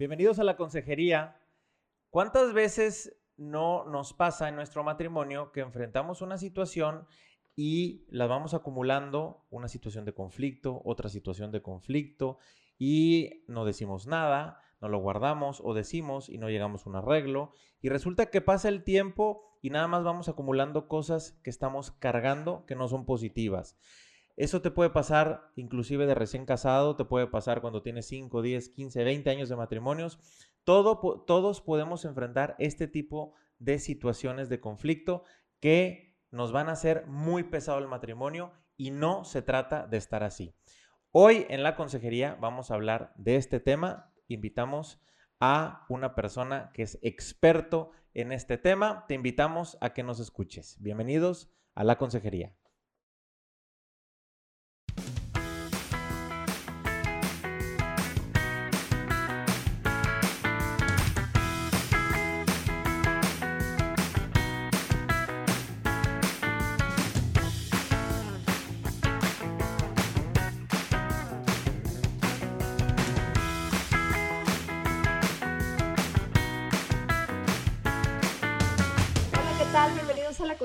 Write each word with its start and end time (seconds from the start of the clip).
Bienvenidos 0.00 0.38
a 0.38 0.44
la 0.44 0.56
consejería. 0.56 1.36
¿Cuántas 2.08 2.54
veces 2.54 3.20
no 3.36 3.84
nos 3.84 4.14
pasa 4.14 4.48
en 4.48 4.56
nuestro 4.56 4.82
matrimonio 4.82 5.52
que 5.52 5.60
enfrentamos 5.60 6.22
una 6.22 6.38
situación 6.38 7.06
y 7.54 8.06
la 8.08 8.26
vamos 8.26 8.54
acumulando, 8.54 9.44
una 9.50 9.68
situación 9.68 10.06
de 10.06 10.14
conflicto, 10.14 10.80
otra 10.86 11.10
situación 11.10 11.52
de 11.52 11.60
conflicto, 11.60 12.38
y 12.78 13.44
no 13.46 13.66
decimos 13.66 14.06
nada, 14.06 14.62
no 14.80 14.88
lo 14.88 15.00
guardamos 15.00 15.60
o 15.62 15.74
decimos 15.74 16.30
y 16.30 16.38
no 16.38 16.48
llegamos 16.48 16.86
a 16.86 16.88
un 16.88 16.96
arreglo, 16.96 17.52
y 17.82 17.90
resulta 17.90 18.30
que 18.30 18.40
pasa 18.40 18.70
el 18.70 18.84
tiempo 18.84 19.58
y 19.60 19.68
nada 19.68 19.86
más 19.86 20.02
vamos 20.02 20.30
acumulando 20.30 20.88
cosas 20.88 21.38
que 21.44 21.50
estamos 21.50 21.90
cargando 21.90 22.64
que 22.64 22.74
no 22.74 22.88
son 22.88 23.04
positivas. 23.04 23.76
Eso 24.40 24.62
te 24.62 24.70
puede 24.70 24.88
pasar 24.88 25.52
inclusive 25.54 26.06
de 26.06 26.14
recién 26.14 26.46
casado, 26.46 26.96
te 26.96 27.04
puede 27.04 27.26
pasar 27.26 27.60
cuando 27.60 27.82
tienes 27.82 28.06
5, 28.06 28.40
10, 28.40 28.70
15, 28.70 29.04
20 29.04 29.28
años 29.28 29.50
de 29.50 29.56
matrimonios. 29.56 30.18
Todo, 30.64 30.98
todos 31.26 31.60
podemos 31.60 32.06
enfrentar 32.06 32.56
este 32.58 32.88
tipo 32.88 33.34
de 33.58 33.78
situaciones 33.78 34.48
de 34.48 34.58
conflicto 34.58 35.24
que 35.60 36.16
nos 36.30 36.52
van 36.52 36.70
a 36.70 36.72
hacer 36.72 37.06
muy 37.06 37.42
pesado 37.42 37.80
el 37.80 37.86
matrimonio 37.86 38.50
y 38.78 38.92
no 38.92 39.26
se 39.26 39.42
trata 39.42 39.86
de 39.86 39.98
estar 39.98 40.22
así. 40.22 40.54
Hoy 41.10 41.44
en 41.50 41.62
la 41.62 41.76
consejería 41.76 42.38
vamos 42.40 42.70
a 42.70 42.76
hablar 42.76 43.12
de 43.18 43.36
este 43.36 43.60
tema. 43.60 44.10
Invitamos 44.26 45.02
a 45.38 45.84
una 45.90 46.14
persona 46.14 46.70
que 46.72 46.84
es 46.84 46.98
experto 47.02 47.90
en 48.14 48.32
este 48.32 48.56
tema. 48.56 49.04
Te 49.06 49.12
invitamos 49.12 49.76
a 49.82 49.92
que 49.92 50.02
nos 50.02 50.18
escuches. 50.18 50.78
Bienvenidos 50.80 51.50
a 51.74 51.84
la 51.84 51.98
consejería. 51.98 52.54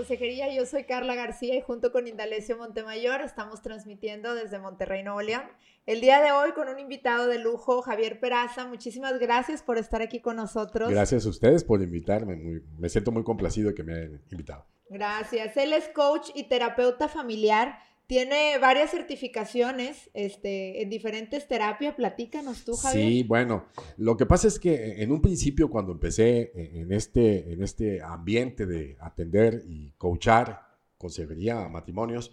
Consejería. 0.05 0.53
Yo 0.53 0.67
soy 0.67 0.83
Carla 0.83 1.15
García 1.15 1.55
y 1.55 1.61
junto 1.61 1.91
con 1.91 2.07
Indalecio 2.07 2.55
Montemayor 2.57 3.21
estamos 3.21 3.63
transmitiendo 3.63 4.35
desde 4.35 4.59
Monterrey, 4.59 5.01
Nuevo 5.01 5.23
León. 5.23 5.41
El 5.87 5.99
día 5.99 6.21
de 6.21 6.31
hoy 6.31 6.51
con 6.51 6.69
un 6.69 6.77
invitado 6.77 7.25
de 7.25 7.39
lujo, 7.39 7.81
Javier 7.81 8.19
Peraza. 8.19 8.67
Muchísimas 8.67 9.17
gracias 9.17 9.63
por 9.63 9.79
estar 9.79 10.03
aquí 10.03 10.19
con 10.19 10.35
nosotros. 10.35 10.91
Gracias 10.91 11.25
a 11.25 11.29
ustedes 11.29 11.63
por 11.63 11.81
invitarme. 11.81 12.35
me 12.77 12.87
siento 12.87 13.11
muy 13.11 13.23
complacido 13.23 13.69
de 13.69 13.73
que 13.73 13.83
me 13.83 13.95
hayan 13.95 14.21
invitado. 14.29 14.67
Gracias. 14.89 15.57
Él 15.57 15.73
es 15.73 15.87
coach 15.87 16.29
y 16.35 16.49
terapeuta 16.49 17.07
familiar 17.07 17.79
tiene 18.07 18.57
varias 18.59 18.91
certificaciones 18.91 20.09
este, 20.13 20.81
en 20.81 20.89
diferentes 20.89 21.47
terapias. 21.47 21.95
Platícanos 21.95 22.63
tú, 22.63 22.75
Javier. 22.75 23.07
Sí, 23.07 23.23
bueno, 23.23 23.65
lo 23.97 24.15
que 24.15 24.25
pasa 24.25 24.47
es 24.47 24.59
que 24.59 25.01
en 25.01 25.11
un 25.11 25.21
principio 25.21 25.69
cuando 25.69 25.91
empecé 25.91 26.51
en 26.55 26.91
este, 26.91 27.53
en 27.53 27.63
este 27.63 28.01
ambiente 28.01 28.65
de 28.65 28.97
atender 28.99 29.63
y 29.67 29.91
coachar 29.97 30.61
consejería 30.97 31.65
a 31.65 31.69
matrimonios, 31.69 32.31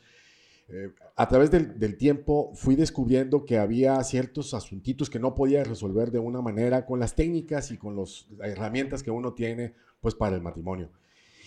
eh, 0.69 0.91
a 1.17 1.29
través 1.29 1.51
del, 1.51 1.79
del, 1.79 1.97
tiempo 1.97 2.53
fui 2.55 2.77
descubriendo 2.77 3.45
que 3.45 3.59
había 3.59 4.03
ciertos 4.05 4.55
asuntitos 4.55 5.11
que 5.11 5.19
no 5.19 5.35
podía 5.35 5.65
resolver 5.65 6.11
de 6.11 6.19
una 6.19 6.41
manera 6.41 6.87
con 6.87 7.01
las 7.01 7.15
técnicas 7.15 7.71
y 7.73 7.79
con 7.79 7.97
las 7.97 8.27
herramientas 8.43 9.03
que 9.03 9.11
uno 9.11 9.35
tiene 9.35 9.75
pues 10.01 10.15
para 10.15 10.37
el 10.37 10.43
matrimonio 10.43 10.91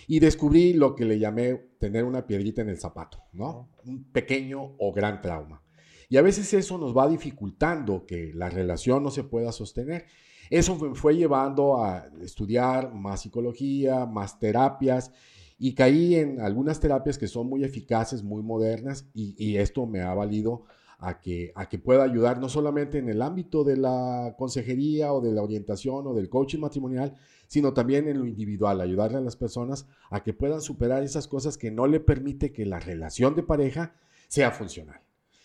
y 0.08 0.20
descubrí 0.20 0.74
lo 0.74 0.96
que 0.96 1.06
le 1.06 1.20
llamé 1.20 1.56
tener 1.80 2.04
una 2.04 2.26
piedrita 2.26 2.62
en 2.62 2.70
el 2.70 2.78
zapato, 2.78 3.24
¿no? 3.34 3.70
Un 3.86 4.12
pequeño 4.12 4.76
o 4.78 4.92
gran 4.94 5.22
trauma. 5.22 5.62
Y 6.10 6.18
a 6.18 6.22
veces 6.22 6.54
eso 6.54 6.78
nos 6.78 6.96
va 6.96 7.08
dificultando 7.08 8.06
que 8.06 8.32
la 8.34 8.50
relación 8.50 9.04
no 9.04 9.10
se 9.10 9.24
pueda 9.24 9.52
sostener. 9.52 10.06
Eso 10.50 10.76
me 10.76 10.96
fue 10.96 11.16
llevando 11.16 11.84
a 11.84 12.08
estudiar 12.22 12.94
más 12.94 13.22
psicología, 13.22 14.06
más 14.06 14.38
terapias 14.38 15.12
y 15.58 15.74
caí 15.74 16.16
en 16.16 16.40
algunas 16.42 16.80
terapias 16.80 17.18
que 17.18 17.28
son 17.28 17.48
muy 17.48 17.64
eficaces, 17.64 18.24
muy 18.24 18.44
modernas 18.44 19.10
y, 19.14 19.36
y 19.44 19.58
esto 19.58 19.88
me 19.88 20.02
ha 20.02 20.14
valido 20.14 20.66
a 21.00 21.20
que, 21.20 21.52
a 21.56 21.68
que 21.68 21.80
pueda 21.80 22.04
ayudar 22.04 22.40
no 22.40 22.50
solamente 22.50 22.98
en 22.98 23.10
el 23.10 23.22
ámbito 23.22 23.64
de 23.64 23.78
la 23.78 24.36
consejería 24.38 25.14
o 25.14 25.22
de 25.22 25.32
la 25.32 25.42
orientación 25.42 26.08
o 26.08 26.14
del 26.14 26.30
coaching 26.30 26.60
matrimonial, 26.60 27.16
sino 27.48 27.74
también 27.74 28.08
en 28.08 28.20
lo 28.20 28.26
individual, 28.26 28.82
ayudarle 28.82 29.18
a 29.18 29.22
las 29.22 29.36
personas 29.36 29.88
a 30.10 30.24
que 30.24 30.34
puedan 30.34 30.62
superar 30.62 31.04
esas 31.04 31.28
cosas 31.28 31.58
que 31.58 31.72
no 31.72 31.88
le 31.88 32.00
permite 32.00 32.52
que 32.52 32.66
la 32.66 32.80
relación 32.80 33.36
de 33.36 33.44
pareja 33.44 33.96
sea 34.28 34.52
funcional. 34.52 35.02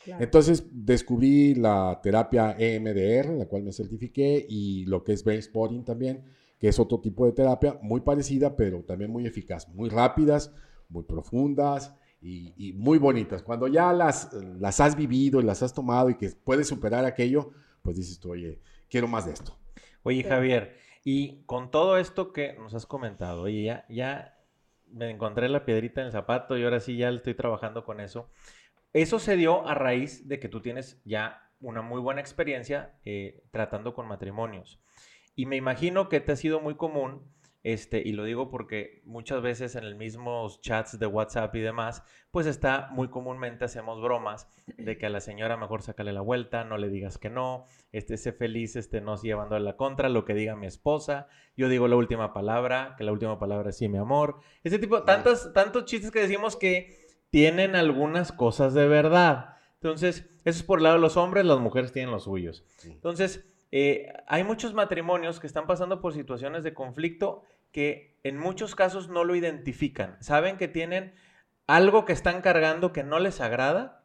Entonces 0.06 0.64
descubrí 0.72 1.54
la 1.54 2.00
terapia 2.02 2.56
EMDR, 2.58 3.34
la 3.34 3.46
cual 3.46 3.64
me 3.64 3.72
certifiqué, 3.72 4.44
y 4.48 4.86
lo 4.86 5.04
que 5.04 5.12
es 5.12 5.22
Brain 5.22 5.42
Spotting 5.42 5.84
también, 5.84 6.24
que 6.58 6.68
es 6.68 6.78
otro 6.78 7.00
tipo 7.00 7.26
de 7.26 7.32
terapia 7.32 7.78
muy 7.82 8.00
parecida, 8.00 8.56
pero 8.56 8.82
también 8.82 9.10
muy 9.10 9.26
eficaz, 9.26 9.68
muy 9.68 9.88
rápidas, 9.90 10.52
muy 10.88 11.04
profundas 11.04 11.94
y, 12.20 12.72
muy 12.74 12.98
bonitas. 12.98 13.42
Cuando 13.42 13.68
ya 13.68 13.92
las, 13.92 14.32
las 14.58 14.80
has 14.80 14.96
vivido 14.96 15.40
y 15.40 15.44
las 15.44 15.62
has 15.62 15.72
tomado 15.72 16.10
y 16.10 16.16
que 16.16 16.30
puedes 16.30 16.68
superar 16.68 17.04
aquello, 17.04 17.50
pues 17.82 17.96
dices 17.96 18.18
tú, 18.18 18.32
oye, 18.32 18.60
quiero 18.88 19.06
más 19.06 19.26
de 19.26 19.32
esto. 19.32 19.56
Oye, 20.02 20.22
Javier, 20.22 20.76
y 21.04 21.42
con 21.44 21.70
todo 21.70 21.96
esto 21.96 22.32
que 22.32 22.54
nos 22.54 22.74
has 22.74 22.86
comentado, 22.86 23.42
oye, 23.42 23.82
ya, 23.88 24.36
me 24.86 25.10
encontré 25.10 25.48
la 25.48 25.64
piedrita 25.64 26.00
en 26.00 26.08
el 26.08 26.12
zapato 26.12 26.58
y 26.58 26.64
ahora 26.64 26.80
sí 26.80 26.96
ya 26.96 27.08
estoy 27.10 27.34
trabajando 27.34 27.84
con 27.84 28.00
eso. 28.00 28.30
Eso 28.92 29.18
se 29.18 29.36
dio 29.36 29.66
a 29.66 29.74
raíz 29.74 30.28
de 30.28 30.40
que 30.40 30.48
tú 30.48 30.60
tienes 30.60 31.00
ya 31.04 31.48
una 31.60 31.80
muy 31.82 32.00
buena 32.00 32.20
experiencia 32.20 32.98
eh, 33.04 33.42
tratando 33.50 33.94
con 33.94 34.08
matrimonios. 34.08 34.80
Y 35.36 35.46
me 35.46 35.56
imagino 35.56 36.08
que 36.08 36.20
te 36.20 36.32
ha 36.32 36.36
sido 36.36 36.60
muy 36.60 36.76
común 36.76 37.22
este, 37.62 38.02
y 38.04 38.12
lo 38.12 38.24
digo 38.24 38.48
porque 38.48 39.02
muchas 39.04 39.42
veces 39.42 39.76
en 39.76 39.84
el 39.84 39.94
mismos 39.94 40.60
chats 40.62 40.98
de 40.98 41.06
WhatsApp 41.06 41.54
y 41.56 41.60
demás, 41.60 42.02
pues 42.30 42.46
está 42.46 42.88
muy 42.92 43.08
comúnmente 43.08 43.66
hacemos 43.66 44.00
bromas 44.00 44.48
de 44.78 44.96
que 44.96 45.06
a 45.06 45.10
la 45.10 45.20
señora 45.20 45.56
mejor 45.56 45.82
sácale 45.82 46.12
la 46.12 46.22
vuelta, 46.22 46.64
no 46.64 46.78
le 46.78 46.88
digas 46.88 47.18
que 47.18 47.28
no, 47.28 47.66
este, 47.92 48.16
sé 48.16 48.32
feliz, 48.32 48.76
este, 48.76 49.00
no 49.00 49.20
llevando 49.20 49.56
a 49.56 49.60
la 49.60 49.76
contra, 49.76 50.08
lo 50.08 50.24
que 50.24 50.34
diga 50.34 50.56
mi 50.56 50.66
esposa, 50.66 51.28
yo 51.56 51.68
digo 51.68 51.86
la 51.86 51.96
última 51.96 52.32
palabra, 52.32 52.94
que 52.96 53.04
la 53.04 53.12
última 53.12 53.38
palabra 53.38 53.70
es 53.70 53.76
sí, 53.76 53.88
mi 53.88 53.98
amor. 53.98 54.40
Ese 54.64 54.78
tipo, 54.78 55.02
tantos, 55.02 55.52
tantos 55.52 55.84
chistes 55.84 56.10
que 56.10 56.20
decimos 56.20 56.56
que 56.56 56.96
tienen 57.30 57.76
algunas 57.76 58.32
cosas 58.32 58.72
de 58.72 58.88
verdad. 58.88 59.56
Entonces, 59.74 60.28
eso 60.44 60.60
es 60.60 60.62
por 60.62 60.78
el 60.78 60.84
lado 60.84 60.96
de 60.96 61.02
los 61.02 61.16
hombres, 61.16 61.44
las 61.44 61.58
mujeres 61.58 61.92
tienen 61.92 62.10
los 62.10 62.24
suyos. 62.24 62.64
Entonces, 62.84 63.46
eh, 63.72 64.12
hay 64.26 64.44
muchos 64.44 64.74
matrimonios 64.74 65.40
que 65.40 65.46
están 65.46 65.66
pasando 65.66 66.00
por 66.00 66.12
situaciones 66.12 66.64
de 66.64 66.74
conflicto 66.74 67.42
que 67.72 68.18
en 68.24 68.36
muchos 68.36 68.74
casos 68.74 69.08
no 69.08 69.24
lo 69.24 69.34
identifican. 69.34 70.16
Saben 70.20 70.56
que 70.56 70.68
tienen 70.68 71.14
algo 71.66 72.04
que 72.04 72.12
están 72.12 72.42
cargando 72.42 72.92
que 72.92 73.04
no 73.04 73.20
les 73.20 73.40
agrada, 73.40 73.99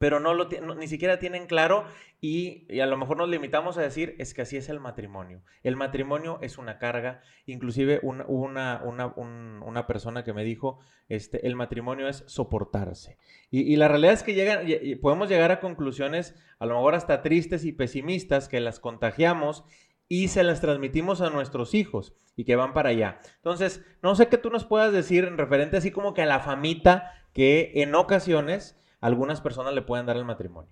pero 0.00 0.18
no 0.18 0.32
lo 0.32 0.48
ni 0.76 0.88
siquiera 0.88 1.18
tienen 1.18 1.46
claro 1.46 1.84
y, 2.22 2.80
a 2.80 2.86
lo 2.86 2.96
mejor 2.96 3.18
nos 3.18 3.28
limitamos 3.28 3.76
a 3.76 3.82
decir 3.82 4.16
es 4.18 4.32
que 4.32 4.40
así 4.40 4.56
es 4.56 4.70
el 4.70 4.80
matrimonio. 4.80 5.42
El 5.62 5.76
matrimonio 5.76 6.38
es 6.40 6.56
una 6.56 6.78
carga, 6.78 7.20
inclusive 7.44 8.00
una, 8.02 8.80
una, 8.82 9.86
persona 9.86 10.24
que 10.24 10.32
me 10.32 10.42
dijo, 10.42 10.78
este, 11.10 11.46
el 11.46 11.54
matrimonio 11.54 12.08
es 12.08 12.24
soportarse. 12.28 13.18
Y, 13.50 13.76
la 13.76 13.88
realidad 13.88 14.14
es 14.14 14.22
que 14.22 14.32
llegan, 14.32 14.66
podemos 15.02 15.28
llegar 15.28 15.52
a 15.52 15.60
conclusiones 15.60 16.34
a 16.58 16.64
lo 16.64 16.76
mejor 16.76 16.94
hasta 16.94 17.20
tristes 17.20 17.66
y 17.66 17.72
pesimistas 17.72 18.48
que 18.48 18.60
las 18.60 18.80
contagiamos 18.80 19.64
y 20.08 20.28
se 20.28 20.44
las 20.44 20.62
transmitimos 20.62 21.20
a 21.20 21.28
nuestros 21.28 21.74
hijos 21.74 22.14
y 22.36 22.44
que 22.44 22.56
van 22.56 22.72
para 22.72 22.88
allá. 22.88 23.20
Entonces, 23.36 23.84
no 24.02 24.14
sé 24.14 24.28
qué 24.28 24.38
tú 24.38 24.48
nos 24.48 24.64
puedas 24.64 24.94
decir 24.94 25.24
en 25.24 25.36
referente 25.36 25.76
así 25.76 25.90
como 25.90 26.14
que 26.14 26.22
a 26.22 26.26
la 26.26 26.40
famita 26.40 27.12
que 27.34 27.72
en 27.74 27.94
ocasiones 27.94 28.80
algunas 29.00 29.40
personas 29.40 29.74
le 29.74 29.82
pueden 29.82 30.06
dar 30.06 30.16
el 30.16 30.24
matrimonio. 30.24 30.70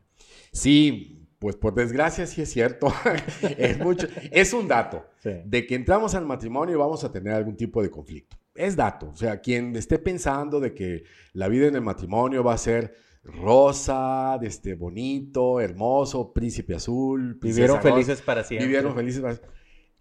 Sí, 0.53 1.29
pues 1.39 1.57
por 1.57 1.75
desgracia 1.75 2.27
sí 2.27 2.43
es 2.43 2.51
cierto. 2.51 2.93
es, 3.59 3.79
mucho, 3.79 4.07
es 4.31 4.53
un 4.53 4.69
dato 4.69 5.05
de 5.23 5.67
que 5.67 5.75
entramos 5.75 6.15
al 6.15 6.27
matrimonio 6.27 6.75
y 6.75 6.79
vamos 6.79 7.05
a 7.05 7.13
tener 7.13 7.35
algún 7.35 7.57
tipo 7.57 7.83
de 7.83 7.91
conflicto. 7.91 8.37
Es 8.55 8.77
dato. 8.77 9.11
O 9.11 9.17
sea, 9.17 9.41
quien 9.41 9.77
esté 9.77 9.99
pensando 9.99 10.59
de 10.61 10.75
que 10.75 11.05
la 11.33 11.49
vida 11.49 11.69
en 11.69 11.77
el 11.77 11.83
matrimonio 11.83 12.43
va 12.43 12.55
a 12.55 12.59
ser 12.59 12.95
rosa, 13.23 14.39
este, 14.43 14.75
bonito, 14.75 15.61
hermoso, 15.61 16.33
príncipe 16.33 16.75
azul. 16.75 17.39
Vivieron 17.41 17.81
felices 17.81 18.21
para 18.23 18.43
siempre. 18.43 18.67
Vivieron 18.67 18.95
felices 18.95 19.21
para 19.21 19.35
siempre 19.35 19.58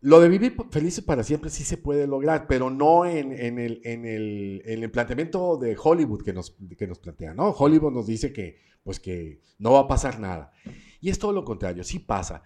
lo 0.07 0.21
de 0.21 0.29
vivir 0.29 0.55
felices 0.71 1.03
para 1.03 1.21
siempre 1.21 1.49
sí 1.49 1.65
se 1.65 1.75
puede 1.75 2.07
lograr, 2.07 2.47
pero 2.47 2.69
no 2.69 3.05
en, 3.05 3.33
el, 3.33 3.81
en, 3.83 4.89
planteamiento 4.89 5.57
de 5.57 5.75
Hollywood 5.77 6.23
que 6.23 6.31
nos, 6.31 6.55
que 6.77 6.87
plantea, 6.87 7.33
¿no? 7.33 7.49
Hollywood 7.49 7.91
nos 7.91 8.07
dice 8.07 8.31
que, 8.31 8.57
pues 8.83 9.01
que 9.01 9.41
no 9.59 9.73
va 9.73 9.81
a 9.81 9.87
pasar 9.89 10.21
nada. 10.21 10.53
Y 11.01 11.09
es 11.09 11.19
todo 11.19 11.33
lo 11.33 11.43
contrario, 11.43 11.83
sí 11.83 11.99
pasa. 11.99 12.41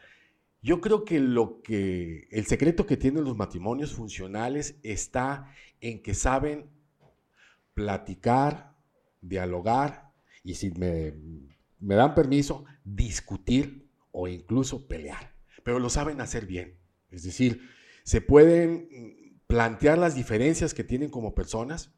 Yo 0.64 0.82
creo 0.82 1.06
que 1.06 1.20
lo 1.20 1.62
que 1.62 2.28
el 2.32 2.48
secreto 2.48 2.88
que 2.88 2.98
tienen 2.98 3.26
los 3.26 3.38
matrimonios 3.38 3.94
funcionales 3.94 4.80
está 4.82 5.54
en 5.82 6.02
que 6.02 6.16
saben 6.16 6.68
platicar, 7.76 8.76
dialogar 9.22 10.10
y 10.44 10.56
si 10.56 10.72
me 10.72 11.96
dan 11.96 12.16
permiso, 12.16 12.66
discutir 12.84 13.88
o 14.12 14.28
incluso 14.28 14.88
pelear. 14.88 15.36
Pero 15.64 15.78
lo 15.78 15.92
saben 15.92 16.22
hacer 16.22 16.48
bien. 16.48 16.81
Es 17.12 17.24
decir, 17.24 17.70
se 18.04 18.22
pueden 18.22 18.88
plantear 19.48 19.98
las 19.98 20.16
diferencias 20.16 20.74
que 20.74 20.84
tienen 20.84 21.10
como 21.10 21.36
personas. 21.36 21.92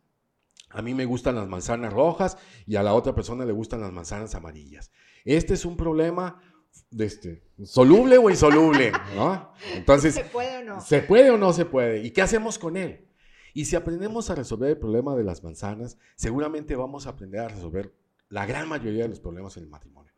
A 0.69 0.81
mí 0.81 0.93
me 0.93 1.05
gustan 1.05 1.35
las 1.35 1.47
manzanas 1.47 1.93
rojas 1.93 2.37
y 2.65 2.75
a 2.75 2.83
la 2.83 2.93
otra 2.93 3.13
persona 3.13 3.45
le 3.45 3.53
gustan 3.53 3.81
las 3.81 3.93
manzanas 3.93 4.33
amarillas. 4.33 4.91
Este 5.23 5.53
es 5.53 5.65
un 5.65 5.77
problema 5.77 6.41
de 6.89 7.05
este, 7.05 7.43
soluble 7.63 8.17
o 8.17 8.29
insoluble, 8.29 8.91
¿no? 9.15 9.53
Entonces, 9.75 10.15
¿Se 10.15 10.23
puede 10.25 10.57
o 10.57 10.63
no? 10.63 10.81
¿se 10.81 11.01
puede 11.01 11.29
o 11.29 11.37
no 11.37 11.53
se 11.53 11.65
puede? 11.65 12.03
¿Y 12.03 12.11
qué 12.11 12.23
hacemos 12.23 12.57
con 12.57 12.75
él? 12.75 13.07
Y 13.53 13.65
si 13.65 13.75
aprendemos 13.75 14.31
a 14.31 14.35
resolver 14.35 14.71
el 14.71 14.77
problema 14.77 15.15
de 15.15 15.23
las 15.23 15.43
manzanas, 15.43 15.99
seguramente 16.15 16.75
vamos 16.75 17.05
a 17.05 17.11
aprender 17.11 17.41
a 17.41 17.49
resolver 17.49 17.93
la 18.29 18.47
gran 18.47 18.67
mayoría 18.67 19.03
de 19.03 19.09
los 19.09 19.19
problemas 19.19 19.55
en 19.57 19.63
el 19.63 19.69
matrimonio. 19.69 20.11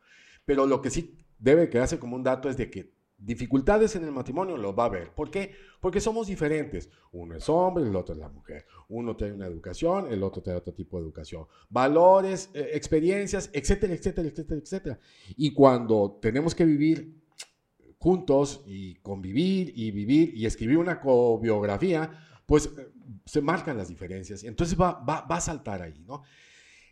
Pero 0.46 0.66
lo 0.66 0.82
que 0.82 0.90
sí 0.90 1.18
debe 1.38 1.70
quedarse 1.70 2.00
como 2.00 2.16
un 2.16 2.24
dato 2.24 2.50
es 2.50 2.56
de 2.56 2.70
que 2.70 2.95
dificultades 3.18 3.96
en 3.96 4.04
el 4.04 4.12
matrimonio 4.12 4.58
los 4.58 4.78
va 4.78 4.84
a 4.84 4.88
haber. 4.88 5.14
¿Por 5.14 5.32
qué? 5.32 5.56
Porque 5.80 6.02
somos 6.02 6.28
diferentes. 6.28 6.90
Uno 7.12 7.36
es 7.36 7.48
hombre, 7.50 7.84
el 7.88 7.96
otro 7.96 8.14
es 8.14 8.20
la 8.20 8.30
mujer. 8.30 8.66
Uno 8.90 9.16
tiene 9.16 9.34
una 9.34 9.48
educación, 9.48 10.12
el 10.12 10.24
otro 10.24 10.42
tiene 10.42 10.58
otro 10.60 10.74
tipo 10.74 10.98
de 10.98 11.04
educación. 11.04 11.46
Valores, 11.70 12.50
eh, 12.54 12.72
experiencias, 12.74 13.50
etcétera, 13.54 13.94
etcétera, 13.94 14.28
etcétera, 14.28 14.60
etcétera. 14.62 15.00
Y 15.38 15.54
cuando 15.54 16.20
tenemos 16.22 16.54
que 16.54 16.66
vivir 16.66 17.22
juntos 17.98 18.64
y 18.66 18.96
convivir 18.96 19.74
y 19.76 19.92
vivir 19.92 20.36
y 20.36 20.46
escribir 20.46 20.78
una 20.78 21.00
cobiografía, 21.00 22.12
pues 22.46 22.68
eh, 22.78 22.92
se 23.26 23.42
marcan 23.42 23.78
las 23.78 23.88
diferencias. 23.88 24.44
Entonces 24.44 24.80
va, 24.80 25.04
va, 25.04 25.22
va 25.22 25.38
a 25.38 25.42
saltar 25.42 25.82
ahí, 25.82 26.04
¿no? 26.06 26.24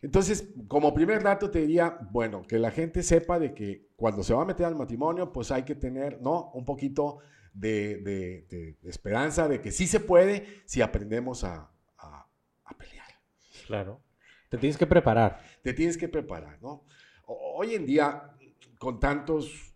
Entonces, 0.04 0.50
como 0.68 0.94
primer 0.94 1.24
dato 1.24 1.50
te 1.50 1.62
diría, 1.62 1.98
bueno, 2.12 2.44
que 2.46 2.60
la 2.60 2.72
gente 2.72 3.02
sepa 3.02 3.40
de 3.40 3.54
que 3.54 3.88
cuando 3.96 4.22
se 4.22 4.34
va 4.34 4.42
a 4.42 4.46
meter 4.46 4.66
al 4.66 4.76
matrimonio, 4.76 5.32
pues 5.32 5.50
hay 5.50 5.64
que 5.64 5.76
tener, 5.76 6.22
¿no? 6.22 6.52
Un 6.54 6.66
poquito 6.66 7.20
de, 7.54 8.76
esperanza 8.84 9.48
de 9.48 9.62
que 9.62 9.72
sí 9.72 9.88
se 9.88 10.02
puede 10.02 10.62
si 10.66 10.82
aprendemos 10.82 11.46
a, 11.46 11.72
pelear. 12.78 13.08
Claro. 13.66 14.02
Te 14.50 14.58
tienes 14.58 14.78
que 14.78 14.86
preparar. 14.86 15.40
Te 15.62 15.74
tienes 15.74 15.98
que 15.98 16.10
preparar, 16.10 16.62
¿no? 16.62 16.84
Hoy 17.26 17.74
en 17.74 17.86
día, 17.86 18.36
con 18.80 19.00
tantos, 19.00 19.74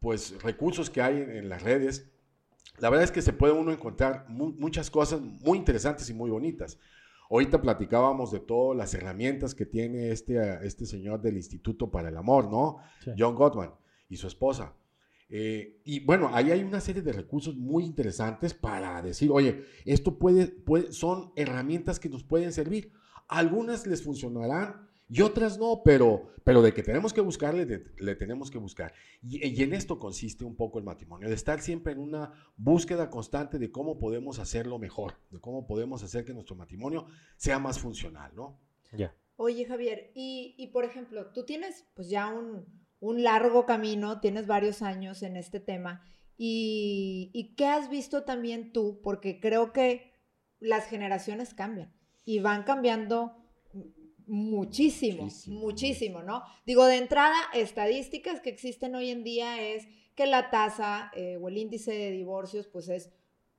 pues, 0.00 0.42
recursos 0.42 0.90
que 0.90 1.02
hay 1.02 1.18
en, 1.18 1.48
las 1.48 1.62
redes, 1.62 2.10
la 2.78 2.90
verdad 2.90 3.04
es 3.04 3.12
que 3.12 3.22
se 3.22 3.32
puede 3.32 3.52
uno 3.52 3.70
encontrar 3.70 4.28
muchas 4.28 4.90
cosas 4.90 5.20
muy 5.20 5.56
interesantes 5.56 6.10
y 6.10 6.14
muy 6.14 6.30
bonitas. 6.30 6.78
Ahorita 7.30 7.60
platicábamos 7.60 8.32
de 8.32 8.40
todas 8.40 8.76
las 8.76 8.94
herramientas 8.94 9.54
que 9.54 9.66
tiene 9.66 10.10
este, 10.10 10.66
este 10.66 10.86
señor 10.86 11.20
del 11.20 11.36
Instituto 11.36 11.90
para 11.90 12.08
el 12.08 12.16
Amor, 12.16 12.50
¿no? 12.50 12.78
John 13.18 13.34
Gottman 13.34 13.72
y 14.08 14.16
su 14.16 14.26
esposa. 14.26 14.74
Eh, 15.30 15.82
y 15.84 16.00
bueno, 16.00 16.30
ahí 16.32 16.50
hay 16.50 16.62
una 16.62 16.80
serie 16.80 17.02
de 17.02 17.12
recursos 17.12 17.54
muy 17.54 17.84
interesantes 17.84 18.54
para 18.54 19.02
decir, 19.02 19.30
oye, 19.30 19.64
esto 19.84 20.18
puede, 20.18 20.46
puede, 20.46 20.92
son 20.92 21.32
herramientas 21.36 22.00
que 22.00 22.08
nos 22.08 22.24
pueden 22.24 22.52
servir. 22.52 22.92
Algunas 23.28 23.86
les 23.86 24.02
funcionarán, 24.02 24.87
y 25.10 25.22
otras 25.22 25.58
no, 25.58 25.82
pero, 25.82 26.34
pero 26.44 26.60
de 26.60 26.74
que 26.74 26.82
tenemos 26.82 27.14
que 27.14 27.22
buscarle, 27.22 27.66
le 27.96 28.14
tenemos 28.14 28.50
que 28.50 28.58
buscar. 28.58 28.92
Y, 29.22 29.62
en 29.62 29.72
esto 29.72 29.98
consiste 29.98 30.44
un 30.44 30.54
poco 30.54 30.78
el 30.78 30.84
matrimonio, 30.84 31.28
de 31.28 31.34
estar 31.34 31.60
siempre 31.60 31.94
en 31.94 31.98
una 31.98 32.32
búsqueda 32.56 33.08
constante 33.08 33.58
de 33.58 33.70
cómo 33.70 33.98
podemos 33.98 34.38
hacerlo 34.38 34.78
mejor, 34.78 35.14
de 35.30 35.40
cómo 35.40 35.66
podemos 35.66 36.02
hacer 36.02 36.26
que 36.26 36.34
nuestro 36.34 36.56
matrimonio 36.56 37.06
sea 37.36 37.58
más 37.58 37.78
funcional, 37.78 38.32
¿no? 38.34 38.60
Ya. 38.92 39.14
Oye, 39.36 39.64
Javier, 39.64 40.10
y, 40.14 40.54
y, 40.58 40.68
por 40.68 40.84
ejemplo, 40.84 41.32
tú 41.32 41.44
tienes 41.44 41.86
pues 41.94 42.10
ya 42.10 42.28
un, 42.28 42.66
un, 43.00 43.22
largo 43.22 43.64
camino, 43.64 44.20
tienes 44.20 44.46
varios 44.46 44.82
años 44.82 45.22
en 45.22 45.36
este 45.36 45.60
tema, 45.60 46.04
y, 46.36 47.30
y 47.32 47.54
¿qué 47.54 47.66
has 47.66 47.88
visto 47.88 48.24
también 48.24 48.72
tú? 48.72 49.00
Porque 49.02 49.40
creo 49.40 49.72
que 49.72 50.12
las 50.60 50.86
generaciones 50.86 51.54
cambian 51.54 51.94
y 52.24 52.40
van 52.40 52.64
cambiando 52.64 53.38
muchísimo, 54.28 55.28
muchísimo, 55.46 56.22
¿no? 56.22 56.42
Digo, 56.66 56.84
de 56.86 56.98
entrada, 56.98 57.36
estadísticas 57.54 58.40
que 58.40 58.50
existen 58.50 58.94
hoy 58.94 59.10
en 59.10 59.24
día 59.24 59.60
es 59.62 59.86
que 60.14 60.26
la 60.26 60.50
tasa 60.50 61.10
eh, 61.14 61.38
o 61.40 61.48
el 61.48 61.56
índice 61.56 61.92
de 61.92 62.10
divorcios 62.10 62.66
pues 62.66 62.88
es 62.88 63.10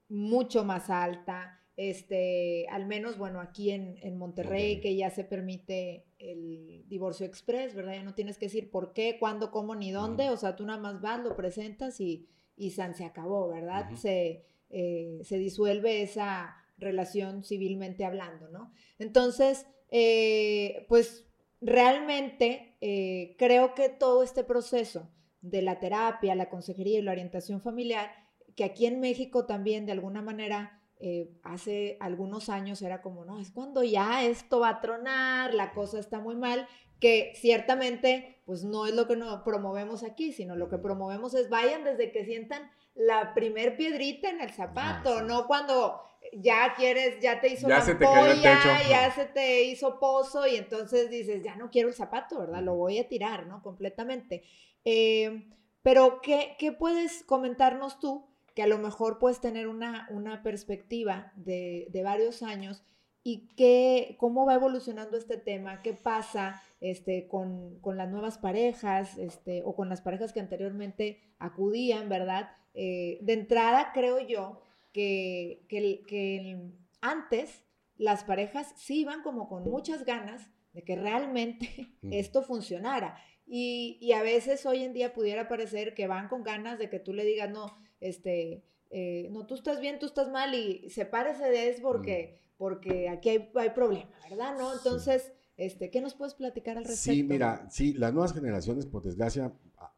mucho 0.10 0.64
más 0.64 0.90
alta, 0.90 1.60
este, 1.78 2.68
al 2.70 2.88
menos, 2.88 3.18
bueno, 3.18 3.40
aquí 3.40 3.72
en, 3.72 4.18
Monterrey, 4.18 4.82
que 4.82 4.98
ya 4.98 5.10
se 5.12 5.24
permite 5.24 6.04
el 6.18 6.84
divorcio 6.90 7.26
express, 7.26 7.74
¿verdad? 7.74 7.94
Ya 7.94 8.04
no 8.04 8.16
tienes 8.16 8.38
que 8.38 8.48
decir 8.48 8.70
por 8.70 8.92
qué, 8.92 9.16
cuándo, 9.18 9.50
cómo, 9.50 9.76
ni 9.76 9.92
dónde, 9.92 10.30
o 10.30 10.36
sea, 10.36 10.58
tú 10.58 10.66
nada 10.66 10.82
más 10.82 11.00
vas, 11.00 11.24
lo 11.24 11.38
presentas 11.38 12.02
y, 12.02 12.28
y 12.58 12.72
San 12.72 12.96
se 12.96 13.06
acabó, 13.06 13.48
¿verdad? 13.48 13.90
se, 13.96 14.44
eh, 14.70 15.22
se 15.24 15.38
disuelve 15.38 16.02
esa 16.02 16.58
relación 16.78 17.44
civilmente 17.44 18.04
hablando, 18.04 18.50
¿no? 18.50 18.74
Entonces, 18.98 19.66
eh, 19.92 20.86
pues 20.88 21.26
realmente 21.62 22.78
eh, 22.82 23.36
creo 23.38 23.74
que 23.74 23.90
todo 23.90 24.24
este 24.24 24.44
proceso 24.44 25.10
de 25.42 25.62
la 25.62 25.80
terapia, 25.80 26.36
la 26.36 26.50
consejería 26.50 27.00
y 27.00 27.02
la 27.02 27.12
orientación 27.12 27.62
familiar, 27.62 28.12
que 28.56 28.64
aquí 28.64 28.86
en 28.86 29.00
México 29.00 29.46
también 29.46 29.86
de 29.86 29.94
alguna 29.94 30.22
manera 30.22 30.82
eh, 31.00 31.32
hace 31.44 31.98
algunos 32.02 32.50
años 32.50 32.82
era 32.82 33.02
como, 33.02 33.24
no, 33.24 33.40
es 33.40 33.52
cuando 33.52 33.84
ya 33.84 34.26
esto 34.26 34.60
va 34.60 34.70
a 34.70 34.82
tronar, 34.82 35.54
la 35.54 35.72
cosa 35.74 35.98
está 35.98 36.20
muy 36.20 36.36
mal, 36.36 36.68
que 37.00 37.32
ciertamente 37.36 38.42
pues 38.46 38.66
no 38.66 38.86
es 38.86 38.94
lo 38.94 39.08
que 39.08 39.16
no 39.16 39.44
promovemos 39.46 40.04
aquí, 40.04 40.34
sino 40.34 40.58
lo 40.58 40.68
que 40.68 40.78
promovemos 40.78 41.34
es 41.34 41.50
vayan 41.50 41.86
desde 41.86 42.12
que 42.12 42.26
sientan 42.26 42.70
la 42.96 43.34
primer 43.34 43.78
piedrita 43.78 44.30
en 44.30 44.42
el 44.42 44.50
zapato, 44.50 45.22
no 45.22 45.48
cuando 45.48 46.02
ya 46.34 46.74
quieres, 46.76 47.20
ya 47.22 47.42
te 47.42 47.50
hizo 47.50 47.68
ya 47.68 47.80
la 47.80 47.82
se 47.82 47.96
te 47.96 48.06
cayó 48.06 48.32
el 48.32 48.42
techo. 48.42 48.70
ya 48.90 49.12
se 49.12 49.26
te 49.26 49.64
hizo 49.64 50.00
pozo 50.00 50.48
y 50.48 50.56
entonces 50.56 51.10
dices, 51.10 51.44
ya 51.44 51.56
no 51.56 51.70
quiero 51.70 51.90
el 51.90 51.96
zapato, 51.96 52.40
¿verdad? 52.40 52.62
Lo 52.62 52.76
voy 52.76 53.00
a 53.00 53.08
tirar, 53.08 53.48
¿no? 53.48 53.62
Completamente. 53.62 54.44
Eh, 54.86 55.50
pero, 55.82 56.22
¿qué, 56.22 56.56
¿qué, 56.60 56.72
puedes 56.72 57.24
comentarnos 57.24 58.00
tú? 58.00 58.28
Que 58.54 58.64
a 58.64 58.68
lo 58.68 58.78
mejor 58.78 59.20
puedes 59.20 59.40
tener 59.40 59.68
una, 59.68 60.08
una 60.12 60.44
perspectiva 60.44 61.32
de, 61.36 61.88
de 61.92 62.04
varios 62.04 62.44
años 62.44 62.84
y 63.24 63.48
qué, 63.56 64.16
cómo 64.20 64.46
va 64.46 64.56
evolucionando 64.56 65.18
este 65.18 65.38
tema, 65.38 65.82
qué 65.82 65.94
pasa 65.94 66.62
este, 66.80 67.28
con, 67.28 67.80
con 67.80 67.98
las 67.98 68.10
nuevas 68.10 68.38
parejas 68.38 69.18
este, 69.18 69.62
o 69.64 69.76
con 69.76 69.90
las 69.90 70.02
parejas 70.02 70.34
que 70.34 70.40
anteriormente 70.40 71.22
acudían, 71.38 72.10
¿verdad? 72.10 72.50
Eh, 72.74 73.20
de 73.22 73.34
entrada, 73.34 73.92
creo 73.94 74.20
yo 74.20 74.62
que, 74.92 75.66
que, 75.68 76.72
antes 77.02 77.64
las 77.98 78.24
parejas 78.24 78.74
sí 78.78 79.02
iban 79.02 79.22
como 79.24 79.48
con 79.48 79.64
muchas 79.64 80.06
ganas 80.06 80.50
de 80.74 80.84
que 80.84 80.96
realmente 80.96 81.96
esto 82.12 82.42
funcionara. 82.42 83.18
Y, 83.46 83.98
y, 84.00 84.14
a 84.14 84.22
veces 84.22 84.66
hoy 84.66 84.84
en 84.84 84.94
día 84.94 85.14
pudiera 85.14 85.48
parecer 85.48 85.96
que 85.96 86.08
van 86.08 86.28
con 86.28 86.44
ganas 86.44 86.78
de 86.78 86.90
que 86.90 87.00
tú 87.00 87.14
le 87.14 87.26
digas, 87.26 87.50
no, 87.50 87.76
este, 88.00 88.64
eh, 88.92 89.28
no, 89.32 89.46
tú 89.46 89.56
estás 89.56 89.80
bien, 89.80 90.00
tú 90.00 90.06
estás 90.06 90.30
mal 90.30 90.54
y 90.54 90.90
sepárese 90.90 91.46
de 91.46 91.70
eso 91.70 91.82
porque, 91.82 92.40
porque 92.58 93.10
aquí 93.10 93.30
hay, 93.30 93.52
hay 93.56 93.70
problema, 93.72 94.12
¿verdad? 94.30 94.56
¿No? 94.58 94.74
Entonces, 94.74 95.34
este, 95.58 95.90
¿qué 95.90 96.02
nos 96.02 96.16
puedes 96.16 96.34
platicar 96.34 96.78
al 96.78 96.86
respecto? 96.86 97.12
Sí, 97.12 97.24
mira, 97.24 97.68
sí, 97.70 97.94
las 97.94 98.14
nuevas 98.14 98.34
generaciones, 98.34 98.86
por 98.86 99.04
desgracia, 99.04 99.54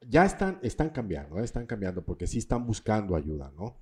ya 0.08 0.26
están, 0.26 0.60
están 0.62 0.90
cambiando, 0.90 1.40
¿eh? 1.40 1.44
están 1.44 1.66
cambiando 1.66 2.04
porque 2.04 2.28
sí 2.28 2.38
están 2.38 2.66
buscando 2.66 3.16
ayuda, 3.16 3.52
¿no? 3.56 3.78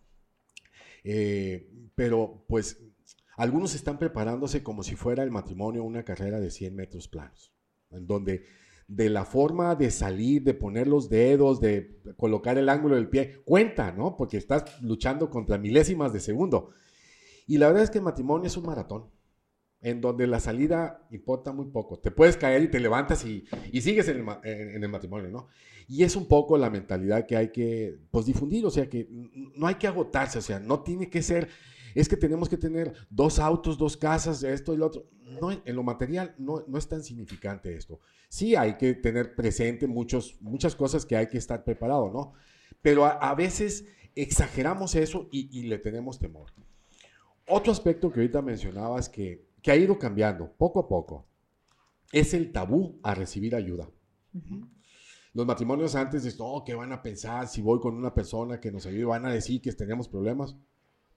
Eh, 1.03 1.70
pero 1.96 2.46
pues 2.48 2.82
algunos 3.38 3.75
están 3.75 3.98
preparándose 3.98 4.63
como 4.63 4.84
si 4.84 4.96
fuera 4.96 5.24
el 5.24 5.32
matrimonio 5.32 5.84
una 5.84 6.03
carrera 6.03 6.39
de 6.39 6.51
100 6.51 6.75
metros 6.75 7.08
planos, 7.08 7.53
en 7.89 8.06
donde 8.06 8.44
de 8.89 9.10
la 9.10 9.24
forma 9.24 9.75
de 9.75 9.91
salir, 9.91 10.44
de 10.44 10.56
poner 10.56 10.88
los 10.88 11.10
dedos, 11.10 11.62
de 11.62 12.01
colocar 12.18 12.58
el 12.58 12.70
ángulo 12.70 12.96
del 12.96 13.08
pie, 13.08 13.41
cuenta, 13.46 13.91
¿no? 13.91 14.18
Porque 14.18 14.38
estás 14.38 14.82
luchando 14.82 15.29
contra 15.29 15.60
milésimas 15.60 16.12
de 16.12 16.20
segundo. 16.20 16.72
Y 17.46 17.60
la 17.60 17.68
verdad 17.68 17.84
es 17.84 17.91
que 17.91 18.00
el 18.00 18.03
matrimonio 18.03 18.48
es 18.48 18.58
un 18.58 18.65
maratón, 18.65 19.06
en 19.81 20.01
donde 20.01 20.27
la 20.27 20.39
salida 20.39 21.07
importa 21.12 21.51
muy 21.51 21.67
poco. 21.67 22.00
Te 22.00 22.12
puedes 22.12 22.38
caer 22.38 22.63
y 22.63 22.67
te 22.69 22.79
levantas 22.79 23.25
y, 23.25 23.45
sigues 23.81 24.07
en 24.09 24.17
el, 24.17 24.27
en 24.43 24.83
el, 24.83 24.89
matrimonio, 24.89 25.29
¿no? 25.29 25.48
Y 25.88 26.03
es 26.03 26.15
un 26.15 26.27
poco 26.27 26.57
la 26.57 26.69
mentalidad 26.69 27.25
que 27.25 27.38
hay 27.38 27.51
que 27.51 27.98
pues, 28.12 28.25
difundir, 28.25 28.65
o 28.65 28.69
sea, 28.69 28.89
que 28.89 29.07
no 29.09 29.67
hay 29.67 29.75
que 29.75 29.88
agotarse, 29.88 30.39
o 30.39 30.41
sea, 30.41 30.59
no 30.59 30.81
tiene 30.81 31.09
que 31.09 31.21
ser, 31.21 31.50
es 31.95 32.07
que 32.07 32.17
tenemos 32.17 32.50
que 32.50 32.57
tener 32.57 32.93
dos 33.09 33.39
autos, 33.39 33.77
dos 33.77 33.98
casas, 33.98 34.43
esto 34.43 34.74
y 34.74 34.77
lo 34.77 34.88
otro. 34.88 35.09
No, 35.41 35.51
en 35.51 35.75
lo 35.75 35.83
material 35.83 36.36
no, 36.38 36.63
no 36.67 36.77
es 36.77 36.88
tan 36.88 37.03
significante 37.03 37.75
esto. 37.75 38.00
Sí 38.29 38.55
hay 38.55 38.77
que 38.77 38.93
tener 38.95 39.36
presente 39.36 39.88
muchos, 39.88 40.38
muchas 40.41 40.75
cosas 40.75 41.05
que 41.05 41.15
hay 41.15 41.27
que 41.27 41.38
estar 41.38 41.63
preparado, 41.63 42.12
¿no? 42.12 42.33
Pero 42.81 43.05
a, 43.05 43.36
veces 43.36 43.86
exageramos 44.15 44.95
eso 44.95 45.27
y, 45.31 45.63
le 45.63 45.79
tenemos 45.79 46.19
temor. 46.19 46.51
Otro 47.48 47.71
aspecto 47.71 48.12
que 48.12 48.21
ahorita 48.21 48.41
mencionabas 48.41 49.09
que, 49.09 49.49
que 49.61 49.71
ha 49.71 49.75
ido 49.75 49.97
cambiando 49.97 50.51
poco 50.53 50.79
a 50.79 50.87
poco 50.87 51.27
es 52.11 52.33
el 52.33 52.51
tabú 52.51 52.99
a 53.03 53.13
recibir 53.13 53.55
ayuda. 53.55 53.89
Los 55.33 55.45
matrimonios 55.45 55.95
antes 55.95 56.23
de, 56.23 56.33
oh, 56.39 56.63
¿qué 56.65 56.73
van 56.73 56.91
a 56.91 57.01
pensar 57.01 57.47
si 57.47 57.61
voy 57.61 57.79
con 57.79 57.95
una 57.95 58.13
persona 58.13 58.59
que 58.59 58.71
nos 58.71 58.85
ayude? 58.85 59.05
¿Van 59.05 59.25
a 59.25 59.33
decir 59.33 59.61
que 59.61 59.71
tenemos 59.73 60.07
problemas? 60.07 60.55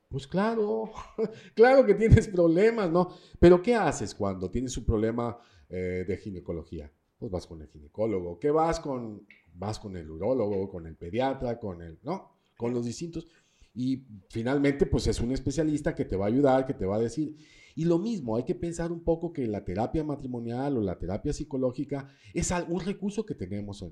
Pues 0.08 0.26
claro, 0.26 0.90
claro 1.54 1.87
que 1.87 1.94
tienes 1.94 2.28
problemas, 2.28 2.90
¿no? 2.90 3.08
Pero 3.40 3.62
¿qué 3.62 3.75
haces 3.75 4.14
cuando 4.14 4.50
tienes 4.50 4.76
un 4.76 4.84
problema 4.84 5.38
eh, 5.70 6.04
de 6.06 6.16
ginecología? 6.18 6.92
Pues 7.18 7.32
vas 7.32 7.46
con 7.46 7.62
el 7.62 7.68
ginecólogo. 7.68 8.38
¿Qué 8.38 8.50
vas 8.50 8.80
con? 8.80 9.26
Vas 9.54 9.78
con 9.78 9.96
el 9.96 10.11
urólogo, 10.11 10.68
con 10.68 10.87
el 10.87 10.96
pediatra, 10.96 11.58
con 11.58 11.80
el, 11.80 11.99
¿no? 12.02 12.37
Con 12.56 12.75
los 12.75 12.84
distintos. 12.84 13.26
Y 13.75 14.04
finalmente, 14.28 14.84
pues 14.84 15.06
es 15.06 15.20
un 15.20 15.32
especialista 15.32 15.94
que 15.94 16.04
te 16.04 16.16
va 16.16 16.26
a 16.26 16.28
ayudar, 16.28 16.66
que 16.66 16.75
te 16.75 16.84
va 16.84 16.96
a 16.96 17.00
decir. 17.00 17.34
Y 17.75 17.85
lo 17.85 17.99
mismo, 17.99 18.37
hay 18.37 18.45
que 18.45 18.55
pensar 18.55 18.93
un 18.93 19.02
poco 19.02 19.33
que 19.33 19.47
la 19.47 19.64
terapia 19.64 20.05
matrimonial 20.05 20.76
o 20.76 20.81
la 20.81 20.99
terapia 20.99 21.33
psicológica 21.33 22.09
es 22.35 22.52
un 22.69 22.81
recurso 22.81 23.25
que 23.25 23.35
tenemos 23.35 23.85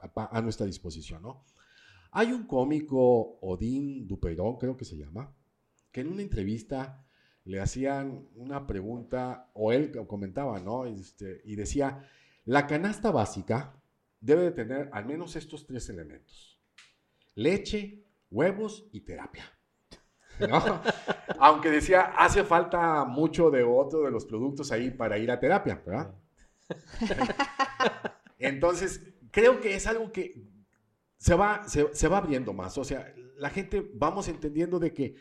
a, 0.00 0.40
nuestra 0.40 0.66
disposición, 0.66 1.22
¿no? 1.22 1.44
Hay 2.10 2.32
un 2.32 2.46
cómico, 2.46 3.38
Odín 3.40 4.06
Duperón, 4.06 4.56
creo 4.58 4.76
que 4.76 4.84
se 4.84 4.96
llama, 4.96 5.34
que 5.90 6.02
en 6.02 6.08
una 6.08 6.22
entrevista 6.22 7.06
le 7.44 7.60
hacían 7.60 8.28
una 8.36 8.66
pregunta, 8.66 9.50
o 9.54 9.72
él 9.72 9.92
comentaba, 10.06 10.60
¿no? 10.60 10.86
Este, 10.86 11.40
y 11.44 11.56
decía, 11.56 12.06
la 12.44 12.66
canasta 12.66 13.10
básica 13.10 13.80
debe 14.20 14.44
de 14.44 14.50
tener 14.52 14.90
al 14.92 15.06
menos 15.06 15.36
estos 15.36 15.66
tres 15.66 15.88
elementos. 15.88 16.60
Leche, 17.34 18.04
huevos 18.30 18.88
y 18.92 19.00
terapia. 19.00 19.44
Aunque 21.38 21.70
decía, 21.70 22.12
hace 22.16 22.44
falta 22.44 23.04
mucho 23.04 23.50
de 23.50 23.62
otro 23.62 24.02
de 24.02 24.10
los 24.10 24.24
productos 24.24 24.72
ahí 24.72 24.90
para 24.90 25.18
ir 25.18 25.30
a 25.30 25.40
terapia, 25.40 25.82
¿verdad? 25.84 26.14
Entonces, 28.38 29.02
creo 29.30 29.60
que 29.60 29.74
es 29.74 29.86
algo 29.86 30.12
que 30.12 30.42
se 31.16 31.34
va, 31.34 31.66
se, 31.68 31.94
se 31.94 32.08
va 32.08 32.18
abriendo 32.18 32.52
más. 32.52 32.76
O 32.78 32.84
sea, 32.84 33.12
la 33.36 33.50
gente 33.50 33.90
vamos 33.94 34.28
entendiendo 34.28 34.78
de 34.78 34.92
que 34.92 35.16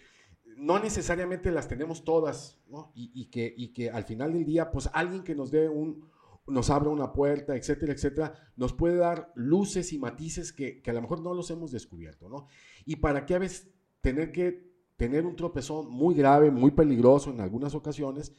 no 0.61 0.79
necesariamente 0.79 1.51
las 1.51 1.67
tenemos 1.67 2.03
todas, 2.03 2.59
¿no? 2.67 2.91
Y, 2.93 3.25
que, 3.31 3.53
y 3.57 3.73
que 3.73 3.89
al 3.89 4.03
final 4.03 4.33
del 4.33 4.45
día, 4.45 4.69
pues 4.69 4.89
alguien 4.93 5.23
que 5.23 5.33
nos 5.33 5.49
dé 5.49 5.67
un, 5.67 6.07
nos 6.45 6.69
abra 6.69 6.89
una 6.89 7.13
puerta, 7.13 7.55
etcétera, 7.55 7.93
etcétera, 7.93 8.33
nos 8.55 8.73
puede 8.73 8.95
dar 8.95 9.31
luces 9.35 9.91
y 9.91 9.97
matices 9.97 10.53
que, 10.53 10.81
a 10.85 10.93
lo 10.93 11.01
mejor 11.01 11.21
no 11.21 11.33
los 11.33 11.49
hemos 11.49 11.71
descubierto, 11.71 12.29
¿no? 12.29 12.47
Y 12.85 12.97
para 12.97 13.25
qué 13.25 13.35
a 13.35 13.39
veces 13.39 13.71
tener 14.01 14.31
que 14.31 14.70
tener 15.01 15.25
un 15.25 15.35
tropezón 15.35 15.89
muy 15.89 16.13
grave, 16.13 16.51
muy 16.51 16.69
peligroso 16.69 17.31
en 17.31 17.41
algunas 17.41 17.73
ocasiones, 17.73 18.35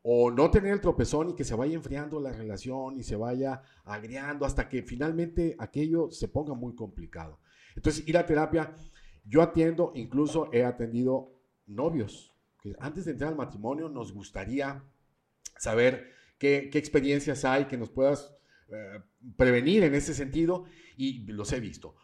o 0.00 0.30
no 0.30 0.50
tener 0.50 0.72
el 0.72 0.80
tropezón 0.80 1.28
y 1.28 1.34
que 1.34 1.44
se 1.44 1.54
vaya 1.54 1.74
enfriando 1.74 2.18
la 2.18 2.32
relación 2.32 2.96
y 2.98 3.02
se 3.02 3.14
vaya 3.14 3.60
agriando 3.84 4.46
hasta 4.46 4.70
que 4.70 4.82
finalmente 4.82 5.54
aquello 5.58 6.10
se 6.10 6.28
ponga 6.28 6.54
muy 6.54 6.74
complicado. 6.74 7.40
Entonces, 7.76 8.08
ir 8.08 8.16
a 8.16 8.24
terapia, 8.24 8.74
yo 9.22 9.42
atiendo, 9.42 9.92
incluso 9.96 10.50
he 10.50 10.64
atendido 10.64 11.38
novios, 11.66 12.34
que 12.62 12.74
antes 12.78 13.04
de 13.04 13.10
entrar 13.10 13.32
al 13.32 13.36
matrimonio 13.36 13.90
nos 13.90 14.14
gustaría 14.14 14.82
saber 15.58 16.06
qué, 16.38 16.70
experiencias 16.72 17.44
hay 17.44 17.66
que 17.66 17.76
nos 17.76 17.90
puedas 17.90 18.34
eh, 18.70 19.02
prevenir 19.36 19.82
en 19.82 19.94
ese 19.94 20.14
sentido 20.14 20.64
y 20.96 21.30
los 21.30 21.52
he 21.52 21.60
visto. 21.60 21.96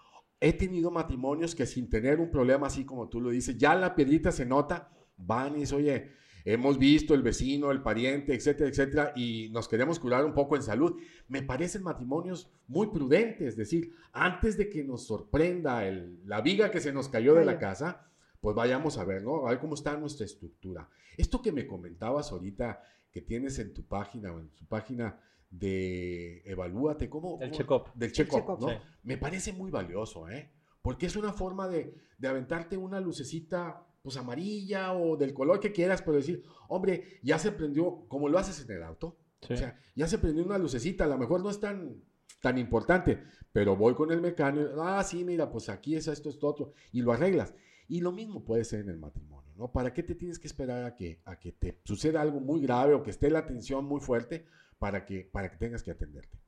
He 0.45 0.53
tenido 0.53 0.91
matrimonios 0.91 1.55
que 1.55 1.65
sin 1.65 1.89
tener 1.89 2.21
un 2.21 2.31
problema 2.31 2.67
así 2.67 2.85
como 2.85 3.09
tú 3.09 3.19
lo 3.19 3.31
dices, 3.31 3.57
ya 3.57 3.75
la 3.75 3.95
piedrita 3.95 4.31
se 4.31 4.45
nota, 4.45 4.93
van 5.17 5.57
y 5.57 5.61
dicen, 5.61 5.79
oye, 5.79 6.11
hemos 6.45 6.79
visto 6.79 7.15
el 7.15 7.23
vecino, 7.23 7.71
el 7.71 7.81
pariente, 7.81 8.35
etcétera, 8.35 8.69
etcétera, 8.69 9.13
y 9.17 9.49
nos 9.53 9.69
queremos 9.69 9.99
curar 9.99 10.23
un 10.23 10.35
poco 10.35 10.57
en 10.57 10.63
salud. 10.63 11.01
Me 11.29 11.43
parecen 11.43 11.83
matrimonios 11.83 12.53
muy 12.67 12.89
prudentes, 12.89 13.49
es 13.49 13.57
decir, 13.57 13.95
antes 14.13 14.59
de 14.59 14.69
que 14.69 14.85
nos 14.85 15.07
sorprenda 15.07 15.83
la 16.27 16.43
viga 16.43 16.71
que 16.71 16.83
se 16.83 16.93
nos 16.93 17.09
cayó 17.09 17.35
de 17.35 17.47
la 17.47 17.59
casa, 17.59 18.11
pues 18.43 18.55
vayamos 18.55 18.99
a 18.99 19.05
ver, 19.07 19.23
¿no? 19.23 19.47
A 19.47 19.51
ver 19.53 19.61
cómo 19.61 19.73
está 19.73 19.97
nuestra 19.97 20.27
estructura. 20.27 20.91
Esto 21.17 21.41
que 21.41 21.53
me 21.53 21.67
comentabas 21.67 22.33
ahorita, 22.33 22.83
que 23.11 23.23
tienes 23.23 23.59
en 23.61 23.73
tu 23.73 23.87
página 23.87 24.31
o 24.31 24.41
en 24.41 24.51
su 24.51 24.67
página 24.67 25.19
de 25.59 26.43
Evalúate, 26.45 27.09
¿cómo? 27.09 27.39
Del 27.39 27.51
check-up. 27.51 27.93
Del 27.95 28.13
check-up, 28.13 28.59
¿no? 28.61 28.69
Me 29.03 29.17
parece 29.17 29.53
muy 29.53 29.71
valioso, 29.71 30.29
¿eh? 30.29 30.51
Porque 30.83 31.07
es 31.07 31.17
una 31.17 31.33
forma 31.33 31.69
de, 31.69 31.95
de 32.19 32.29
aventarte 32.29 32.77
una 32.77 33.01
lucecita 33.01 33.87
pues 34.03 34.19
amarilla 34.19 34.93
o 34.93 35.17
del 35.17 35.33
color 35.33 35.61
que 35.61 35.73
quieras, 35.73 36.03
pero 36.03 36.19
decir, 36.19 36.45
hombre, 36.69 37.21
ya 37.23 37.39
se 37.39 37.53
prendió, 37.53 38.05
como 38.07 38.29
lo 38.29 38.39
haces 38.39 38.63
en 38.69 38.77
el 38.77 38.83
auto. 38.83 39.17
O 39.49 39.57
sea, 39.57 39.79
ya 39.95 40.07
se 40.07 40.19
prendió 40.19 40.45
una 40.45 40.59
lucecita, 40.59 41.05
a 41.05 41.09
lo 41.09 41.19
mejor 41.19 41.43
no 41.43 41.51
es 41.51 41.61
tan, 41.61 42.03
tan 42.41 42.59
importante, 42.59 43.23
pero 43.53 43.77
voy 43.77 43.95
con 43.95 44.11
el 44.11 44.21
mecánico, 44.21 44.83
ah, 44.83 45.03
sí, 45.05 45.25
mira, 45.25 45.51
pues 45.51 45.69
aquí 45.69 45.97
es 45.97 46.09
esto, 46.09 46.29
esto, 46.29 46.49
otro, 46.49 46.73
y 46.93 47.01
lo 47.01 47.13
arreglas. 47.13 47.55
Y 47.89 48.01
lo 48.01 48.13
mismo 48.13 48.45
puede 48.45 48.65
ser 48.65 48.81
en 48.81 48.91
el 48.91 48.99
matrimonio, 48.99 49.53
¿no? 49.57 49.73
¿Para 49.73 49.93
qué 49.93 50.03
te 50.03 50.15
tienes 50.15 50.39
que 50.39 50.47
esperar 50.47 50.85
a 50.85 50.95
que, 50.95 51.21
a 51.25 51.39
que 51.39 51.53
te 51.53 51.81
suceda 51.85 52.21
algo 52.21 52.41
muy 52.41 52.61
grave 52.61 52.95
o 52.95 53.03
que 53.03 53.11
esté 53.11 53.31
la 53.31 53.47
tensión 53.47 53.85
muy 53.85 54.01
fuerte 54.01 54.47
para 54.78 55.04
que, 55.04 55.28
para 55.33 55.50
que 55.50 55.57
tengas 55.57 55.83
que 55.83 55.90
atenderte? 55.90 56.38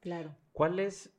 Claro. 0.00 0.36
¿Cuáles, 0.52 1.14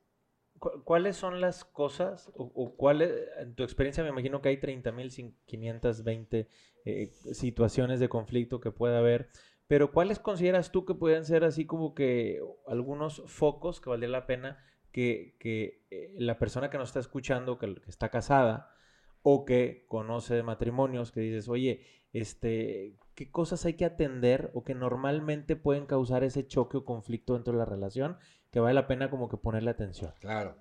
¿Cuáles 0.84 1.16
son 1.16 1.42
las 1.42 1.66
cosas 1.66 2.30
o, 2.36 2.52
o 2.56 2.76
cuáles, 2.76 3.12
en 3.40 3.56
tu 3.56 3.64
experiencia 3.64 4.04
me 4.04 4.10
imagino 4.10 4.42
que 4.42 4.50
hay 4.50 4.58
30.520 4.58 6.48
eh, 6.90 7.12
situaciones 7.34 8.00
de 8.00 8.08
conflicto 8.08 8.62
que 8.62 8.72
puede 8.72 8.96
haber, 8.96 9.30
pero 9.68 9.92
¿cuáles 9.92 10.20
consideras 10.20 10.72
tú 10.72 10.86
que 10.86 10.94
pueden 10.94 11.26
ser 11.26 11.44
así 11.44 11.66
como 11.66 11.94
que 11.94 12.40
algunos 12.66 13.24
focos 13.26 13.82
que 13.82 13.90
valdría 13.90 14.10
la 14.10 14.26
pena 14.26 14.58
que, 14.94 15.36
que 15.38 15.86
eh, 15.92 16.14
la 16.18 16.40
persona 16.40 16.70
que 16.70 16.78
nos 16.78 16.88
está 16.88 17.02
escuchando, 17.02 17.58
que, 17.58 17.76
que 17.76 17.90
está 17.90 18.08
casada, 18.10 18.74
o 19.22 19.44
que 19.44 19.86
conoce 19.90 20.36
de 20.36 20.44
matrimonios, 20.44 21.12
que 21.12 21.20
dices, 21.20 21.50
oye, 21.50 21.86
este, 22.14 22.96
¿qué 23.18 23.32
cosas 23.32 23.66
hay 23.66 23.74
que 23.74 23.84
atender 23.84 24.52
o 24.54 24.64
que 24.64 24.76
normalmente 24.76 25.56
pueden 25.56 25.88
causar 25.88 26.24
ese 26.24 26.46
choque 26.46 26.78
o 26.78 26.86
conflicto 26.86 27.34
dentro 27.34 27.52
de 27.52 27.58
la 27.58 27.66
relación 27.66 28.18
que 28.52 28.60
vale 28.60 28.76
la 28.76 28.86
pena 28.86 29.10
como 29.10 29.28
que 29.28 29.38
ponerle 29.38 29.72
atención? 29.72 30.14
Claro. 30.20 30.56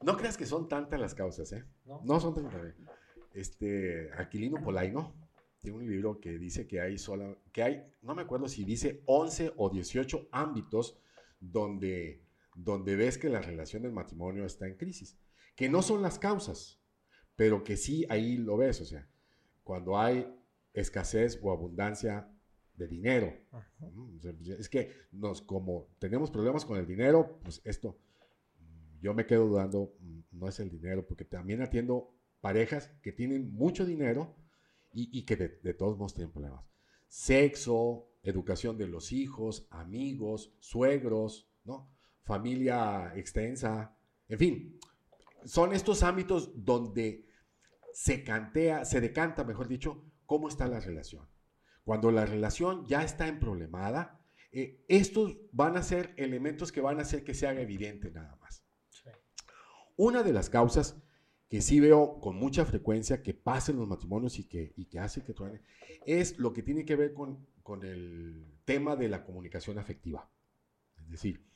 No 0.00 0.16
creas 0.16 0.36
que 0.36 0.46
son 0.46 0.68
tantas 0.68 1.00
las 1.00 1.16
causas, 1.16 1.50
¿eh? 1.50 1.64
No, 1.84 2.20
son 2.20 2.32
tantas. 2.32 2.62
Este, 3.32 4.08
Aquilino 4.16 4.62
Polaino 4.62 5.16
tiene 5.58 5.78
un 5.78 5.90
libro 5.90 6.20
que 6.20 6.38
dice 6.38 6.68
que 6.68 6.80
hay 6.80 6.96
solo, 6.96 7.42
que 7.50 7.64
hay, 7.64 7.82
no 8.02 8.14
me 8.14 8.22
acuerdo 8.22 8.46
si 8.46 8.64
dice 8.64 9.02
11 9.06 9.54
o 9.56 9.68
18 9.68 10.28
ámbitos 10.30 11.00
donde, 11.40 12.22
donde 12.54 12.94
ves 12.94 13.18
que 13.18 13.28
la 13.28 13.40
relación 13.40 13.82
del 13.82 13.92
matrimonio 13.92 14.44
está 14.44 14.68
en 14.68 14.76
crisis, 14.76 15.18
que 15.56 15.68
no 15.68 15.82
son 15.82 16.02
las 16.02 16.20
causas, 16.20 16.80
pero 17.34 17.64
que 17.64 17.76
sí 17.76 18.06
ahí 18.08 18.36
lo 18.36 18.56
ves, 18.56 18.80
o 18.80 18.84
sea, 18.84 19.08
cuando 19.64 19.98
hay 19.98 20.32
escasez 20.76 21.40
o 21.42 21.50
abundancia 21.50 22.30
de 22.76 22.86
dinero. 22.86 23.32
Es 24.58 24.68
que 24.68 24.92
nos, 25.10 25.42
como 25.42 25.88
tenemos 25.98 26.30
problemas 26.30 26.64
con 26.64 26.78
el 26.78 26.86
dinero, 26.86 27.40
pues 27.42 27.60
esto, 27.64 27.98
yo 29.00 29.14
me 29.14 29.26
quedo 29.26 29.46
dudando, 29.46 29.94
mm, 29.98 30.20
no 30.32 30.48
es 30.48 30.60
el 30.60 30.70
dinero, 30.70 31.06
porque 31.06 31.24
también 31.24 31.62
atiendo 31.62 32.14
parejas 32.40 32.88
que 33.02 33.12
tienen 33.12 33.52
mucho 33.52 33.84
dinero 33.84 34.36
y, 34.92 35.26
que 35.26 35.36
de, 35.36 35.60
de, 35.62 35.74
todos 35.74 35.98
modos 35.98 36.14
tienen 36.14 36.32
problemas. 36.32 36.64
Sexo, 37.06 38.08
educación 38.22 38.78
de 38.78 38.86
los 38.86 39.12
hijos, 39.12 39.66
amigos, 39.70 40.54
suegros, 40.58 41.50
¿no? 41.64 41.90
Familia 42.22 43.12
extensa, 43.14 43.94
en 44.28 44.38
fin, 44.38 44.80
son 45.44 45.74
estos 45.74 46.02
ámbitos 46.02 46.64
donde 46.64 47.26
se 47.92 48.24
cantea, 48.24 48.84
se 48.84 49.00
decanta, 49.00 49.44
mejor 49.44 49.68
dicho, 49.68 50.05
cómo 50.26 50.48
está 50.48 50.68
la 50.68 50.80
relación. 50.80 51.28
Cuando 51.84 52.10
la 52.10 52.26
relación 52.26 52.84
ya 52.86 53.02
está 53.02 53.28
en 53.28 53.38
problemada, 53.38 54.20
eh, 54.52 54.84
estos 54.88 55.36
van 55.52 55.76
a 55.76 55.82
ser 55.82 56.14
elementos 56.16 56.72
que 56.72 56.80
van 56.80 56.98
a 56.98 57.02
hacer 57.02 57.24
que 57.24 57.34
se 57.34 57.46
haga 57.46 57.60
evidente 57.60 58.10
nada 58.10 58.36
más. 58.36 58.64
Una 59.96 60.22
de 60.22 60.32
las 60.32 60.50
causas 60.50 60.96
que 61.48 61.62
sí 61.62 61.80
veo 61.80 62.20
con 62.20 62.36
mucha 62.36 62.64
frecuencia 62.64 63.22
que 63.22 63.34
pasen 63.34 63.76
los 63.76 63.88
matrimonios 63.88 64.38
y 64.38 64.48
que, 64.48 64.74
y 64.76 64.86
que 64.86 64.98
hace 64.98 65.22
que 65.22 65.32
truene, 65.32 65.62
es 66.04 66.38
lo 66.38 66.52
que 66.52 66.62
tiene 66.62 66.84
que 66.84 66.96
ver 66.96 67.14
con, 67.14 67.46
con 67.62 67.84
el 67.84 68.60
tema 68.64 68.96
de 68.96 69.08
la 69.08 69.24
comunicación 69.24 69.78
afectiva. 69.78 70.30
Es 70.98 71.08
decir, 71.08 71.46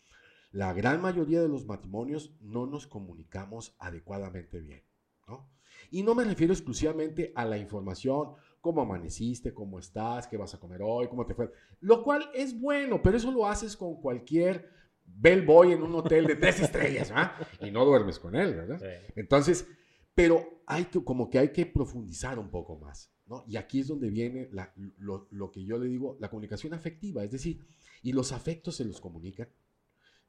la 0.53 0.73
gran 0.73 1.01
mayoría 1.01 1.41
de 1.43 1.49
los 1.49 1.67
matrimonios 1.67 2.35
no 2.41 2.67
nos 2.67 2.87
comunicamos 2.87 3.75
adecuadamente 3.79 4.61
bien. 4.61 4.83
¿no? 5.27 5.51
Y 5.91 6.03
no 6.03 6.15
me 6.15 6.25
refiero 6.25 6.53
exclusivamente 6.53 7.33
a 7.35 7.45
la 7.45 7.59
información, 7.59 8.35
cómo 8.61 8.83
amaneciste, 8.83 9.55
cómo 9.55 9.79
estás, 9.79 10.27
qué 10.27 10.37
vas 10.37 10.55
a 10.55 10.61
comer 10.61 10.81
hoy, 10.83 11.09
cómo 11.09 11.27
te 11.27 11.35
fue. 11.35 11.51
Lo 11.81 12.03
cual 12.03 12.31
es 12.35 12.59
bueno, 12.59 13.03
pero 13.03 13.17
eso 13.17 13.31
lo 13.31 13.47
haces 13.47 13.77
con 13.77 14.01
cualquier 14.01 14.69
bellboy 15.05 15.73
en 15.73 15.83
un 15.83 15.95
hotel 15.95 16.27
de 16.27 16.37
tres 16.37 16.61
estrellas, 16.61 17.09
¿verdad? 17.11 17.33
Y 17.61 17.71
no 17.71 17.85
duermes 17.85 18.19
con 18.19 18.35
él, 18.37 18.55
¿verdad? 18.55 18.81
Entonces, 19.17 19.67
Pero 20.15 20.63
hay 20.67 20.85
que, 20.87 21.03
como 21.03 21.31
que 21.31 21.39
hay 21.39 21.53
que 21.53 21.67
profundizar 21.67 22.39
un 22.39 22.51
poco 22.51 22.77
más, 22.79 23.13
¿no? 23.27 23.45
Y 23.47 23.57
aquí 23.57 23.81
es 23.81 23.89
donde 23.89 24.11
viene 24.11 24.51
lo, 24.99 25.29
lo, 25.31 25.51
que 25.51 25.65
yo 25.65 25.79
le 25.79 25.89
digo, 25.89 26.17
la 26.21 26.29
comunicación 26.29 26.75
afectiva, 26.75 27.25
es 27.25 27.31
decir, 27.31 27.65
y 28.03 28.13
los 28.13 28.33
afectos 28.33 28.77
se 28.77 28.85
los 28.85 29.01
comunican. 29.01 29.49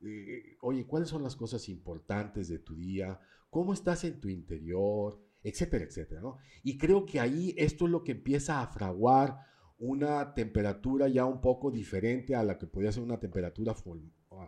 Eh, 0.04 0.58
oye, 0.62 0.86
¿cuáles 0.86 1.10
son 1.10 1.24
las 1.24 1.36
cosas 1.36 1.68
importantes 1.68 2.48
de 2.48 2.60
tu 2.60 2.76
día? 2.76 3.20
¿Cómo 3.50 3.74
estás 3.74 4.04
en 4.04 4.20
tu 4.22 4.30
interior? 4.30 5.20
Etcétera, 5.44 5.86
etcétera, 5.86 6.22
¿no? 6.22 6.38
Y 6.64 6.78
creo 6.78 7.06
que 7.06 7.20
ahí 7.20 7.54
esto 7.58 7.86
es 7.86 7.92
lo 7.92 8.04
que 8.04 8.12
empieza 8.12 8.62
a 8.62 8.68
fraguar 8.68 9.40
una 9.82 10.36
temperatura 10.36 11.08
ya 11.08 11.26
un 11.26 11.42
poco 11.42 11.72
diferente 11.72 12.36
a 12.36 12.44
la 12.44 12.60
que 12.60 12.68
podría 12.68 12.92
ser 12.92 13.02
una 13.02 13.20
temperatura 13.20 13.74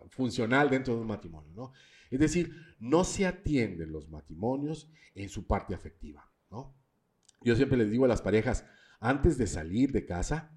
funcional 0.08 0.70
dentro 0.70 0.94
de 0.94 1.00
un 1.00 1.08
matrimonio, 1.08 1.52
¿no? 1.54 1.72
Es 2.08 2.20
decir, 2.20 2.52
no 2.78 3.02
se 3.02 3.26
atienden 3.26 3.90
los 3.90 4.08
matrimonios 4.08 4.88
en 5.16 5.28
su 5.28 5.46
parte 5.46 5.74
afectiva, 5.74 6.30
¿no? 6.50 6.76
Yo 7.40 7.56
siempre 7.56 7.76
les 7.76 7.90
digo 7.90 8.04
a 8.04 8.08
las 8.08 8.22
parejas, 8.22 8.64
antes 9.00 9.36
de 9.36 9.48
salir 9.48 9.90
de 9.90 10.06
casa, 10.06 10.56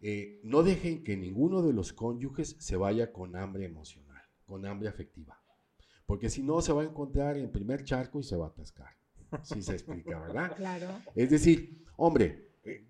eh, 0.00 0.40
no 0.44 0.62
dejen 0.62 1.02
que 1.02 1.16
ninguno 1.16 1.62
de 1.62 1.72
los 1.72 1.94
cónyuges 1.94 2.56
se 2.58 2.76
vaya 2.76 3.12
con 3.12 3.34
hambre 3.34 3.64
emocional, 3.64 4.22
con 4.44 4.66
hambre 4.66 4.90
afectiva, 4.90 5.42
porque 6.04 6.28
si 6.28 6.42
no 6.42 6.60
se 6.60 6.74
va 6.74 6.82
a 6.82 6.86
encontrar 6.86 7.38
en 7.38 7.50
primer 7.50 7.82
charco 7.82 8.20
y 8.20 8.24
se 8.24 8.36
va 8.36 8.46
a 8.46 8.48
atascar. 8.50 8.94
Si 9.42 9.62
se 9.62 9.72
explica, 9.72 10.18
¿verdad? 10.20 10.56
Claro. 10.56 10.88
Es 11.14 11.30
decir, 11.30 11.84
hombre, 11.96 12.50
eh, 12.64 12.86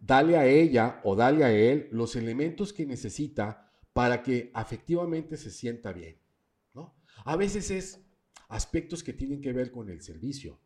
dale 0.00 0.36
a 0.36 0.46
ella 0.46 1.00
o 1.04 1.16
dale 1.16 1.44
a 1.44 1.52
él 1.52 1.88
los 1.92 2.16
elementos 2.16 2.72
que 2.72 2.86
necesita 2.86 3.72
para 3.92 4.22
que 4.22 4.50
afectivamente 4.54 5.36
se 5.36 5.50
sienta 5.50 5.92
bien. 5.92 6.18
¿no? 6.74 6.94
A 7.24 7.36
veces 7.36 7.70
es 7.70 8.00
aspectos 8.48 9.02
que 9.02 9.12
tienen 9.12 9.40
que 9.40 9.52
ver 9.52 9.70
con 9.70 9.88
el 9.88 10.00
servicio. 10.02 10.60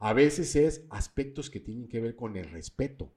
A 0.00 0.12
veces 0.12 0.54
es 0.54 0.86
aspectos 0.90 1.50
que 1.50 1.60
tienen 1.60 1.88
que 1.88 2.00
ver 2.00 2.14
con 2.14 2.36
el 2.36 2.48
respeto. 2.50 3.14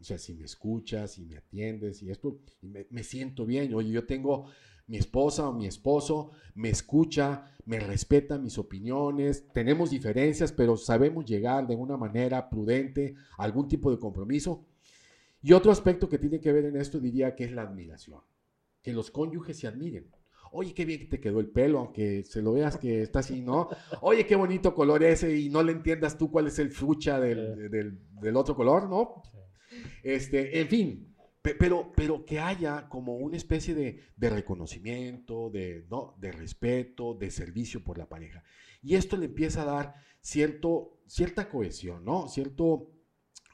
O 0.00 0.04
sea, 0.04 0.18
si 0.18 0.34
me 0.34 0.44
escuchas, 0.44 1.12
si 1.12 1.24
me 1.24 1.36
atiendes 1.36 2.02
y 2.02 2.10
esto, 2.10 2.40
me, 2.60 2.86
me 2.90 3.02
siento 3.02 3.46
bien. 3.46 3.72
Oye, 3.74 3.90
yo 3.90 4.06
tengo 4.06 4.50
mi 4.88 4.96
esposa 4.96 5.48
o 5.48 5.52
mi 5.52 5.66
esposo 5.66 6.32
me 6.54 6.70
escucha, 6.70 7.54
me 7.66 7.78
respeta 7.78 8.38
mis 8.38 8.58
opiniones, 8.58 9.46
tenemos 9.52 9.90
diferencias, 9.90 10.50
pero 10.50 10.76
sabemos 10.76 11.26
llegar 11.26 11.66
de 11.66 11.76
una 11.76 11.96
manera 11.96 12.48
prudente 12.48 13.14
a 13.36 13.44
algún 13.44 13.68
tipo 13.68 13.90
de 13.90 13.98
compromiso. 13.98 14.66
Y 15.40 15.52
otro 15.52 15.70
aspecto 15.70 16.08
que 16.08 16.18
tiene 16.18 16.40
que 16.40 16.52
ver 16.52 16.64
en 16.64 16.76
esto 16.76 16.98
diría 16.98 17.36
que 17.36 17.44
es 17.44 17.52
la 17.52 17.62
admiración, 17.62 18.20
que 18.82 18.92
los 18.92 19.10
cónyuges 19.10 19.58
se 19.58 19.68
admiren. 19.68 20.10
Oye, 20.50 20.72
qué 20.72 20.86
bien 20.86 21.00
que 21.00 21.06
te 21.06 21.20
quedó 21.20 21.40
el 21.40 21.50
pelo, 21.50 21.78
aunque 21.78 22.24
se 22.24 22.40
lo 22.40 22.54
veas 22.54 22.78
que 22.78 23.02
está 23.02 23.18
así, 23.18 23.42
¿no? 23.42 23.68
Oye, 24.00 24.26
qué 24.26 24.34
bonito 24.34 24.74
color 24.74 25.04
ese 25.04 25.36
y 25.36 25.50
no 25.50 25.62
le 25.62 25.72
entiendas 25.72 26.16
tú 26.16 26.30
cuál 26.30 26.46
es 26.46 26.58
el 26.58 26.70
fucha 26.70 27.20
del, 27.20 27.70
del 27.70 28.36
otro 28.36 28.56
color, 28.56 28.88
¿no? 28.88 29.22
Este, 30.02 30.58
en 30.58 30.68
fin, 30.68 31.14
pero, 31.54 31.92
pero 31.94 32.24
que 32.24 32.40
haya 32.40 32.88
como 32.88 33.16
una 33.16 33.36
especie 33.36 33.74
de, 33.74 34.02
reconocimiento, 34.16 35.50
de, 35.50 35.86
¿no? 35.90 36.16
de 36.18 36.32
respeto, 36.32 37.14
de 37.14 37.30
servicio 37.30 37.84
por 37.84 37.98
la 37.98 38.08
pareja. 38.08 38.42
Y 38.82 38.96
esto 38.96 39.16
le 39.16 39.26
empieza 39.26 39.62
a 39.62 39.66
dar 39.66 39.94
cierto, 40.20 41.00
cierta 41.06 41.48
cohesión, 41.48 42.04
¿no? 42.04 42.28
Cierto 42.28 42.92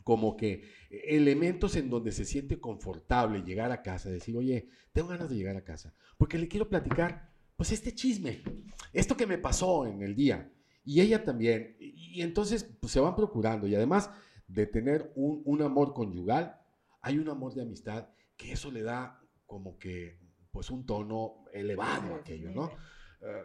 como 0.04 0.36
que 0.36 0.62
elementos 0.90 1.76
en 1.76 1.88
donde 1.90 2.12
se 2.12 2.26
siente 2.26 2.60
confortable 2.60 3.42
llegar 3.42 3.72
a 3.72 3.82
casa, 3.82 4.10
decir, 4.10 4.36
oye, 4.36 4.68
tengo 4.92 5.08
ganas 5.08 5.30
de 5.30 5.36
llegar 5.36 5.56
a 5.56 5.64
casa, 5.64 5.94
porque 6.18 6.38
le 6.38 6.46
quiero 6.46 6.68
platicar, 6.68 7.32
pues 7.56 7.72
este 7.72 7.94
chisme, 7.94 8.42
esto 8.92 9.16
que 9.16 9.26
me 9.26 9.38
pasó 9.38 9.86
en 9.86 10.02
el 10.02 10.14
día, 10.14 10.52
y 10.84 11.00
ella 11.00 11.24
también, 11.24 11.76
y, 11.80 12.20
entonces 12.20 12.64
pues, 12.80 12.92
se 12.92 13.00
van 13.00 13.16
procurando, 13.16 13.66
y 13.66 13.74
además 13.74 14.10
de 14.46 14.66
tener 14.66 15.10
un, 15.16 15.40
un 15.46 15.62
amor 15.62 15.94
conyugal, 15.94 16.60
hay 17.04 17.18
un 17.18 17.28
amor 17.28 17.54
de 17.54 17.62
amistad 17.62 18.08
que 18.36 18.52
eso 18.52 18.70
le 18.70 18.82
da 18.82 19.20
como 19.46 19.78
que 19.78 20.18
pues 20.50 20.70
un 20.70 20.86
tono 20.86 21.44
elevado 21.52 22.14
a 22.14 22.18
aquello, 22.18 22.50
¿no? 22.50 22.70
Eh, 23.20 23.42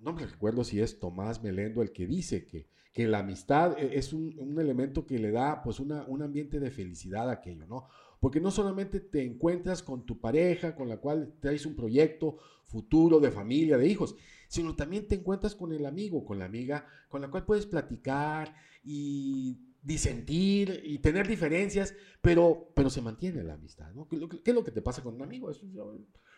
no 0.00 0.12
me 0.12 0.26
recuerdo 0.26 0.62
si 0.62 0.80
es 0.80 0.98
Tomás 1.00 1.42
Melendo 1.42 1.80
el 1.80 1.90
que 1.90 2.06
dice 2.06 2.46
que, 2.46 2.68
que 2.92 3.08
la 3.08 3.20
amistad 3.20 3.78
e, 3.78 3.96
es 3.96 4.12
un, 4.12 4.34
un, 4.38 4.60
elemento 4.60 5.06
que 5.06 5.18
le 5.18 5.30
da 5.30 5.62
pues 5.62 5.80
una, 5.80 6.04
un 6.06 6.22
ambiente 6.22 6.60
de 6.60 6.70
felicidad 6.70 7.30
a 7.30 7.34
aquello, 7.34 7.66
¿no? 7.66 7.88
Porque 8.20 8.40
no 8.40 8.50
solamente 8.50 9.00
te 9.00 9.24
encuentras 9.24 9.82
con 9.82 10.04
tu 10.04 10.20
pareja, 10.20 10.74
con 10.74 10.88
la 10.88 10.98
cual 10.98 11.34
traes 11.40 11.64
un 11.64 11.74
proyecto 11.74 12.36
futuro 12.64 13.20
de 13.20 13.30
familia, 13.30 13.78
de 13.78 13.88
hijos, 13.88 14.16
sino 14.48 14.76
también 14.76 15.08
te 15.08 15.14
encuentras 15.14 15.54
con 15.54 15.72
el 15.72 15.86
amigo, 15.86 16.24
con 16.24 16.38
la 16.38 16.44
amiga, 16.44 16.86
con 17.08 17.22
la 17.22 17.30
cual 17.30 17.46
puedes 17.46 17.66
platicar 17.66 18.54
y 18.84 19.67
disentir 19.88 20.82
y 20.84 20.98
tener 20.98 21.26
diferencias, 21.26 21.94
pero, 22.20 22.70
pero 22.76 22.90
se 22.90 23.00
mantiene 23.00 23.42
la 23.42 23.54
amistad, 23.54 23.90
¿no? 23.94 24.06
¿Qué, 24.06 24.16
es 24.44 24.54
lo 24.54 24.62
que 24.62 24.70
te 24.70 24.82
pasa 24.82 25.02
con 25.02 25.14
un 25.14 25.22
amigo? 25.22 25.50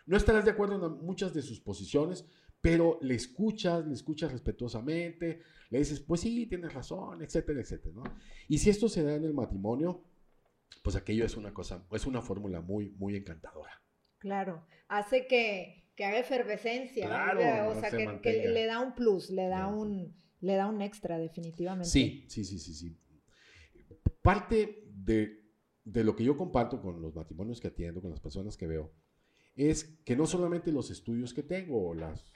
no 0.05 0.17
estarás 0.17 0.45
de 0.45 0.51
acuerdo 0.51 0.87
en 0.87 1.05
muchas 1.05 1.33
de 1.33 1.41
sus 1.41 1.59
posiciones, 1.59 2.25
pero 2.61 2.97
le 3.01 3.13
escuchas, 3.13 3.85
le 3.85 3.93
escuchas 3.93 4.31
respetuosamente, 4.31 5.41
le 5.69 5.79
dices, 5.79 5.99
pues 5.99 6.21
sí, 6.21 6.45
tienes 6.47 6.73
razón, 6.73 7.21
etcétera, 7.21 7.59
etcétera, 7.59 7.93
¿no? 7.93 8.03
Y 8.47 8.57
si 8.57 8.69
esto 8.69 8.87
se 8.87 9.03
da 9.03 9.15
en 9.15 9.25
el 9.25 9.33
matrimonio, 9.33 10.01
pues 10.81 10.95
aquello 10.95 11.25
es 11.25 11.35
una 11.35 11.53
cosa, 11.53 11.85
es 11.91 12.05
una 12.05 12.21
fórmula 12.21 12.61
muy, 12.61 12.91
muy 12.91 13.17
encantadora. 13.17 13.81
Claro, 14.19 14.65
hace 14.87 15.27
que, 15.27 15.91
que 15.97 16.05
haga 16.05 16.19
efervescencia, 16.19 17.05
o 17.67 17.79
sea, 17.81 17.89
que, 17.91 18.47
le 18.47 18.65
da 18.65 18.79
un 18.79 18.95
plus, 18.95 19.29
le 19.29 19.47
da 19.49 19.67
un, 19.67 20.15
le 20.39 20.55
da 20.55 20.67
un 20.67 20.81
extra, 20.81 21.17
definitivamente. 21.17 21.89
Sí, 21.89 22.25
sí, 22.29 22.45
sí, 22.45 22.57
sí, 22.57 22.73
sí 22.73 23.00
parte 24.21 24.87
de, 24.93 25.41
lo 25.85 26.15
que 26.15 26.23
yo 26.23 26.37
comparto 26.37 26.81
con 26.81 27.01
los 27.01 27.15
matrimonios 27.15 27.59
que 27.59 27.67
atiendo, 27.67 28.01
con 28.01 28.11
las 28.11 28.19
personas 28.19 28.57
que 28.57 28.67
veo, 28.67 28.91
es 29.55 29.83
que 30.05 30.15
no 30.15 30.25
solamente 30.25 30.71
los 30.71 30.91
estudios 30.91 31.33
que 31.33 31.43
tengo, 31.43 31.89
o 31.89 31.93
las, 31.93 32.31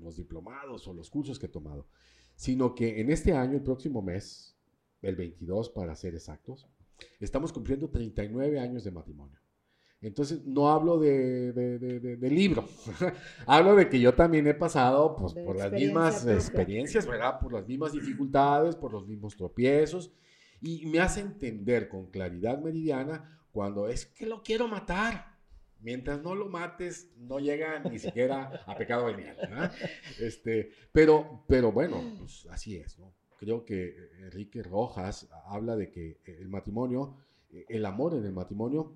los 0.00 0.16
diplomados 0.16 0.86
o 0.88 0.94
los 0.94 1.10
cursos 1.10 1.38
que 1.38 1.46
he 1.46 1.50
tomado, 1.50 1.88
sino 2.34 2.74
que 2.74 3.00
en 3.00 3.10
este 3.10 3.32
año, 3.32 3.54
el 3.54 3.62
próximo 3.62 4.02
mes, 4.02 4.56
el 5.02 5.16
22 5.16 5.70
para 5.70 5.94
ser 5.94 6.14
exactos, 6.14 6.68
estamos 7.20 7.52
cumpliendo 7.52 7.88
39 7.88 8.58
años 8.58 8.84
de 8.84 8.90
matrimonio. 8.90 9.38
Entonces, 10.02 10.44
no 10.44 10.68
hablo 10.68 10.98
de, 10.98 12.18
libro, 12.30 12.68
hablo 13.46 13.74
de 13.74 13.88
que 13.88 13.98
yo 13.98 14.14
también 14.14 14.46
he 14.46 14.54
pasado 14.54 15.16
pues, 15.16 15.32
por 15.32 15.56
las 15.56 15.72
mismas 15.72 16.26
experiencias, 16.26 17.06
¿verdad? 17.06 17.40
Por 17.40 17.52
las 17.54 17.66
mismas 17.66 17.92
dificultades, 17.92 18.76
por 18.76 18.92
los 18.92 19.06
mismos 19.06 19.34
tropiezos, 19.36 20.12
y 20.60 20.86
me 20.86 21.00
hace 21.00 21.20
entender 21.20 21.88
con 21.88 22.10
claridad 22.10 22.58
meridiana 22.58 23.40
cuando 23.52 23.88
es 23.88 24.06
que 24.06 24.26
lo 24.26 24.42
quiero 24.42 24.68
matar. 24.68 25.36
Mientras 25.80 26.22
no 26.22 26.34
lo 26.34 26.48
mates, 26.48 27.12
no 27.16 27.38
llega 27.38 27.78
ni 27.80 27.98
siquiera 27.98 28.64
a 28.66 28.76
pecado 28.76 29.06
venial. 29.06 29.36
Este, 30.18 30.72
pero, 30.90 31.44
pero 31.46 31.70
bueno, 31.70 32.02
pues 32.18 32.46
así 32.50 32.76
es. 32.76 32.98
¿no? 32.98 33.14
Creo 33.38 33.64
que 33.64 33.94
Enrique 34.20 34.62
Rojas 34.62 35.28
habla 35.46 35.76
de 35.76 35.90
que 35.90 36.20
el 36.24 36.48
matrimonio, 36.48 37.18
el 37.50 37.84
amor 37.84 38.14
en 38.14 38.24
el 38.24 38.32
matrimonio, 38.32 38.94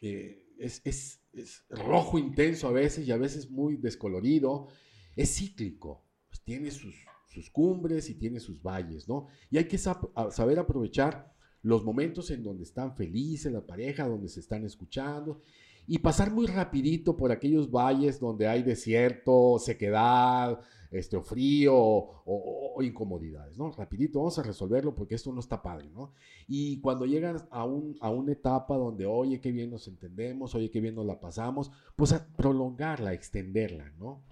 eh, 0.00 0.46
es, 0.58 0.80
es, 0.84 1.22
es, 1.32 1.64
rojo 1.70 2.18
intenso 2.18 2.68
a 2.68 2.72
veces 2.72 3.06
y 3.06 3.12
a 3.12 3.16
veces 3.16 3.50
muy 3.50 3.76
descolorido. 3.76 4.68
Es 5.14 5.36
cíclico, 5.36 6.04
pues 6.28 6.42
tiene 6.42 6.70
sus, 6.70 6.94
sus 7.28 7.50
cumbres 7.50 8.10
y 8.10 8.14
tiene 8.14 8.40
sus 8.40 8.62
valles, 8.62 9.08
¿no? 9.08 9.28
Y 9.50 9.58
hay 9.58 9.68
que 9.68 9.78
saber 9.78 10.58
aprovechar 10.58 11.32
los 11.62 11.84
momentos 11.84 12.30
en 12.30 12.42
donde 12.42 12.64
están 12.64 12.96
felices 12.96 13.52
la 13.52 13.66
pareja, 13.66 14.08
donde 14.08 14.28
se 14.28 14.40
están 14.40 14.64
escuchando 14.64 15.40
y 15.88 15.98
pasar 15.98 16.30
muy 16.30 16.46
rapidito 16.46 17.16
por 17.16 17.32
aquellos 17.32 17.70
valles 17.70 18.20
donde 18.20 18.46
hay 18.46 18.62
desierto, 18.62 19.58
sequedad, 19.58 20.60
este, 20.90 21.16
o 21.16 21.22
frío 21.22 21.74
o, 21.74 22.82
incomodidades, 22.82 23.56
¿no? 23.58 23.72
Rapidito, 23.72 24.18
vamos 24.18 24.38
a 24.38 24.42
resolverlo 24.42 24.94
porque 24.94 25.14
esto 25.14 25.32
no 25.32 25.40
está 25.40 25.62
padre, 25.62 25.88
¿no? 25.90 26.12
Y 26.46 26.80
cuando 26.80 27.06
llegan 27.06 27.38
a, 27.50 27.64
un, 27.64 27.96
a 28.00 28.10
una 28.10 28.32
etapa 28.32 28.76
donde, 28.76 29.06
oye, 29.06 29.40
qué 29.40 29.50
bien 29.50 29.70
nos 29.70 29.88
entendemos, 29.88 30.54
oye, 30.54 30.70
qué 30.70 30.80
bien 30.80 30.94
nos 30.94 31.06
la 31.06 31.18
pasamos, 31.18 31.72
pues 31.96 32.12
a 32.12 32.26
prolongarla, 32.36 33.14
extenderla, 33.14 33.90
¿no? 33.98 34.22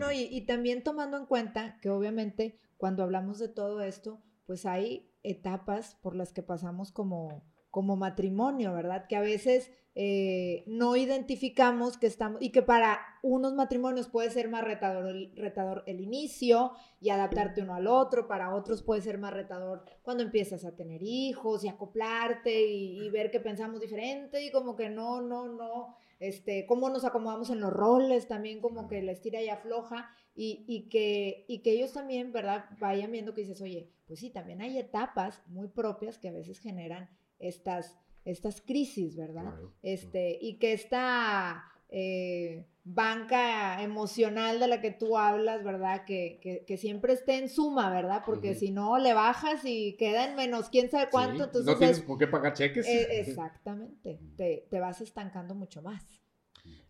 No, 0.00 0.10
y, 0.12 0.40
también 0.46 0.82
tomando 0.82 1.16
en 1.18 1.26
cuenta 1.26 1.78
que 1.80 1.90
obviamente 1.90 2.58
cuando 2.78 3.02
hablamos 3.02 3.38
de 3.38 3.48
todo 3.48 3.82
esto, 3.82 4.22
pues 4.46 4.64
hay 4.64 5.12
etapas 5.22 5.96
por 6.02 6.16
las 6.16 6.32
que 6.32 6.42
pasamos 6.42 6.90
como, 6.90 7.44
como 7.70 7.96
matrimonio, 7.96 8.72
¿verdad? 8.72 9.06
Que 9.06 9.16
a 9.16 9.20
veces 9.20 9.70
eh, 9.94 10.64
no 10.66 10.96
identificamos 10.96 11.98
que 11.98 12.06
estamos, 12.06 12.40
y 12.40 12.50
que 12.52 12.62
para 12.62 13.00
unos 13.22 13.54
matrimonios 13.54 14.08
puede 14.08 14.30
ser 14.30 14.48
más 14.48 14.64
retador, 14.64 15.14
retador 15.34 15.82
el 15.86 16.00
inicio 16.00 16.72
y 17.00 17.10
adaptarte 17.10 17.60
uno 17.62 17.74
al 17.74 17.86
otro, 17.86 18.26
para 18.26 18.54
otros 18.54 18.82
puede 18.82 19.02
ser 19.02 19.18
más 19.18 19.34
retador 19.34 19.84
cuando 20.02 20.22
empiezas 20.22 20.64
a 20.64 20.74
tener 20.74 21.02
hijos 21.02 21.64
y 21.64 21.68
acoplarte 21.68 22.66
y, 22.66 23.04
y 23.04 23.10
ver 23.10 23.30
que 23.30 23.40
pensamos 23.40 23.80
diferente 23.80 24.42
y 24.42 24.50
como 24.50 24.74
que 24.74 24.88
no, 24.88 25.20
no, 25.20 25.48
no 25.48 25.96
este, 26.20 26.66
cómo 26.66 26.88
nos 26.90 27.04
acomodamos 27.04 27.50
en 27.50 27.60
los 27.60 27.72
roles, 27.72 28.28
también 28.28 28.60
como 28.60 28.86
que 28.86 29.02
la 29.02 29.12
estira 29.12 29.42
y 29.42 29.48
afloja, 29.48 30.10
y, 30.34 30.64
y, 30.68 30.88
que, 30.88 31.44
y 31.48 31.58
que 31.58 31.72
ellos 31.72 31.92
también, 31.92 32.32
¿verdad? 32.32 32.66
Vayan 32.78 33.10
viendo 33.10 33.34
que 33.34 33.40
dices, 33.40 33.60
oye, 33.60 33.90
pues 34.06 34.20
sí, 34.20 34.30
también 34.30 34.60
hay 34.60 34.78
etapas 34.78 35.42
muy 35.48 35.68
propias 35.68 36.18
que 36.18 36.28
a 36.28 36.32
veces 36.32 36.60
generan 36.60 37.10
estas, 37.38 37.98
estas 38.24 38.60
crisis, 38.60 39.16
¿verdad? 39.16 39.54
este, 39.82 40.38
Y 40.40 40.58
que 40.58 40.72
esta 40.72 41.64
eh, 41.90 42.66
banca 42.84 43.82
emocional 43.82 44.58
de 44.58 44.68
la 44.68 44.80
que 44.80 44.90
tú 44.90 45.18
hablas, 45.18 45.62
¿verdad? 45.62 46.04
Que, 46.04 46.64
que, 46.66 46.76
siempre 46.76 47.12
esté 47.12 47.38
en 47.38 47.48
suma, 47.48 47.90
¿verdad? 47.90 48.22
Porque 48.24 48.54
si 48.54 48.70
no, 48.70 48.98
le 48.98 49.12
bajas 49.12 49.60
y 49.64 49.96
queda 49.96 50.28
en 50.28 50.36
menos 50.36 50.70
quién 50.70 50.90
sabe 50.90 51.08
cuánto. 51.10 51.44
entonces 51.44 51.66
no 51.66 51.78
tienes 51.78 52.00
por 52.00 52.18
qué 52.18 52.26
pagar 52.26 52.54
cheques. 52.54 52.86
Eh, 52.86 53.08
exactamente, 53.20 54.18
te, 54.36 54.66
te 54.70 54.80
vas 54.80 55.00
estancando 55.00 55.54
mucho 55.54 55.82
más. 55.82 56.04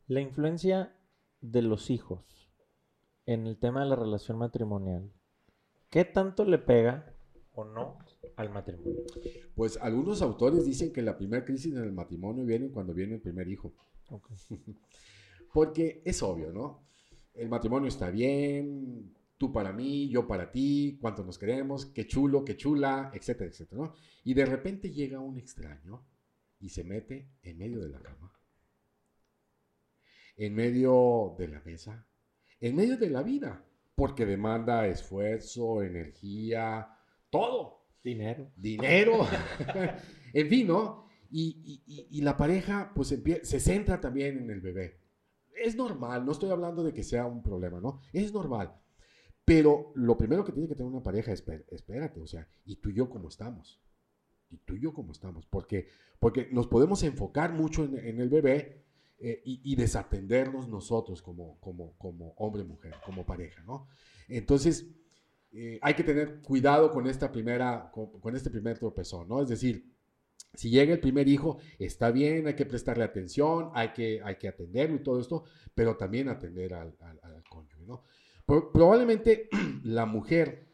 La 0.07 0.21
influencia 0.21 0.95
de 1.41 1.63
los 1.63 1.91
hijos 1.91 2.25
en 3.27 3.47
el 3.47 3.59
tema 3.59 3.83
de 3.83 3.89
la 3.89 3.97
relación 3.97 4.39
matrimonial, 4.39 5.11
¿qué 5.89 6.05
tanto 6.05 6.45
le 6.45 6.59
pega 6.59 7.15
o 7.53 7.65
no 7.65 7.99
al 8.37 8.51
matrimonio? 8.51 9.03
Pues 9.55 9.79
algunos 9.81 10.23
autores 10.23 10.65
dicen 10.65 10.93
que 10.93 11.03
la 11.03 11.17
primera 11.17 11.45
crisis 11.45 11.75
en 11.75 11.83
el 11.83 11.93
matrimonio 11.93 12.45
viene 12.45 12.71
cuando 12.71 12.93
viene 12.93 13.15
el 13.15 13.21
primer 13.21 13.49
hijo. 13.49 13.73
Porque 15.53 16.03
es 16.05 16.23
obvio, 16.23 16.53
¿no? 16.53 16.87
El 17.35 17.49
matrimonio 17.49 17.89
está 17.89 18.11
bien, 18.11 19.15
tú 19.37 19.53
para 19.53 19.73
mí, 19.73 20.09
yo 20.09 20.27
para 20.27 20.51
ti, 20.51 20.99
cuánto 21.01 21.25
nos 21.25 21.39
queremos, 21.39 21.87
qué 21.87 22.07
chulo, 22.07 22.45
qué 22.45 22.57
chula, 22.57 23.11
etcétera, 23.15 23.51
etcétera, 23.51 23.83
¿no? 23.83 23.95
Y 24.25 24.35
de 24.35 24.45
repente 24.45 24.91
llega 24.91 25.19
un 25.19 25.39
extraño 25.39 26.07
y 26.59 26.69
se 26.69 26.85
mete 26.85 27.31
en 27.43 27.59
medio 27.59 27.81
de 27.81 27.89
la 27.89 28.01
cama, 28.01 28.33
en 30.37 30.55
medio 30.55 31.35
de 31.39 31.49
la 31.49 31.61
mesa, 31.63 32.07
en 32.61 32.77
medio 32.77 32.97
de 32.99 33.11
la 33.11 33.23
vida, 33.23 33.65
porque 33.95 34.27
demanda 34.27 34.87
esfuerzo, 34.87 35.83
energía, 35.83 36.89
todo. 37.31 37.81
Dinero. 38.03 38.51
Dinero. 38.57 39.27
en 40.33 40.49
fin, 40.49 40.67
¿no? 40.67 41.10
Y, 41.31 42.21
la 42.23 42.37
pareja 42.37 42.93
pues 42.95 43.09
se 43.09 43.61
centra 43.61 44.01
también 44.01 44.39
en 44.39 44.51
el 44.51 44.61
bebé. 44.61 45.01
Es 45.63 45.77
normal, 45.77 46.25
no 46.25 46.33
estoy 46.33 46.51
hablando 46.51 46.83
de 46.83 46.93
que 46.93 47.03
sea 47.03 47.27
un 47.27 47.43
problema, 47.43 47.81
¿no? 47.81 48.01
Es 48.13 48.33
normal. 48.33 48.75
Pero 49.45 49.93
lo 49.95 50.17
primero 50.17 50.45
que 50.45 50.53
tiene 50.53 50.69
que 50.69 50.75
tener 50.75 50.91
una 50.91 51.03
pareja 51.03 51.33
es, 51.33 51.45
espérate, 51.71 52.21
o 52.21 52.27
sea, 52.27 52.49
¿y 52.65 52.77
tú 52.77 52.91
y 52.91 52.95
yo 52.95 53.11
cómo 53.11 53.29
estamos? 53.29 53.81
¿Y 54.49 54.59
tú 54.59 54.77
y 54.77 54.81
yo 54.81 54.93
cómo 54.93 55.13
estamos? 55.13 55.47
Porque, 55.47 55.89
porque 56.19 56.49
nos 56.53 56.67
podemos 56.67 57.03
enfocar 57.03 57.53
mucho 57.53 57.85
en, 57.85 58.21
el 58.21 58.29
bebé 58.29 58.85
eh, 59.19 59.43
y, 59.45 59.75
desatendernos 59.77 60.69
nosotros 60.69 61.21
como, 61.21 61.59
como, 61.61 61.97
como 61.99 62.31
hombre, 62.37 62.65
mujer, 62.65 62.95
como 63.05 63.27
pareja, 63.27 63.63
¿no? 63.65 63.89
Entonces, 64.29 64.87
eh, 65.53 65.79
hay 65.83 65.95
que 65.95 66.05
tener 66.05 66.41
cuidado 66.43 66.91
con 66.93 67.07
esta 67.07 67.33
primera, 67.33 67.91
con, 67.93 68.21
con 68.21 68.37
este 68.37 68.51
primer 68.51 68.79
tropezón, 68.79 69.29
¿no? 69.29 69.43
Es 69.43 69.49
decir, 69.49 69.93
si 70.55 70.71
llega 70.71 70.93
el 70.93 71.01
primer 71.01 71.29
hijo, 71.29 71.59
está 71.79 72.11
bien, 72.11 72.47
hay 72.47 72.55
que 72.55 72.67
prestarle 72.67 73.05
atención, 73.05 73.71
hay 73.75 73.93
que, 73.93 74.21
hay 74.23 74.37
que 74.37 74.49
atenderlo 74.49 74.97
y 74.97 75.03
todo 75.03 75.21
esto, 75.21 75.45
pero 75.75 75.97
también 75.97 76.29
atender 76.29 76.75
al, 76.75 76.97
al, 77.01 77.43
cónyuge, 77.49 77.85
¿no? 77.87 78.05
probablemente 78.47 79.49
la 79.85 80.07
mujer, 80.07 80.69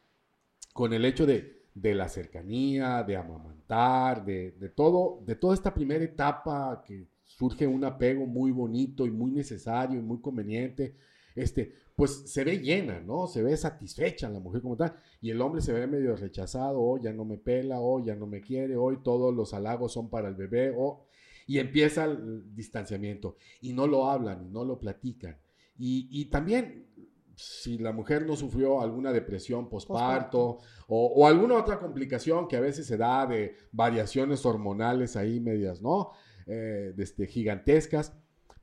con 0.73 0.93
el 0.93 1.05
hecho 1.05 1.27
de, 1.27 1.67
de 1.75 1.95
la 1.95 2.09
cercanía, 2.09 3.03
de 3.03 3.17
amamantar, 3.17 4.25
de, 4.25 4.53
de, 4.53 4.69
todo, 4.71 5.23
de 5.27 5.37
toda 5.37 5.55
esta 5.55 5.75
primera 5.75 6.05
etapa 6.05 6.83
que 6.87 7.07
surge 7.23 7.67
un 7.67 7.85
apego 7.85 8.27
muy 8.27 8.51
bonito 8.51 9.07
y 9.07 9.11
muy 9.11 9.31
necesario 9.31 9.99
y 9.99 10.03
muy 10.03 10.21
conveniente, 10.21 10.97
este, 11.37 11.75
pues 11.95 12.31
se 12.31 12.45
ve 12.45 12.59
llena, 12.59 13.01
¿no? 13.01 13.27
Se 13.27 13.43
ve 13.43 13.57
satisfecha 13.57 14.29
la 14.29 14.41
mujer 14.41 14.63
como 14.63 14.77
tal. 14.77 14.95
Y 15.21 15.31
el 15.31 15.41
hombre 15.41 15.61
se 15.61 15.73
ve 15.73 15.87
medio 15.87 16.17
rechazado, 16.17 16.81
o 16.81 16.99
ya 16.99 17.13
no 17.13 17.25
me 17.25 17.39
pela, 17.39 17.81
o 17.81 18.05
ya 18.05 18.17
no 18.17 18.27
me 18.27 18.41
quiere, 18.41 18.77
hoy 18.77 18.99
todos 19.03 19.35
los 19.35 19.55
halagos 19.55 19.93
son 19.93 20.11
para 20.11 20.29
el 20.29 20.35
bebé, 20.35 20.75
o... 20.77 21.07
Y 21.49 21.61
empieza 21.61 22.07
el 22.07 22.55
distanciamiento. 22.57 23.37
Y 23.61 23.73
no 23.73 23.87
lo 23.87 24.11
hablan, 24.11 24.53
no 24.53 24.65
lo 24.65 24.81
platican. 24.81 25.39
Y, 25.79 26.25
también, 26.25 26.89
si 27.37 27.79
la 27.79 27.93
mujer 27.93 28.27
no 28.27 28.35
sufrió 28.35 28.81
alguna 28.81 29.13
depresión 29.13 29.69
posparto 29.69 30.59
o, 30.89 31.07
o, 31.07 31.27
alguna 31.27 31.55
otra 31.55 31.79
complicación 31.79 32.49
que 32.49 32.57
a 32.57 32.61
veces 32.61 32.87
se 32.87 32.97
da 32.97 33.27
de 33.27 33.55
variaciones 33.71 34.45
hormonales 34.45 35.15
ahí 35.15 35.39
medias, 35.39 35.83
¿no? 35.83 36.13
Eh, 36.47 36.95
este, 36.97 37.27
gigantescas, 37.27 38.17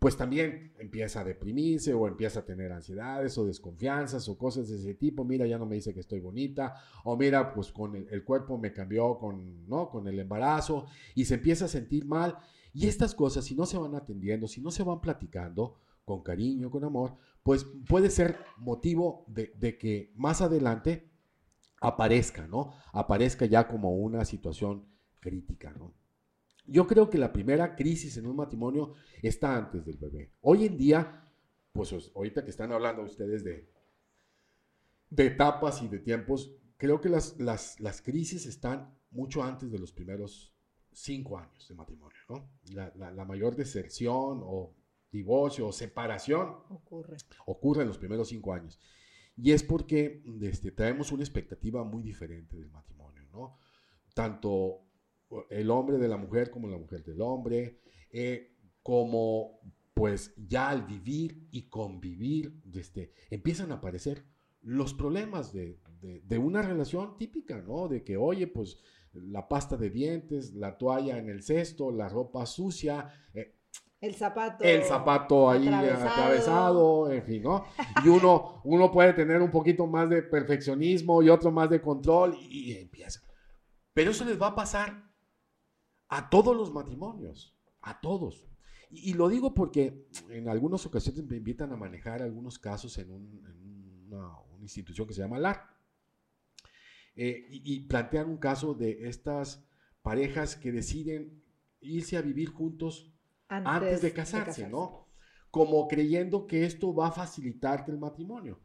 pues 0.04 0.18
también 0.18 0.74
empieza 0.80 1.22
a 1.22 1.24
deprimirse 1.24 1.94
o 1.94 2.10
empieza 2.10 2.42
a 2.42 2.46
tener 2.46 2.74
ansiedades 2.74 3.38
o 3.38 3.46
desconfianzas 3.46 4.28
o 4.28 4.38
cosas 4.38 4.68
de 4.68 4.76
ese 4.76 4.96
tipo. 4.96 5.24
Mira, 5.24 5.48
ya 5.48 5.58
no 5.58 5.66
me 5.66 5.76
dice 5.76 5.94
que 5.94 6.02
estoy 6.02 6.20
bonita. 6.20 6.76
O 7.06 7.16
mira, 7.16 7.54
pues 7.54 7.72
con 7.72 7.96
el, 7.96 8.24
cuerpo 8.26 8.58
me 8.58 8.74
cambió 8.74 9.18
con, 9.18 9.66
¿no? 9.66 9.90
con 9.90 10.06
el 10.10 10.20
embarazo 10.20 10.88
y 11.16 11.24
se 11.24 11.36
empieza 11.36 11.64
a 11.66 11.70
sentir 11.70 12.06
mal. 12.06 12.38
Y 12.74 12.88
estas 12.88 13.16
cosas, 13.16 13.46
si 13.46 13.56
no 13.56 13.66
se 13.66 13.78
van 13.78 13.96
atendiendo, 13.96 14.46
si 14.46 14.60
no 14.60 14.72
se 14.72 14.84
van 14.84 15.00
platicando 15.00 15.76
con 16.04 16.22
cariño, 16.22 16.70
con 16.70 16.84
amor, 16.84 17.16
pues 17.42 17.66
puede 17.88 18.10
ser 18.10 18.36
motivo 18.58 19.24
de, 19.30 19.54
de 19.58 19.78
que 19.78 20.12
más 20.18 20.42
adelante 20.42 21.14
aparezca, 21.80 22.46
¿no? 22.46 22.74
Aparezca 22.92 23.46
ya 23.46 23.70
como 23.70 23.96
una 23.96 24.26
situación 24.26 24.86
crítica, 25.22 25.72
¿no? 25.72 25.94
Yo 26.66 26.88
creo 26.88 27.10
que 27.10 27.18
la 27.18 27.34
primera 27.34 27.76
crisis 27.76 28.18
en 28.18 28.26
un 28.26 28.38
matrimonio 28.38 28.94
está 29.22 29.56
antes 29.56 29.86
del 29.86 29.98
bebé. 29.98 30.32
Hoy 30.42 30.66
en 30.66 30.78
día, 30.78 31.30
pues 31.72 31.94
ahorita 32.16 32.44
que 32.44 32.52
están 32.52 32.72
hablando 32.72 33.04
ustedes 33.04 33.44
de, 33.44 33.70
de 35.10 35.26
etapas 35.26 35.82
y 35.82 35.88
de 35.88 36.00
tiempos, 36.00 36.52
creo 36.78 37.00
que 37.00 37.10
las, 37.10 37.40
las, 37.40 38.02
crisis 38.02 38.46
están 38.46 38.94
mucho 39.12 39.44
antes 39.44 39.72
de 39.72 39.80
los 39.80 39.92
primeros 39.92 40.54
cinco 40.92 41.38
años 41.38 41.68
de 41.68 41.76
matrimonio, 41.76 42.18
¿no? 42.30 42.50
La, 42.74 43.26
mayor 43.26 43.56
deserción 43.56 44.42
o 44.44 44.74
divorcio 45.12 45.68
o 45.68 45.72
separación 45.72 46.58
ocurre. 46.70 47.18
ocurre 47.46 47.82
en 47.84 47.88
los 47.90 47.98
primeros 47.98 48.30
cinco 48.30 48.54
años. 48.54 48.80
Y 49.36 49.52
es 49.52 49.64
porque 49.64 50.24
este, 50.42 50.72
traemos 50.72 51.12
una 51.12 51.24
expectativa 51.24 51.84
muy 51.84 52.04
diferente 52.04 52.58
del 52.58 52.70
matrimonio, 52.70 53.28
¿no? 53.32 53.58
Tanto 54.14 54.83
el 55.50 55.70
hombre 55.72 55.98
de 55.98 56.08
la 56.08 56.18
mujer 56.18 56.50
como 56.50 56.68
la 56.68 56.78
mujer 56.78 57.04
del 57.04 57.22
hombre, 57.22 57.80
eh, 58.12 58.56
como 58.82 59.60
pues 59.94 60.34
ya 60.38 60.70
al 60.70 60.84
vivir 60.84 61.48
y 61.52 61.70
convivir, 61.70 62.62
este, 62.74 63.14
empiezan 63.30 63.72
a 63.72 63.76
aparecer 63.76 64.26
los 64.62 64.94
problemas 64.94 65.54
de, 65.54 65.78
una 66.38 66.62
relación 66.62 67.18
típica, 67.18 67.62
¿no? 67.62 67.88
De 67.88 68.04
que, 68.04 68.18
oye, 68.18 68.48
pues 68.48 68.78
la 69.14 69.48
pasta 69.48 69.78
de 69.78 69.90
dientes, 69.90 70.54
la 70.54 70.78
toalla 70.78 71.18
en 71.18 71.30
el 71.30 71.44
cesto, 71.44 71.92
la 71.92 72.10
ropa 72.10 72.46
sucia. 72.46 73.08
Eh, 73.34 73.56
el 74.02 74.16
zapato. 74.16 74.64
El 74.64 74.84
zapato 74.84 75.50
ahí 75.50 75.68
atravesado. 75.68 77.12
en 77.12 77.24
fin, 77.24 77.44
¿no? 77.44 77.66
Y 78.04 78.08
uno, 78.08 78.62
uno 78.66 78.92
puede 78.92 79.14
tener 79.14 79.42
un 79.42 79.52
poquito 79.52 79.86
más 79.86 80.10
de 80.10 80.24
perfeccionismo 80.24 81.22
y 81.22 81.30
otro 81.30 81.52
más 81.52 81.70
de 81.70 81.82
control 81.82 82.36
y, 82.40 82.72
y 82.72 82.78
empieza. 82.78 83.22
Pero 83.94 84.12
eso 84.12 84.26
les 84.26 84.42
va 84.42 84.48
a 84.48 84.56
pasar 84.56 85.13
a 86.18 86.30
todos 86.30 86.56
los 86.56 86.72
matrimonios, 86.72 87.56
a 87.82 88.00
todos. 88.00 88.48
Y, 88.92 89.14
lo 89.14 89.28
digo 89.28 89.56
porque 89.56 90.08
en 90.30 90.48
algunas 90.48 90.86
ocasiones 90.86 91.26
me 91.26 91.38
invitan 91.38 91.72
a 91.72 91.76
manejar 91.76 92.22
algunos 92.22 92.60
casos 92.60 92.96
en, 93.00 93.10
una, 93.12 94.32
institución 94.62 95.08
que 95.08 95.16
se 95.16 95.22
llama 95.22 95.40
LAR. 95.40 95.76
Eh, 97.16 97.48
y, 97.50 97.82
plantean 97.88 98.30
un 98.30 98.38
caso 98.38 98.76
de 98.76 99.08
estas 99.08 99.66
parejas 100.04 100.56
que 100.56 100.72
deciden 100.72 101.44
irse 101.82 102.18
a 102.18 102.22
vivir 102.22 102.50
juntos 102.50 103.12
antes, 103.48 104.02
de, 104.04 104.14
casarse, 104.14 104.70
¿no? 104.70 105.08
Como 105.50 105.88
creyendo 105.88 106.46
que 106.46 106.66
esto 106.66 106.94
va 106.94 107.08
a 107.08 107.12
facilitarte 107.12 107.92
el 107.92 107.98
matrimonio. 107.98 108.60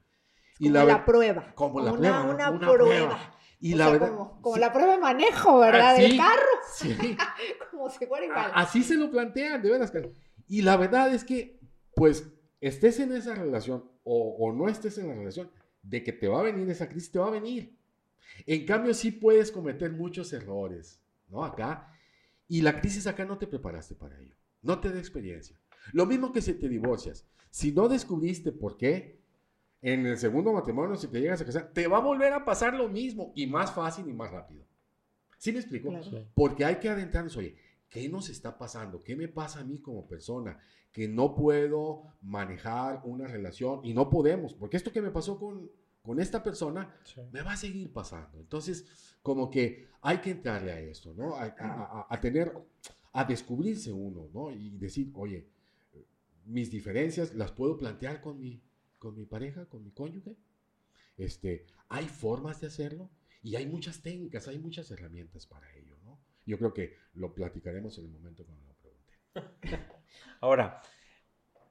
Y 0.58 0.68
la, 0.70 1.04
prueba. 1.04 1.52
Como 1.54 1.80
la 1.80 1.92
prueba. 1.92 2.22
Una, 2.24 2.58
prueba. 2.58 3.34
Y 3.60 3.74
la 3.74 3.90
verdad, 3.90 4.12
como, 4.40 4.56
la 4.56 4.72
prueba 4.72 4.92
de 4.92 4.98
manejo, 4.98 5.58
¿verdad? 5.58 5.96
Del 5.96 6.16
carro. 6.16 6.42
Sí. 6.74 6.96
como 7.70 7.90
si 7.90 8.06
fuera 8.06 8.26
igual. 8.26 8.50
Así 8.54 8.82
se 8.82 8.96
lo 8.96 9.10
plantean, 9.10 9.62
de 9.62 9.70
veras. 9.70 9.92
Y 10.46 10.62
la 10.62 10.76
verdad 10.76 11.12
es 11.12 11.24
que, 11.24 11.58
pues, 11.94 12.28
estés 12.60 13.00
en 13.00 13.12
esa 13.12 13.34
relación 13.34 13.84
o, 14.04 14.52
no 14.52 14.68
estés 14.68 14.96
en 14.98 15.08
la 15.08 15.14
relación, 15.14 15.50
de 15.82 16.02
que 16.02 16.12
te 16.12 16.28
va 16.28 16.40
a 16.40 16.44
venir 16.44 16.68
esa 16.70 16.88
crisis, 16.88 17.10
te 17.10 17.18
va 17.18 17.28
a 17.28 17.32
venir. 17.32 17.76
En 18.46 18.64
cambio, 18.64 18.94
sí 18.94 19.10
puedes 19.10 19.52
cometer 19.52 19.92
muchos 19.92 20.32
errores, 20.32 21.02
¿no? 21.28 21.44
Acá. 21.44 21.92
Y 22.46 22.62
la 22.62 22.80
crisis 22.80 23.06
acá 23.06 23.24
no 23.24 23.38
te 23.38 23.46
preparaste 23.46 23.94
para 23.94 24.18
ello. 24.18 24.34
No 24.62 24.80
te 24.80 24.90
da 24.90 24.98
experiencia. 24.98 25.60
Lo 25.92 26.06
mismo 26.06 26.32
que 26.32 26.40
si 26.40 26.54
te 26.54 26.68
divorcias. 26.68 27.26
Si 27.50 27.72
no 27.72 27.88
descubriste 27.88 28.52
por 28.52 28.76
qué, 28.76 29.17
en 29.80 30.06
el 30.06 30.18
segundo 30.18 30.52
matrimonio, 30.52 30.96
si 30.96 31.08
te 31.08 31.20
llegas 31.20 31.40
a 31.40 31.44
casar, 31.44 31.72
te 31.72 31.86
va 31.86 31.98
a 31.98 32.02
volver 32.02 32.32
a 32.32 32.44
pasar 32.44 32.74
lo 32.74 32.88
mismo 32.88 33.32
y 33.34 33.46
más 33.46 33.72
fácil 33.72 34.08
y 34.08 34.12
más 34.12 34.30
rápido. 34.30 34.66
¿Sí 35.38 35.52
me 35.52 35.60
explico? 35.60 35.92
Porque 36.34 36.64
hay 36.64 36.76
que 36.76 36.88
adentrarnos, 36.88 37.36
oye, 37.36 37.56
¿qué 37.88 38.08
nos 38.08 38.28
está 38.28 38.58
pasando? 38.58 39.02
¿Qué 39.04 39.14
me 39.14 39.28
pasa 39.28 39.60
a 39.60 39.64
mí 39.64 39.78
como 39.78 40.08
persona? 40.08 40.58
Que 40.90 41.06
no 41.06 41.34
puedo 41.34 42.02
manejar 42.22 43.02
una 43.04 43.28
relación 43.28 43.80
y 43.84 43.94
no 43.94 44.10
podemos, 44.10 44.54
porque 44.54 44.76
esto 44.76 44.92
que 44.92 45.02
me 45.02 45.12
pasó 45.12 45.38
con, 45.38 45.70
con 46.02 46.18
esta 46.18 46.42
persona 46.42 46.92
me 47.30 47.42
va 47.42 47.52
a 47.52 47.56
seguir 47.56 47.92
pasando. 47.92 48.40
Entonces, 48.40 49.16
como 49.22 49.48
que 49.48 49.86
hay 50.00 50.18
que 50.18 50.30
entrarle 50.30 50.72
a 50.72 50.80
esto, 50.80 51.14
¿no? 51.14 51.36
A, 51.36 52.20
tener, 52.20 52.52
a 53.12 53.24
descubrirse 53.24 53.92
uno, 53.92 54.28
¿no? 54.32 54.50
Y 54.50 54.70
decir, 54.70 55.12
oye, 55.14 55.46
mis 56.46 56.70
diferencias 56.70 57.34
las 57.34 57.52
puedo 57.52 57.76
plantear 57.76 58.20
con 58.20 58.40
mi, 58.40 58.60
con 58.98 59.16
mi 59.16 59.24
pareja, 59.24 59.66
con 59.66 59.84
mi 59.84 59.90
cónyuge. 59.90 60.36
Este, 61.16 61.66
hay 61.88 62.06
formas 62.06 62.60
de 62.60 62.68
hacerlo 62.68 63.10
y 63.42 63.56
hay 63.56 63.66
muchas 63.66 64.02
técnicas, 64.02 64.48
hay 64.48 64.58
muchas 64.58 64.90
herramientas 64.90 65.46
para 65.46 65.74
ello, 65.74 65.96
¿no? 66.04 66.18
Yo 66.46 66.58
creo 66.58 66.72
que 66.72 66.96
lo 67.14 67.34
platicaremos 67.34 67.98
en 67.98 68.06
el 68.06 68.10
momento 68.10 68.44
cuando 68.44 68.64
lo 68.66 68.74
pregunte. 68.74 69.14
Ahora, 70.40 70.80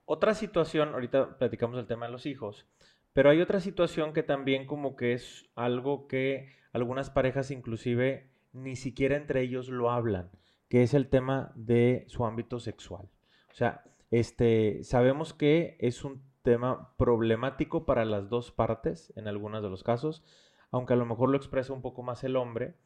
otra 0.05 0.33
situación, 0.33 0.89
ahorita 0.89 1.37
platicamos 1.37 1.77
el 1.79 1.87
tema 1.87 2.05
de 2.05 2.11
los 2.11 2.25
hijos, 2.25 2.65
pero 3.13 3.29
hay 3.29 3.41
otra 3.41 3.59
situación 3.59 4.13
que 4.13 4.23
también 4.23 4.65
como 4.65 4.95
que 4.95 5.13
es 5.13 5.49
algo 5.55 6.07
que 6.07 6.49
algunas 6.71 7.09
parejas 7.09 7.51
inclusive 7.51 8.29
ni 8.53 8.75
siquiera 8.75 9.17
entre 9.17 9.41
ellos 9.41 9.69
lo 9.69 9.91
hablan, 9.91 10.29
que 10.69 10.83
es 10.83 10.93
el 10.93 11.09
tema 11.09 11.51
de 11.55 12.05
su 12.07 12.25
ámbito 12.25 12.59
sexual. 12.59 13.09
O 13.49 13.53
sea, 13.53 13.83
este, 14.11 14.83
sabemos 14.83 15.33
que 15.33 15.77
es 15.79 16.03
un 16.03 16.21
tema 16.47 16.95
problemático 16.95 17.85
para 17.85 18.05
las 18.05 18.29
dos 18.29 18.53
partes 18.53 19.11
en 19.17 19.27
algunos 19.27 19.61
de 19.61 19.69
los 19.69 19.83
casos, 19.83 20.23
aunque 20.71 20.93
a 20.93 20.95
lo 20.95 21.05
mejor 21.05 21.29
lo 21.29 21.35
expresa 21.35 21.73
un 21.73 21.81
poco 21.81 22.03
más 22.03 22.23
el 22.23 22.37
hombre, 22.37 22.77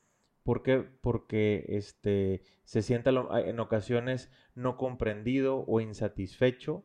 ¿Por 0.42 0.64
Porque 1.02 1.66
este, 1.68 2.42
se 2.64 2.82
siente 2.82 3.12
en 3.12 3.60
ocasiones 3.60 4.32
no 4.56 4.76
comprendido 4.78 5.64
o 5.68 5.80
insatisfecho 5.80 6.84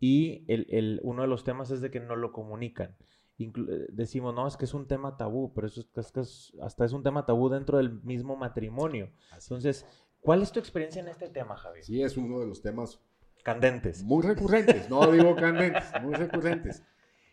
y 0.00 0.46
el, 0.48 1.00
uno 1.02 1.20
de 1.20 1.28
los 1.28 1.44
temas 1.44 1.70
es 1.70 1.82
de 1.82 1.90
que 1.90 2.00
no 2.00 2.16
lo 2.16 2.32
comunican. 2.32 2.96
Eh, 3.38 3.52
decimos, 3.90 4.34
no, 4.34 4.46
es 4.46 4.56
que 4.56 4.64
es 4.64 4.72
un 4.72 4.86
tema 4.88 5.18
tabú, 5.18 5.52
pero 5.52 5.66
eso 5.66 5.82
es, 5.82 6.12
que 6.12 6.20
hasta 6.62 6.84
es 6.86 6.92
un 6.94 7.02
tema 7.02 7.26
tabú 7.26 7.50
dentro 7.50 7.76
del 7.76 8.02
mismo 8.02 8.34
matrimonio. 8.36 9.10
Entonces, 9.34 9.84
¿cuál 10.22 10.40
es 10.40 10.50
tu 10.50 10.58
experiencia 10.58 11.02
en 11.02 11.08
este 11.08 11.28
tema, 11.28 11.58
Javi? 11.58 11.82
Sí, 11.82 12.02
es 12.02 12.16
uno 12.16 12.40
de 12.40 12.46
los 12.46 12.62
temas 12.62 13.02
candentes. 13.44 14.02
Muy 14.02 14.24
recurrentes, 14.24 14.90
no 14.90 15.12
digo 15.12 15.36
candentes, 15.36 15.84
muy 16.02 16.14
recurrentes. 16.14 16.82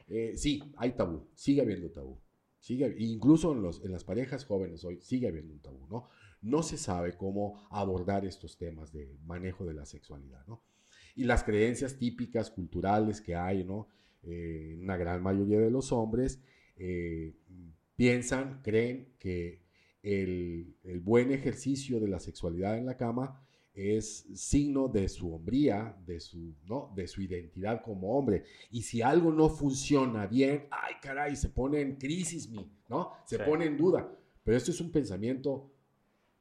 Eh, 0.08 0.34
sí, 0.36 0.62
hay 0.76 0.92
tabú, 0.92 1.28
sigue 1.34 1.62
habiendo 1.62 1.90
tabú. 1.90 2.20
Sigue, 2.60 2.94
incluso 3.00 3.54
en, 3.54 3.64
los, 3.64 3.84
en 3.84 3.92
las 3.92 4.04
parejas 4.04 4.46
jóvenes 4.46 4.84
hoy 4.84 5.00
sigue 5.02 5.30
habiendo 5.30 5.54
un 5.54 5.62
tabú, 5.62 5.88
¿no? 5.88 6.10
No 6.42 6.62
se 6.62 6.78
sabe 6.78 7.18
cómo 7.18 7.66
abordar 7.72 8.26
estos 8.26 8.58
temas 8.58 8.92
de 8.92 9.18
manejo 9.24 9.66
de 9.66 9.74
la 9.74 9.86
sexualidad, 9.86 10.46
¿no? 10.48 10.62
Y 11.16 11.24
las 11.24 11.44
creencias 11.44 11.98
típicas, 11.98 12.52
culturales 12.52 13.22
que 13.22 13.36
hay, 13.36 13.64
¿no? 13.64 13.88
Eh, 14.24 14.78
una 14.80 14.98
gran 14.98 15.24
mayoría 15.24 15.60
de 15.60 15.72
los 15.72 15.92
hombres 15.92 16.44
eh, 16.76 17.36
piensan, 17.96 18.62
creen 18.64 19.14
que 19.18 19.64
el, 20.04 20.76
el, 20.84 21.00
buen 21.00 21.32
ejercicio 21.32 22.00
de 22.00 22.08
la 22.08 22.20
sexualidad 22.20 22.78
en 22.78 22.86
la 22.86 22.98
cama 22.98 23.42
es 23.74 24.26
signo 24.36 24.88
de 24.88 25.08
su 25.08 25.34
hombría, 25.34 25.98
de 26.06 26.20
su, 26.20 26.56
¿no? 26.68 26.92
de 26.96 27.08
su 27.08 27.22
identidad 27.22 27.82
como 27.82 28.18
hombre. 28.18 28.44
Y 28.70 28.82
si 28.82 29.02
algo 29.02 29.32
no 29.32 29.50
funciona 29.50 30.28
bien, 30.28 30.68
ay 30.72 30.96
caray, 31.02 31.36
se 31.36 31.50
pone 31.50 31.82
en 31.82 31.96
crisis, 31.96 32.50
¿no? 32.90 33.12
Se 33.26 33.40
pone 33.40 33.66
en 33.66 33.78
duda. 33.78 34.12
Pero 34.44 34.58
esto 34.58 34.72
es 34.72 34.82
un 34.82 34.92
pensamiento 34.92 35.72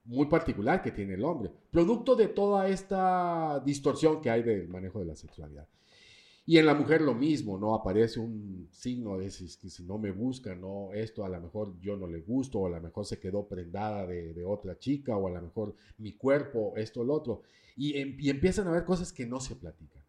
muy 0.04 0.26
particular 0.26 0.82
que 0.82 0.90
tiene 0.90 1.14
el 1.14 1.24
hombre, 1.24 1.50
producto 1.70 2.16
de 2.16 2.28
toda 2.28 2.68
esta 2.68 3.60
distorsión 3.64 4.20
que 4.20 4.30
hay 4.30 4.42
del 4.42 4.68
manejo 4.68 4.98
de 4.98 5.04
la 5.04 5.14
sexualidad. 5.14 5.68
Y 6.50 6.58
en 6.58 6.66
la 6.66 6.74
mujer 6.74 7.00
lo 7.00 7.14
mismo, 7.14 7.56
¿no? 7.56 7.76
Aparece 7.76 8.18
un 8.18 8.66
signo 8.72 9.16
de 9.16 9.26
que 9.26 9.70
si 9.70 9.84
no 9.84 9.98
me 9.98 10.10
busca, 10.10 10.52
¿no? 10.52 10.92
Esto 10.92 11.24
a 11.24 11.28
lo 11.28 11.40
mejor 11.40 11.78
yo 11.78 11.96
no 11.96 12.08
le 12.08 12.22
gusto, 12.22 12.58
o 12.58 12.66
a 12.66 12.70
lo 12.70 12.80
mejor 12.80 13.06
se 13.06 13.20
quedó 13.20 13.46
prendada 13.46 14.04
de, 14.04 14.44
otra 14.44 14.76
chica, 14.76 15.16
o 15.16 15.28
a 15.28 15.30
lo 15.30 15.42
mejor 15.42 15.76
mi 15.98 16.14
cuerpo, 16.14 16.72
esto, 16.74 17.04
lo 17.04 17.14
otro. 17.14 17.42
Y, 17.76 17.96
em, 17.96 18.16
y 18.18 18.30
empiezan 18.30 18.66
a 18.66 18.70
haber 18.70 18.84
cosas 18.84 19.12
que 19.12 19.26
no 19.26 19.38
se 19.38 19.54
platican. 19.54 20.02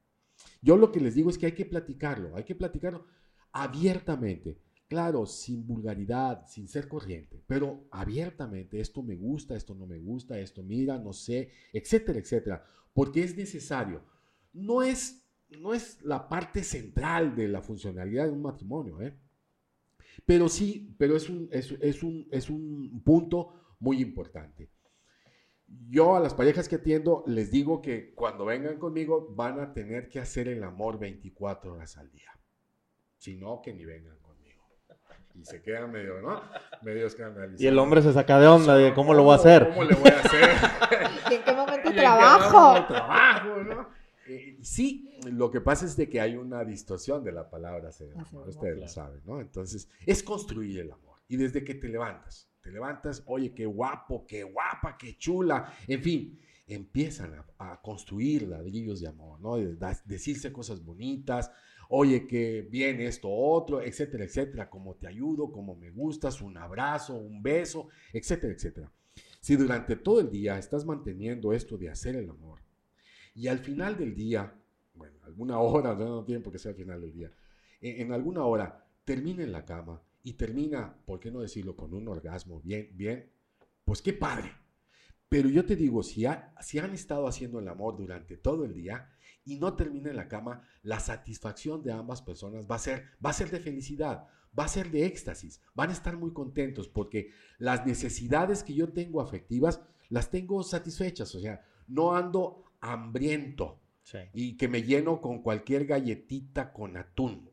Yo 0.64 0.78
lo 0.78 0.92
que 0.92 1.00
les 1.00 1.14
digo 1.14 1.30
es 1.30 1.38
que 1.38 1.46
hay 1.46 1.52
que 1.52 1.68
platicarlo, 1.68 2.36
hay 2.36 2.44
que 2.44 2.56
platicarlo 2.56 3.06
abiertamente. 3.52 4.58
Claro, 4.88 5.28
sin 5.28 5.68
vulgaridad, 5.68 6.48
sin 6.48 6.68
ser 6.68 6.88
corriente, 6.88 7.40
pero 7.46 7.86
abiertamente, 7.92 8.80
esto 8.80 9.04
me 9.04 9.16
gusta, 9.16 9.56
esto 9.56 9.76
no 9.76 9.86
me 9.86 10.00
gusta, 10.00 10.40
esto 10.40 10.64
mira, 10.64 10.98
no 10.98 11.14
sé, 11.14 11.52
etcétera, 11.72 12.18
etcétera, 12.18 12.66
porque 12.96 13.22
es 13.22 13.38
necesario. 13.38 14.02
No 14.54 14.82
es 14.82 15.22
no 15.60 15.74
es 15.74 16.02
la 16.04 16.30
parte 16.30 16.64
central 16.64 17.36
de 17.36 17.48
la 17.48 17.62
funcionalidad 17.62 18.26
de 18.26 18.32
un 18.32 18.42
matrimonio, 18.42 19.02
¿eh? 19.02 19.18
Pero 20.26 20.50
sí, 20.50 20.96
pero 20.98 21.16
es 21.16 21.30
un, 21.30 21.50
es, 21.52 22.04
un, 22.04 22.28
es 22.32 22.50
un 22.50 23.02
punto 23.04 23.76
muy 23.80 24.02
importante. 24.02 24.70
Yo 25.90 26.16
a 26.16 26.20
las 26.20 26.34
parejas 26.34 26.68
que 26.68 26.76
atiendo 26.76 27.24
les 27.28 27.50
digo 27.50 27.82
que 27.82 28.14
cuando 28.14 28.46
vengan 28.46 28.78
conmigo 28.78 29.34
van 29.36 29.60
a 29.60 29.74
tener 29.74 30.10
que 30.10 30.20
hacer 30.20 30.48
el 30.48 30.64
amor 30.64 31.00
24 31.00 31.74
horas 31.74 31.98
al 31.98 32.12
día. 32.12 32.32
Si 33.18 33.36
no, 33.36 33.62
que 33.62 33.74
ni 33.74 33.86
vengan 33.86 34.18
conmigo. 34.20 34.62
Y 35.34 35.46
se 35.46 35.62
quedan 35.62 35.92
medio, 35.92 36.22
¿no? 36.22 36.42
Medio 36.82 37.08
escandalizados. 37.08 37.62
Y 37.62 37.68
el 37.68 37.80
hombre 37.80 38.02
se 38.02 38.12
saca 38.12 38.40
de 38.40 38.48
onda 38.48 38.76
de 38.76 38.94
cómo 38.94 39.14
lo 39.14 39.24
voy 39.24 39.34
a 39.34 39.38
hacer. 39.38 39.70
¿Cómo 39.70 39.84
le 39.86 39.96
voy 39.96 40.10
a 40.10 40.20
hacer? 40.20 40.50
¿Y 41.32 41.34
en 41.36 41.44
qué 41.44 41.54
momento 41.54 41.92
trabajo? 41.96 42.86
trabajo, 42.88 43.64
¿no? 43.64 44.01
Eh, 44.28 44.58
sí, 44.62 45.18
lo 45.26 45.50
que 45.50 45.62
pasa 45.62 45.86
es 45.86 45.96
de 45.98 46.10
que 46.10 46.22
hay 46.22 46.36
una 46.36 46.64
distorsión 46.64 47.24
de 47.24 47.32
la 47.32 47.50
palabra 47.50 47.90
ustedes 47.90 48.78
lo 48.78 48.88
saben, 48.88 49.22
¿no? 49.26 49.42
Entonces, 49.42 49.90
es 50.06 50.24
construir 50.24 50.80
el 50.80 50.92
amor. 50.92 51.20
Y 51.28 51.38
desde 51.38 51.64
que 51.64 51.76
te 51.76 51.88
levantas, 51.88 52.50
te 52.62 52.72
levantas, 52.72 53.24
oye, 53.26 53.54
qué 53.54 53.66
guapo, 53.66 54.26
qué 54.28 54.44
guapa, 54.44 54.98
qué 54.98 55.18
chula, 55.18 55.74
en 55.88 56.02
fin, 56.02 56.40
empiezan 56.68 57.34
a, 57.58 57.82
construir 57.82 58.48
ladrillos 58.48 59.02
de 59.02 59.08
amor, 59.08 59.40
¿no? 59.40 59.58
decirse 60.06 60.52
cosas 60.52 60.84
bonitas, 60.84 61.52
oye, 61.90 62.28
qué 62.28 62.62
bien 62.70 63.02
esto, 63.02 63.30
otro, 63.30 63.82
etcétera, 63.82 64.24
etcétera, 64.24 64.70
cómo 64.70 64.96
te 64.96 65.08
ayudo, 65.08 65.52
cómo 65.52 65.76
me 65.76 65.90
gustas, 65.90 66.42
un 66.42 66.58
abrazo, 66.58 67.16
un 67.16 67.42
beso, 67.44 67.90
etcétera, 68.14 68.54
etcétera. 68.54 68.92
Si 69.42 69.56
durante 69.56 69.96
todo 69.96 70.22
el 70.22 70.30
día 70.30 70.58
estás 70.58 70.86
manteniendo 70.86 71.52
esto 71.52 71.78
de 71.78 71.90
hacer 71.90 72.16
el 72.16 72.30
amor, 72.30 72.61
y 73.34 73.48
al 73.48 73.60
final 73.60 73.98
del 73.98 74.16
día, 74.16 74.54
bueno, 74.94 75.18
alguna 75.24 75.60
hora, 75.60 75.96
no 76.00 76.24
tiene 76.24 76.42
por 76.42 76.52
qué 76.54 76.60
ser 76.60 76.72
al 76.72 76.78
final 76.78 77.02
del 77.02 77.14
día, 77.14 77.32
en, 77.82 78.12
alguna 78.12 78.46
hora 78.46 78.86
termina 79.04 79.44
en 79.44 79.52
la 79.52 79.66
cama 79.66 80.02
y 80.24 80.34
termina, 80.34 80.96
¿por 81.06 81.20
qué 81.20 81.32
no 81.32 81.42
decirlo?, 81.42 81.76
con 81.76 81.94
un 81.94 82.08
orgasmo 82.08 82.62
bien, 82.62 82.90
bien, 82.94 83.32
pues 83.84 84.02
qué 84.02 84.14
padre. 84.14 84.52
Pero 85.28 85.50
yo 85.50 85.66
te 85.66 85.76
digo, 85.76 86.04
si, 86.04 86.26
si 86.60 86.80
han 86.80 86.94
estado 86.94 87.28
haciendo 87.28 87.60
el 87.60 87.68
amor 87.68 87.98
durante 87.98 88.38
todo 88.38 88.66
el 88.66 88.74
día 88.74 89.10
y 89.46 89.58
no 89.58 89.76
termina 89.76 90.10
en 90.10 90.18
la 90.18 90.28
cama, 90.28 90.62
la 90.84 91.00
satisfacción 91.00 91.82
de 91.82 91.92
ambas 91.92 92.22
personas 92.22 92.68
va 92.70 92.76
a 92.76 92.80
ser, 92.80 93.06
va 93.26 93.32
a 93.32 93.34
ser 93.34 93.50
de 93.50 93.60
felicidad, 93.60 94.28
va 94.58 94.66
a 94.66 94.68
ser 94.68 94.92
de 94.92 95.06
éxtasis, 95.06 95.62
van 95.74 95.90
a 95.90 95.94
estar 95.94 96.18
muy 96.18 96.34
contentos 96.34 96.88
porque 96.88 97.32
las 97.58 97.86
necesidades 97.86 98.64
que 98.64 98.74
yo 98.74 98.90
tengo 98.90 99.22
afectivas 99.22 99.82
las 100.10 100.30
tengo 100.30 100.62
satisfechas, 100.64 101.34
o 101.36 101.40
sea, 101.40 101.66
no 101.88 102.16
ando 102.16 102.71
hambriento 102.82 103.80
y 104.34 104.58
que 104.58 104.68
me 104.68 104.84
lleno 104.84 105.22
con 105.22 105.42
cualquier 105.42 105.86
galletita 105.86 106.74
con 106.74 106.98
atún. 106.98 107.50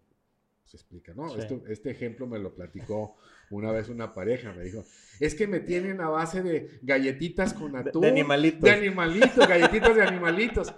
Se 0.65 0.77
explica, 0.77 1.15
¿no? 1.15 1.35
este 1.37 1.91
ejemplo 1.91 2.27
me 2.27 2.39
lo 2.39 2.55
platicó 2.55 3.17
una 3.51 3.73
vez 3.73 3.89
una 3.89 4.13
pareja, 4.13 4.53
me 4.53 4.65
dijo, 4.65 4.85
es 5.21 5.35
que 5.35 5.47
me 5.47 5.61
tienen 5.61 6.01
a 6.01 6.09
base 6.09 6.43
de 6.43 6.79
galletitas 6.83 7.55
con 7.55 7.77
atún. 7.77 8.03
De, 8.03 8.09
animalitos. 8.09 8.61
De 8.61 8.71
animalitos, 8.71 9.49
galletitas 9.49 9.97
de 9.97 10.03
animalitos. 10.03 10.75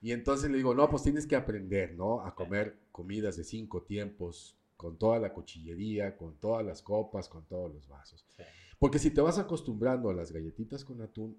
Y 0.00 0.12
entonces 0.12 0.50
le 0.50 0.58
digo, 0.58 0.74
no, 0.74 0.88
pues 0.88 1.02
tienes 1.02 1.26
que 1.26 1.34
aprender, 1.34 1.94
¿no? 1.94 2.24
A 2.24 2.34
comer 2.34 2.76
comidas 2.92 3.36
de 3.36 3.42
cinco 3.42 3.82
tiempos, 3.82 4.56
con 4.76 4.96
toda 4.96 5.18
la 5.18 5.32
cuchillería, 5.32 6.16
con 6.16 6.36
todas 6.36 6.64
las 6.64 6.82
copas, 6.82 7.28
con 7.28 7.44
todos 7.46 7.74
los 7.74 7.88
vasos. 7.88 8.24
Porque 8.78 9.00
si 9.00 9.10
te 9.10 9.20
vas 9.20 9.38
acostumbrando 9.38 10.08
a 10.08 10.14
las 10.14 10.30
galletitas 10.30 10.84
con 10.84 11.02
atún, 11.02 11.36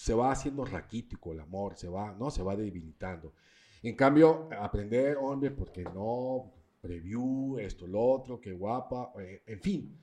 se 0.00 0.14
va 0.14 0.32
haciendo 0.32 0.64
raquítico 0.64 1.32
el 1.32 1.40
amor, 1.40 1.76
se 1.76 1.86
va, 1.86 2.14
¿no? 2.18 2.30
Se 2.30 2.42
va 2.42 2.56
debilitando. 2.56 3.34
En 3.82 3.94
cambio, 3.94 4.48
aprender, 4.58 5.18
hombre, 5.20 5.50
porque 5.50 5.84
no, 5.84 6.54
preview, 6.80 7.58
esto, 7.58 7.86
lo 7.86 8.00
otro, 8.00 8.40
qué 8.40 8.52
guapa, 8.52 9.12
eh, 9.20 9.42
en 9.46 9.60
fin, 9.60 10.00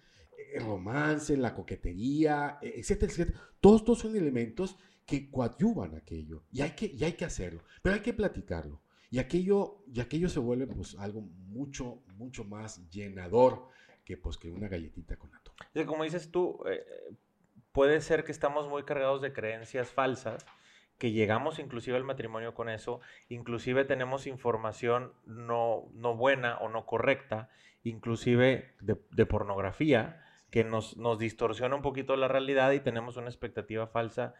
el 0.54 0.64
romance, 0.64 1.36
la 1.36 1.56
coquetería, 1.56 2.60
e, 2.62 2.80
etcétera, 2.80 3.12
etcétera. 3.12 3.40
Todos 3.60 3.82
estos 3.82 3.98
son 3.98 4.16
elementos 4.16 4.78
que 5.04 5.32
coadyuvan 5.32 5.96
aquello 5.96 6.44
y 6.52 6.62
hay 6.62 6.76
que, 6.76 6.86
y 6.86 7.04
hay 7.04 7.14
que 7.14 7.26
hacerlo, 7.26 7.64
pero 7.82 7.96
hay 7.96 8.02
que 8.02 8.14
platicarlo. 8.14 8.84
Y 9.10 9.18
aquello, 9.18 9.84
y 9.92 10.00
aquello 10.00 10.30
se 10.30 10.38
vuelve 10.40 10.68
pues 10.68 10.96
algo 11.00 11.22
mucho, 11.22 12.04
mucho 12.18 12.44
más 12.44 12.88
llenador 12.92 13.68
que 14.06 14.16
pues 14.16 14.38
que 14.38 14.52
una 14.52 14.68
galletita 14.68 15.18
con 15.18 15.34
atún. 15.34 15.56
Como 15.88 16.04
dices 16.04 16.30
tú, 16.30 16.60
eh, 16.70 16.86
puede 17.78 18.02
ser 18.02 18.24
que 18.24 18.32
estamos 18.32 18.68
muy 18.68 18.86
cargados 18.86 19.22
de 19.22 19.34
creencias 19.34 19.92
falsas 19.92 20.48
que 20.98 21.12
llegamos 21.12 21.60
inclusive 21.60 21.96
al 21.96 22.04
matrimonio 22.04 22.56
con 22.56 22.70
eso, 22.70 23.02
inclusive 23.30 23.86
tenemos 23.86 24.26
información 24.26 25.14
no, 25.28 25.84
no 25.94 26.16
buena 26.16 26.58
o 26.58 26.70
no 26.70 26.88
correcta, 26.88 27.52
inclusive 27.84 28.74
de, 28.82 29.26
pornografía, 29.28 30.26
que 30.50 30.64
nos, 30.64 30.98
nos, 30.98 31.20
distorsiona 31.20 31.76
un 31.76 31.84
poquito 31.84 32.16
la 32.16 32.28
realidad 32.28 32.72
y 32.72 32.80
tenemos 32.80 33.16
una 33.16 33.28
expectativa 33.28 33.86
falsa, 33.86 34.34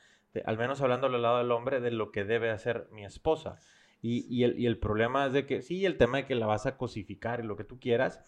al 0.44 0.58
menos 0.58 0.82
hablando 0.82 1.08
del 1.08 1.22
lado 1.22 1.38
del 1.38 1.52
hombre, 1.52 1.80
de 1.80 1.92
lo 1.92 2.12
que 2.12 2.24
debe 2.24 2.50
hacer 2.50 2.88
mi 2.92 3.06
esposa. 3.06 3.60
Y, 4.02 4.26
y, 4.36 4.46
el, 4.46 4.60
y 4.60 4.66
el 4.66 4.80
problema 4.80 5.28
es 5.28 5.34
de 5.34 5.46
que, 5.46 5.62
sí, 5.62 5.86
el 5.86 5.98
tema 5.98 6.18
de 6.18 6.26
que 6.26 6.34
la 6.34 6.48
vas 6.48 6.66
a 6.66 6.76
cosificar 6.76 7.42
y 7.42 7.44
lo 7.44 7.56
que 7.56 7.66
tú 7.66 7.80
quieras, 7.80 8.20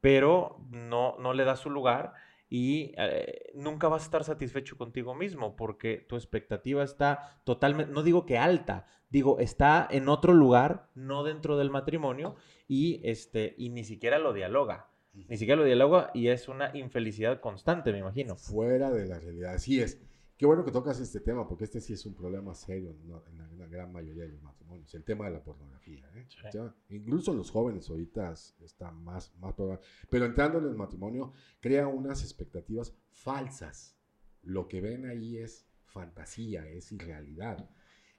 pero 0.00 0.58
no, 0.70 1.14
no 1.20 1.34
le 1.34 1.44
das 1.44 1.60
su 1.60 1.70
lugar 1.70 2.14
y 2.48 2.92
eh, 2.96 3.50
nunca 3.54 3.88
vas 3.88 4.02
a 4.02 4.04
estar 4.06 4.24
satisfecho 4.24 4.76
contigo 4.76 5.14
mismo 5.14 5.56
porque 5.56 5.98
tu 6.08 6.16
expectativa 6.16 6.84
está 6.84 7.40
totalmente, 7.44 7.92
no 7.92 8.02
digo 8.02 8.24
que 8.24 8.38
alta, 8.38 8.86
digo, 9.08 9.38
está 9.38 9.86
en 9.90 10.08
otro 10.08 10.32
lugar, 10.32 10.90
no 10.94 11.24
dentro 11.24 11.56
del 11.56 11.70
matrimonio 11.70 12.36
y, 12.68 13.00
este, 13.08 13.54
y 13.58 13.70
ni 13.70 13.84
siquiera 13.84 14.18
lo 14.18 14.32
dialoga. 14.32 14.90
Ni 15.28 15.38
siquiera 15.38 15.58
lo 15.58 15.64
dialoga 15.64 16.10
y 16.12 16.28
es 16.28 16.46
una 16.46 16.76
infelicidad 16.76 17.40
constante, 17.40 17.90
me 17.90 17.98
imagino. 17.98 18.36
Fuera 18.36 18.90
de 18.90 19.06
la 19.06 19.18
realidad, 19.18 19.54
así 19.54 19.80
es. 19.80 19.98
Qué 20.36 20.44
bueno 20.44 20.64
que 20.64 20.70
tocas 20.70 21.00
este 21.00 21.20
tema, 21.20 21.48
porque 21.48 21.64
este 21.64 21.80
sí 21.80 21.94
es 21.94 22.04
un 22.04 22.14
problema 22.14 22.54
serio 22.54 22.90
en, 22.90 23.58
la, 23.58 23.66
gran 23.66 23.90
mayoría 23.90 24.24
de 24.24 24.28
los 24.28 24.42
matrimonios, 24.42 24.55
el 24.92 25.04
tema 25.04 25.26
de 25.26 25.32
la 25.32 25.42
pornografía. 25.42 26.08
¿eh? 26.14 26.26
incluso 26.90 27.34
los 27.34 27.50
jóvenes 27.50 27.88
ahorita 27.88 28.32
están 28.60 29.02
más, 29.04 29.34
más 29.36 29.54
pero 30.10 30.24
entrando 30.24 30.58
en 30.58 30.66
el 30.66 30.74
matrimonio 30.74 31.32
crea 31.60 31.86
unas 31.86 32.22
expectativas 32.22 32.94
falsas. 33.12 33.96
Lo 34.42 34.68
que 34.68 34.80
ven 34.80 35.06
ahí 35.06 35.38
es 35.38 35.66
fantasía, 35.86 36.66
es 36.68 36.92
irrealidad. 36.92 37.68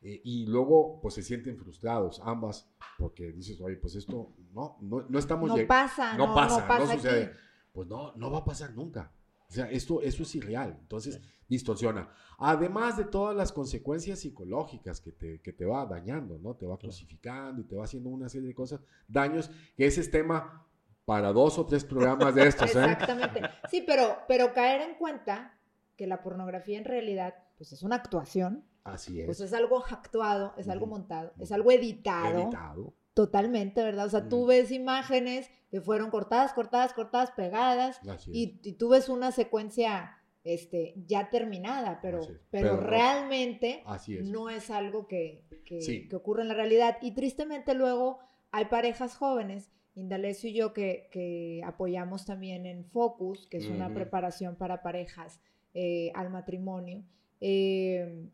Eh, 0.01 0.21
y 0.23 0.45
luego, 0.45 0.99
pues 1.01 1.15
se 1.15 1.23
sienten 1.23 1.57
frustrados 1.57 2.21
ambas, 2.23 2.69
porque 2.97 3.31
dices, 3.31 3.60
oye, 3.62 3.77
pues 3.77 3.95
esto 3.95 4.33
no, 4.53 4.77
no, 4.81 5.05
no 5.07 5.19
estamos... 5.19 5.49
No 5.49 5.67
pasa, 5.67 6.17
no, 6.17 6.36
pasa, 6.36 6.67
no, 6.79 6.91
sucede. 6.91 7.33
Pues 7.71 7.88
no, 7.88 8.13
no 8.15 8.31
va 8.31 8.39
a 8.39 8.45
pasar 8.45 8.73
nunca. 8.75 9.12
O 9.49 9.53
sea, 9.53 9.69
esto, 9.71 10.01
eso 10.01 10.23
es 10.23 10.36
irreal. 10.36 10.77
Entonces, 10.81 11.21
distorsiona. 11.47 12.10
Además 12.38 12.97
de 12.97 13.05
todas 13.05 13.36
las 13.36 13.51
consecuencias 13.51 14.19
psicológicas 14.19 14.99
que 15.01 15.12
te, 15.12 15.41
que 15.41 15.53
te 15.53 15.65
va 15.65 15.86
dañando, 15.86 16.38
¿no? 16.38 16.55
Te 16.55 16.65
va 16.65 16.77
crucificando 16.77 17.62
y 17.62 17.65
te 17.65 17.75
va 17.75 17.86
haciendo 17.86 18.10
una 18.10 18.29
serie 18.29 18.49
de 18.49 18.55
cosas, 18.55 18.81
daños, 19.07 19.49
que 19.75 19.88
ese 19.88 20.01
es 20.01 20.12
tema 20.12 20.67
para 21.05 21.31
dos 21.31 21.57
o 21.57 21.65
tres 21.65 21.86
programas 21.86 22.36
de 22.36 22.47
estos. 22.47 22.75
¿eh? 22.75 22.83
Exactamente. 22.83 23.41
Sí, 23.71 23.83
pero, 23.88 24.17
pero 24.27 24.53
caer 24.53 24.81
en 24.81 24.95
cuenta 24.95 25.57
que 25.95 26.05
la 26.05 26.21
pornografía 26.21 26.77
en 26.77 26.86
realidad, 26.86 27.33
pues 27.57 27.71
es 27.71 27.81
una 27.81 27.95
actuación. 27.95 28.65
Así 28.83 29.21
es. 29.21 29.25
Pues 29.25 29.39
es 29.39 29.53
algo 29.53 29.83
actuado, 29.86 30.53
es 30.57 30.67
algo 30.67 30.86
montado, 30.86 31.33
es 31.39 31.51
algo 31.51 31.71
editado. 31.71 32.43
Editado. 32.43 32.93
Totalmente, 33.17 33.82
¿verdad? 33.82 34.06
O 34.06 34.10
sea, 34.12 34.30
tú 34.30 34.45
ves 34.45 34.71
imágenes 34.71 35.49
que 35.71 35.82
fueron 35.82 36.12
cortadas, 36.12 36.53
cortadas, 36.53 36.93
cortadas, 36.93 37.32
pegadas, 37.32 37.99
y, 38.27 38.60
y, 38.62 38.73
tú 38.73 38.89
ves 38.89 39.10
una 39.10 39.32
secuencia 39.32 40.15
este, 40.43 40.93
ya 41.08 41.32
terminada, 41.32 41.97
pero, 41.99 42.21
pero, 42.51 42.77
realmente 42.80 43.84
no 44.21 44.51
es 44.51 44.69
algo 44.69 45.08
que, 45.08 45.43
que, 45.65 46.08
ocurre 46.15 46.43
en 46.43 46.49
la 46.49 46.53
realidad. 46.53 46.99
Y 47.01 47.15
tristemente 47.15 47.73
luego 47.73 48.19
hay 48.51 48.65
parejas 48.65 49.15
jóvenes, 49.15 49.71
Indalecio 49.95 50.51
y 50.51 50.53
yo, 50.53 50.73
que, 50.73 51.63
apoyamos 51.65 52.23
también 52.23 52.67
en 52.67 52.86
Focus, 52.86 53.47
que 53.47 53.58
es 53.58 53.65
una 53.65 53.91
preparación 53.95 54.58
para 54.58 54.84
parejas 54.84 55.41
eh, 55.73 56.12
al 56.13 56.30
matrimonio. 56.30 57.03
Eh, 57.41 58.30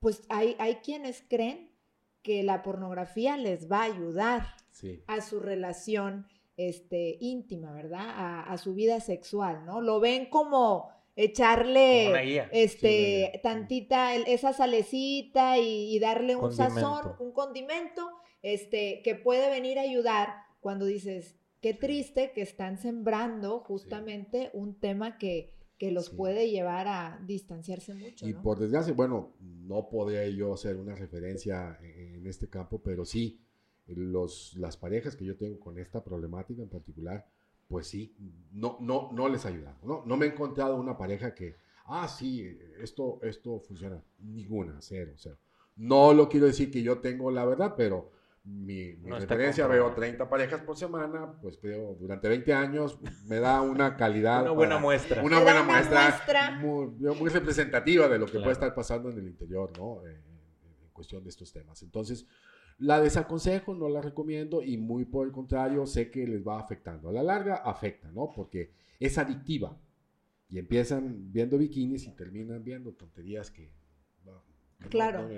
pues 0.00 0.22
hay, 0.30 0.56
hay 0.58 0.76
quienes 0.76 1.22
creen 1.28 1.71
que 2.22 2.42
la 2.42 2.62
pornografía 2.62 3.36
les 3.36 3.70
va 3.70 3.80
a 3.80 3.84
ayudar 3.84 4.46
a 5.06 5.20
su 5.20 5.40
relación 5.40 6.26
este, 6.56 7.18
íntima, 7.20 7.72
¿verdad? 7.72 8.08
A, 8.08 8.42
a, 8.42 8.58
su 8.58 8.74
vida 8.74 9.00
sexual, 9.00 9.64
¿no? 9.64 9.80
Lo 9.80 10.00
ven 10.00 10.26
como 10.26 10.90
echarle 11.16 12.48
este 12.52 13.40
tantita 13.42 14.14
esa 14.14 14.52
salecita 14.52 15.58
y, 15.58 15.98
darle 15.98 16.36
un 16.36 16.52
sazón, 16.52 17.14
un 17.18 17.32
condimento, 17.32 18.08
este 18.42 19.02
que 19.02 19.14
puede 19.14 19.50
venir 19.50 19.78
a 19.78 19.82
ayudar 19.82 20.34
cuando 20.60 20.86
dices 20.86 21.36
qué 21.60 21.74
triste 21.74 22.32
que 22.32 22.42
están 22.42 22.78
sembrando 22.78 23.60
justamente 23.60 24.50
un 24.52 24.78
tema 24.78 25.18
que, 25.18 25.52
que 25.82 25.90
los 25.90 26.10
puede 26.10 26.48
llevar 26.48 26.86
a 26.86 27.20
distanciarse 27.26 27.92
mucho. 27.92 28.28
Y 28.28 28.34
por 28.34 28.56
desgracia, 28.56 28.92
bueno, 28.92 29.32
no 29.40 29.88
podría 29.88 30.24
yo 30.28 30.54
hacer 30.54 30.76
una 30.76 30.94
referencia 30.94 31.76
en 31.82 32.24
este 32.24 32.48
campo, 32.48 32.80
pero 32.80 33.04
sí, 33.04 33.40
los, 33.88 34.54
las 34.58 34.76
parejas 34.76 35.16
que 35.16 35.24
yo 35.24 35.36
tengo 35.36 35.58
con 35.58 35.80
esta 35.80 36.04
problemática 36.04 36.62
en 36.62 36.68
particular, 36.68 37.26
pues 37.66 37.88
sí, 37.88 38.14
no, 38.52 38.76
no, 38.80 39.10
no 39.10 39.28
les 39.28 39.44
ayuda. 39.44 39.76
¿no? 39.82 40.04
no 40.06 40.16
me 40.16 40.26
he 40.26 40.28
encontrado 40.28 40.76
una 40.76 40.96
pareja 40.96 41.34
que, 41.34 41.56
ah, 41.86 42.06
sí, 42.06 42.46
esto, 42.80 43.18
esto 43.20 43.58
funciona. 43.58 44.00
Ninguna, 44.20 44.80
cero, 44.80 45.14
cero. 45.16 45.36
No 45.74 46.14
lo 46.14 46.28
quiero 46.28 46.46
decir 46.46 46.70
que 46.70 46.84
yo 46.84 47.00
tengo 47.00 47.32
la 47.32 47.44
verdad, 47.44 47.74
pero 47.76 48.12
mi, 48.44 48.94
mi 48.96 49.10
referencia 49.10 49.66
veo 49.68 49.92
30 49.92 50.28
parejas 50.28 50.62
por 50.62 50.76
semana, 50.76 51.32
pues 51.40 51.58
creo 51.58 51.94
durante 51.94 52.28
20 52.28 52.52
años 52.52 52.98
me 53.28 53.38
da 53.38 53.60
una 53.60 53.96
calidad. 53.96 54.42
una 54.42 54.50
buena 54.50 54.78
muestra. 54.78 55.22
Una 55.22 55.40
buena 55.40 55.62
muestra, 55.62 56.58
Muy, 56.60 57.28
representativa 57.28 58.08
de 58.08 58.18
lo 58.18 58.26
que 58.26 58.38
puede 58.38 58.52
estar 58.52 58.74
pasando 58.74 59.10
en 59.10 59.18
el 59.18 59.28
interior, 59.28 59.70
¿no? 59.78 60.04
Eh, 60.06 60.20
en 60.82 60.90
cuestión 60.92 61.22
de 61.22 61.30
estos 61.30 61.52
temas. 61.52 61.82
Entonces, 61.82 62.26
la 62.78 63.00
desaconsejo, 63.00 63.74
no 63.74 63.88
la 63.88 64.02
recomiendo 64.02 64.60
y 64.60 64.76
muy 64.76 65.04
por 65.04 65.26
el 65.26 65.32
contrario, 65.32 65.86
sé 65.86 66.10
que 66.10 66.26
les 66.26 66.46
va 66.46 66.58
afectando. 66.58 67.10
A 67.10 67.12
la 67.12 67.22
larga 67.22 67.56
afecta, 67.56 68.10
¿no? 68.10 68.32
Porque 68.34 68.72
es 68.98 69.18
adictiva. 69.18 69.78
Y 70.48 70.58
empiezan 70.58 71.32
viendo 71.32 71.58
bikinis 71.58 72.06
y 72.06 72.10
terminan 72.16 72.64
viendo 72.64 72.92
tonterías 72.92 73.52
que... 73.52 73.72
claro, 74.90 75.28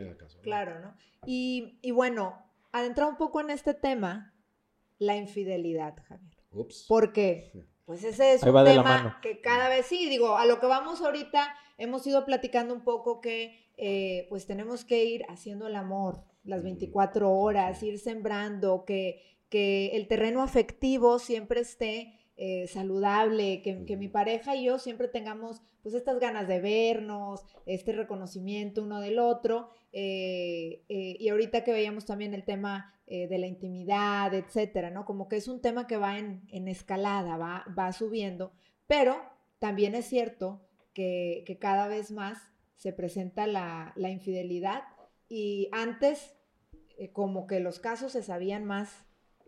claro, 0.43 0.81
¿no? 0.81 0.97
Y, 1.27 1.79
y 1.83 1.91
bueno, 1.91 2.44
adentrar 2.75 3.09
un 3.09 3.17
poco 3.17 3.41
en 3.41 3.51
este 3.51 3.73
tema, 3.73 4.35
la 4.99 5.17
infidelidad, 5.17 5.95
Javier. 6.09 6.37
Ups. 6.51 6.87
Porque, 6.89 7.53
pues 7.85 8.03
ese 8.03 8.35
es 8.35 8.43
un 8.43 8.65
tema 8.65 9.21
que 9.23 9.41
cada 9.41 9.69
vez 9.69 9.87
sí, 9.87 10.09
digo, 10.09 10.37
a 10.37 10.45
lo 10.45 10.59
que 10.59 10.67
vamos 10.67 11.01
ahorita, 11.01 11.55
hemos 11.79 12.05
ido 12.07 12.25
platicando 12.25 12.75
un 12.75 12.83
poco 12.83 13.21
que, 13.21 13.71
eh, 13.77 14.27
pues 14.29 14.47
tenemos 14.47 14.85
que 14.85 15.05
ir 15.05 15.25
haciendo 15.29 15.69
el 15.69 15.77
amor, 15.77 16.25
las 16.43 16.65
24 16.65 17.31
horas, 17.33 17.83
ir 17.83 17.99
sembrando, 18.01 18.85
que, 18.85 19.23
que 19.49 19.97
el 19.97 20.09
terreno 20.09 20.43
afectivo 20.43 21.21
siempre 21.21 21.61
esté 21.61 22.19
eh, 22.37 22.67
saludable, 22.67 23.63
que, 23.63 23.85
que, 23.85 23.97
mi 23.97 24.09
pareja 24.09 24.57
y 24.57 24.65
yo 24.65 24.81
siempre 24.81 25.07
tengamos 25.07 25.63
pues 25.83 25.95
estas 25.95 26.19
ganas 26.19 26.49
de 26.49 26.61
vernos, 26.61 27.45
este 27.65 27.93
reconocimiento 27.93 28.83
uno 28.83 29.01
del 29.01 29.21
otro. 29.21 29.71
Eh, 29.93 30.83
eh, 30.89 31.17
y 31.21 31.29
ahorita 31.29 31.63
que 31.63 31.73
veíamos 31.73 32.07
también 32.07 32.35
el 32.35 32.45
tema 32.45 32.91
de 33.07 33.37
la 33.39 33.47
intimidad, 33.47 34.33
etcétera, 34.33 34.89
¿no? 34.91 35.05
Como 35.05 35.29
que 35.29 35.37
es 35.37 35.47
un 35.47 35.61
tema 35.61 35.87
que 35.87 35.99
va 35.99 36.19
en, 36.19 36.43
en 36.49 36.69
escalada, 36.69 37.37
va, 37.37 37.63
va 37.79 37.93
subiendo, 37.93 38.55
pero 38.87 39.21
también 39.59 39.95
es 39.95 40.07
cierto 40.07 40.67
que, 40.95 41.45
que 41.47 41.59
cada 41.59 41.87
vez 41.87 42.11
más 42.11 42.39
se 42.77 42.95
presenta 42.95 43.47
la, 43.47 43.93
la 43.95 44.09
infidelidad 44.09 44.85
y 45.29 45.69
antes, 45.73 46.35
como 47.13 47.47
que 47.47 47.61
los 47.61 47.79
casos 47.79 48.13
se 48.13 48.23
sabían 48.23 48.65
más 48.65 49.05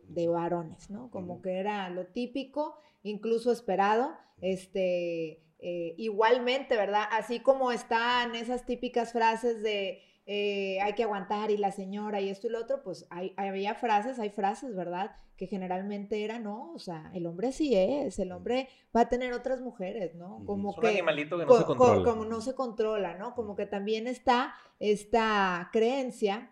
de 0.08 0.28
varones, 0.28 0.90
¿no? 0.90 1.10
Como 1.10 1.42
que 1.42 1.58
era 1.58 1.88
lo 1.90 2.06
típico, 2.06 2.76
incluso 3.02 3.52
esperado, 3.52 4.16
este, 4.40 5.42
eh, 5.58 5.94
igualmente, 5.96 6.76
¿verdad? 6.76 7.04
Así 7.10 7.40
como 7.40 7.72
están 7.72 8.34
esas 8.34 8.66
típicas 8.66 9.12
frases 9.12 9.62
de 9.62 10.02
eh, 10.28 10.80
hay 10.82 10.94
que 10.94 11.04
aguantar 11.04 11.52
y 11.52 11.56
la 11.56 11.70
señora 11.70 12.20
y 12.20 12.30
esto 12.30 12.48
y 12.48 12.50
lo 12.50 12.60
otro, 12.60 12.82
pues 12.82 13.06
hay, 13.10 13.32
había 13.36 13.76
frases, 13.76 14.18
hay 14.18 14.30
frases, 14.30 14.74
¿verdad? 14.74 15.14
Que 15.36 15.46
generalmente 15.46 16.24
eran, 16.24 16.42
no, 16.42 16.72
o 16.72 16.80
sea, 16.80 17.12
el 17.14 17.26
hombre 17.26 17.52
sí 17.52 17.76
es, 17.76 18.18
el 18.18 18.32
hombre 18.32 18.68
va 18.94 19.02
a 19.02 19.08
tener 19.08 19.32
otras 19.32 19.60
mujeres, 19.60 20.16
¿no? 20.16 20.42
Como 20.44 20.74
que... 20.74 20.80
Un 20.80 20.92
animalito 20.94 21.38
que 21.38 21.46
no 21.46 21.56
se 21.56 21.64
controla. 21.64 22.10
Como, 22.10 22.24
no 22.24 22.40
se 22.40 22.56
controla, 22.56 23.14
¿no? 23.16 23.36
Como 23.36 23.54
que 23.54 23.66
también 23.66 24.08
está 24.08 24.54
esta 24.80 25.70
creencia 25.72 26.50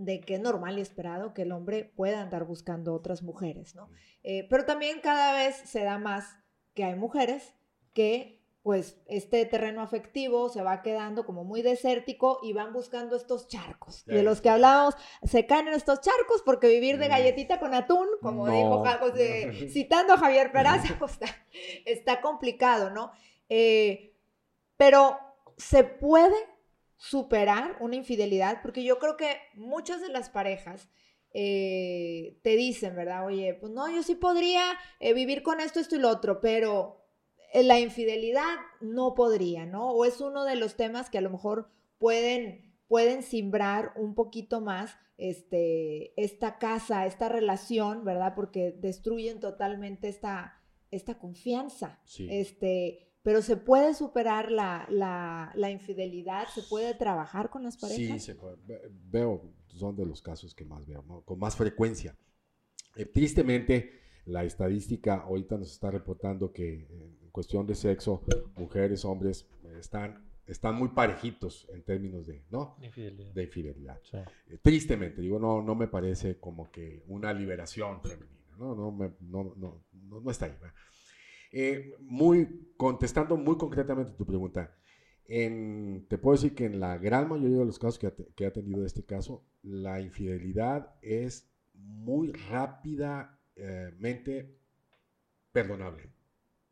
de 0.00 0.22
que 0.22 0.36
es 0.36 0.40
normal 0.40 0.78
y 0.78 0.80
esperado 0.80 1.34
que 1.34 1.42
el 1.42 1.52
hombre 1.52 1.84
pueda 1.84 2.22
andar 2.22 2.44
buscando 2.44 2.94
otras 2.94 3.22
mujeres, 3.22 3.74
¿no? 3.74 3.90
Eh, 4.22 4.46
pero 4.48 4.64
también 4.64 5.00
cada 5.00 5.34
vez 5.34 5.56
se 5.56 5.84
da 5.84 5.98
más 5.98 6.38
que 6.72 6.84
hay 6.84 6.94
mujeres 6.94 7.54
que 7.92 8.40
pues 8.62 8.98
este 9.06 9.44
terreno 9.44 9.82
afectivo 9.82 10.48
se 10.48 10.62
va 10.62 10.82
quedando 10.82 11.24
como 11.26 11.44
muy 11.44 11.60
desértico 11.60 12.40
y 12.42 12.52
van 12.52 12.72
buscando 12.72 13.16
estos 13.16 13.46
charcos. 13.48 14.04
De 14.06 14.22
los 14.22 14.40
que 14.40 14.50
hablábamos, 14.50 14.94
se 15.22 15.46
caen 15.46 15.68
en 15.68 15.74
estos 15.74 16.00
charcos 16.00 16.42
porque 16.44 16.68
vivir 16.68 16.98
de 16.98 17.08
galletita 17.08 17.58
con 17.58 17.74
atún, 17.74 18.06
como 18.22 18.48
dijo, 18.48 18.82
citando 19.70 20.14
a 20.14 20.18
Javier 20.18 20.52
Peraza, 20.52 20.96
pues, 20.98 21.18
está, 21.84 22.20
complicado, 22.20 22.90
¿no? 22.90 23.12
Eh, 23.48 24.14
pero 24.76 25.18
se 25.56 25.84
puede 25.84 26.36
superar 27.00 27.78
una 27.80 27.96
infidelidad, 27.96 28.60
porque 28.60 28.84
yo 28.84 28.98
creo 28.98 29.16
que 29.16 29.38
muchas 29.54 30.02
de 30.02 30.10
las 30.10 30.28
parejas 30.28 30.90
eh, 31.32 32.38
te 32.42 32.56
dicen, 32.56 32.94
¿verdad? 32.94 33.24
Oye, 33.24 33.54
pues 33.54 33.72
no, 33.72 33.90
yo 33.90 34.02
sí 34.02 34.14
podría 34.14 34.64
eh, 35.00 35.14
vivir 35.14 35.42
con 35.42 35.60
esto, 35.60 35.80
esto 35.80 35.96
y 35.96 35.98
lo 35.98 36.10
otro, 36.10 36.40
pero 36.42 37.06
eh, 37.54 37.62
la 37.62 37.80
infidelidad 37.80 38.54
no 38.82 39.14
podría, 39.14 39.64
¿no? 39.64 39.92
O 39.92 40.04
es 40.04 40.20
uno 40.20 40.44
de 40.44 40.56
los 40.56 40.76
temas 40.76 41.08
que 41.08 41.16
a 41.16 41.22
lo 41.22 41.30
mejor 41.30 41.70
pueden, 41.96 42.76
pueden 42.86 43.22
simbrar 43.22 43.94
un 43.96 44.14
poquito 44.14 44.60
más 44.60 44.94
este, 45.16 46.12
esta 46.22 46.58
casa, 46.58 47.06
esta 47.06 47.30
relación, 47.30 48.04
¿verdad? 48.04 48.34
Porque 48.36 48.72
destruyen 48.76 49.40
totalmente 49.40 50.08
esta, 50.08 50.60
esta 50.90 51.18
confianza. 51.18 51.98
Este, 52.28 53.09
pero 53.22 53.42
se 53.42 53.56
puede 53.56 53.94
superar 53.94 54.50
la, 54.50 54.86
la, 54.88 55.70
infidelidad, 55.70 56.48
se 56.48 56.62
puede 56.62 56.94
trabajar 56.94 57.50
con 57.50 57.62
las 57.62 57.76
parejas. 57.76 58.22
Sí, 58.22 58.32
veo, 59.10 59.52
son 59.68 59.96
de 59.96 60.06
los 60.06 60.22
casos 60.22 60.54
que 60.54 60.64
más 60.64 60.86
veo, 60.86 61.04
con 61.24 61.38
más 61.38 61.56
frecuencia. 61.56 62.16
Eh, 62.96 63.04
tristemente, 63.04 64.00
la 64.26 64.44
estadística 64.44 65.16
ahorita 65.16 65.58
nos 65.58 65.70
está 65.70 65.90
reportando 65.90 66.52
que 66.52 66.86
en 67.22 67.30
cuestión 67.30 67.66
de 67.66 67.74
sexo, 67.74 68.24
mujeres, 68.56 69.04
hombres, 69.04 69.46
están, 69.78 70.30
están 70.46 70.76
muy 70.76 70.88
parejitos 70.88 71.68
en 71.72 71.82
términos 71.82 72.26
de, 72.26 72.44
¿no? 72.50 72.76
Infidelidad. 72.82 73.32
De 73.32 73.42
infidelidad. 73.44 74.00
Eh, 74.48 74.58
tristemente, 74.62 75.20
digo, 75.20 75.38
no, 75.38 75.62
no 75.62 75.74
me 75.74 75.88
parece 75.88 76.38
como 76.38 76.70
que 76.70 77.04
una 77.06 77.32
liberación 77.32 78.00
femenina, 78.02 78.56
¿no? 78.58 78.74
No, 78.74 79.14
no, 79.20 79.54
no, 79.56 79.84
no, 79.92 80.30
está 80.30 80.46
ahí. 80.46 80.56
Eh, 81.52 81.96
muy, 82.00 82.72
contestando 82.76 83.36
muy 83.36 83.56
concretamente 83.56 84.12
tu 84.12 84.24
pregunta, 84.24 84.72
te 85.26 86.18
puedo 86.18 86.36
decir 86.36 86.54
que 86.56 86.64
en 86.64 86.80
la 86.80 86.98
gran 86.98 87.28
mayoría 87.28 87.58
de 87.58 87.64
los 87.64 87.78
casos 87.78 88.00
que 88.00 88.08
ha, 88.08 88.14
que 88.34 88.46
ha 88.46 88.52
este 88.84 89.04
caso, 89.04 89.46
la 89.62 90.00
infidelidad 90.00 90.96
es 91.02 91.48
muy 91.72 92.32
rápidamente 92.32 94.58
perdonable, 95.52 96.10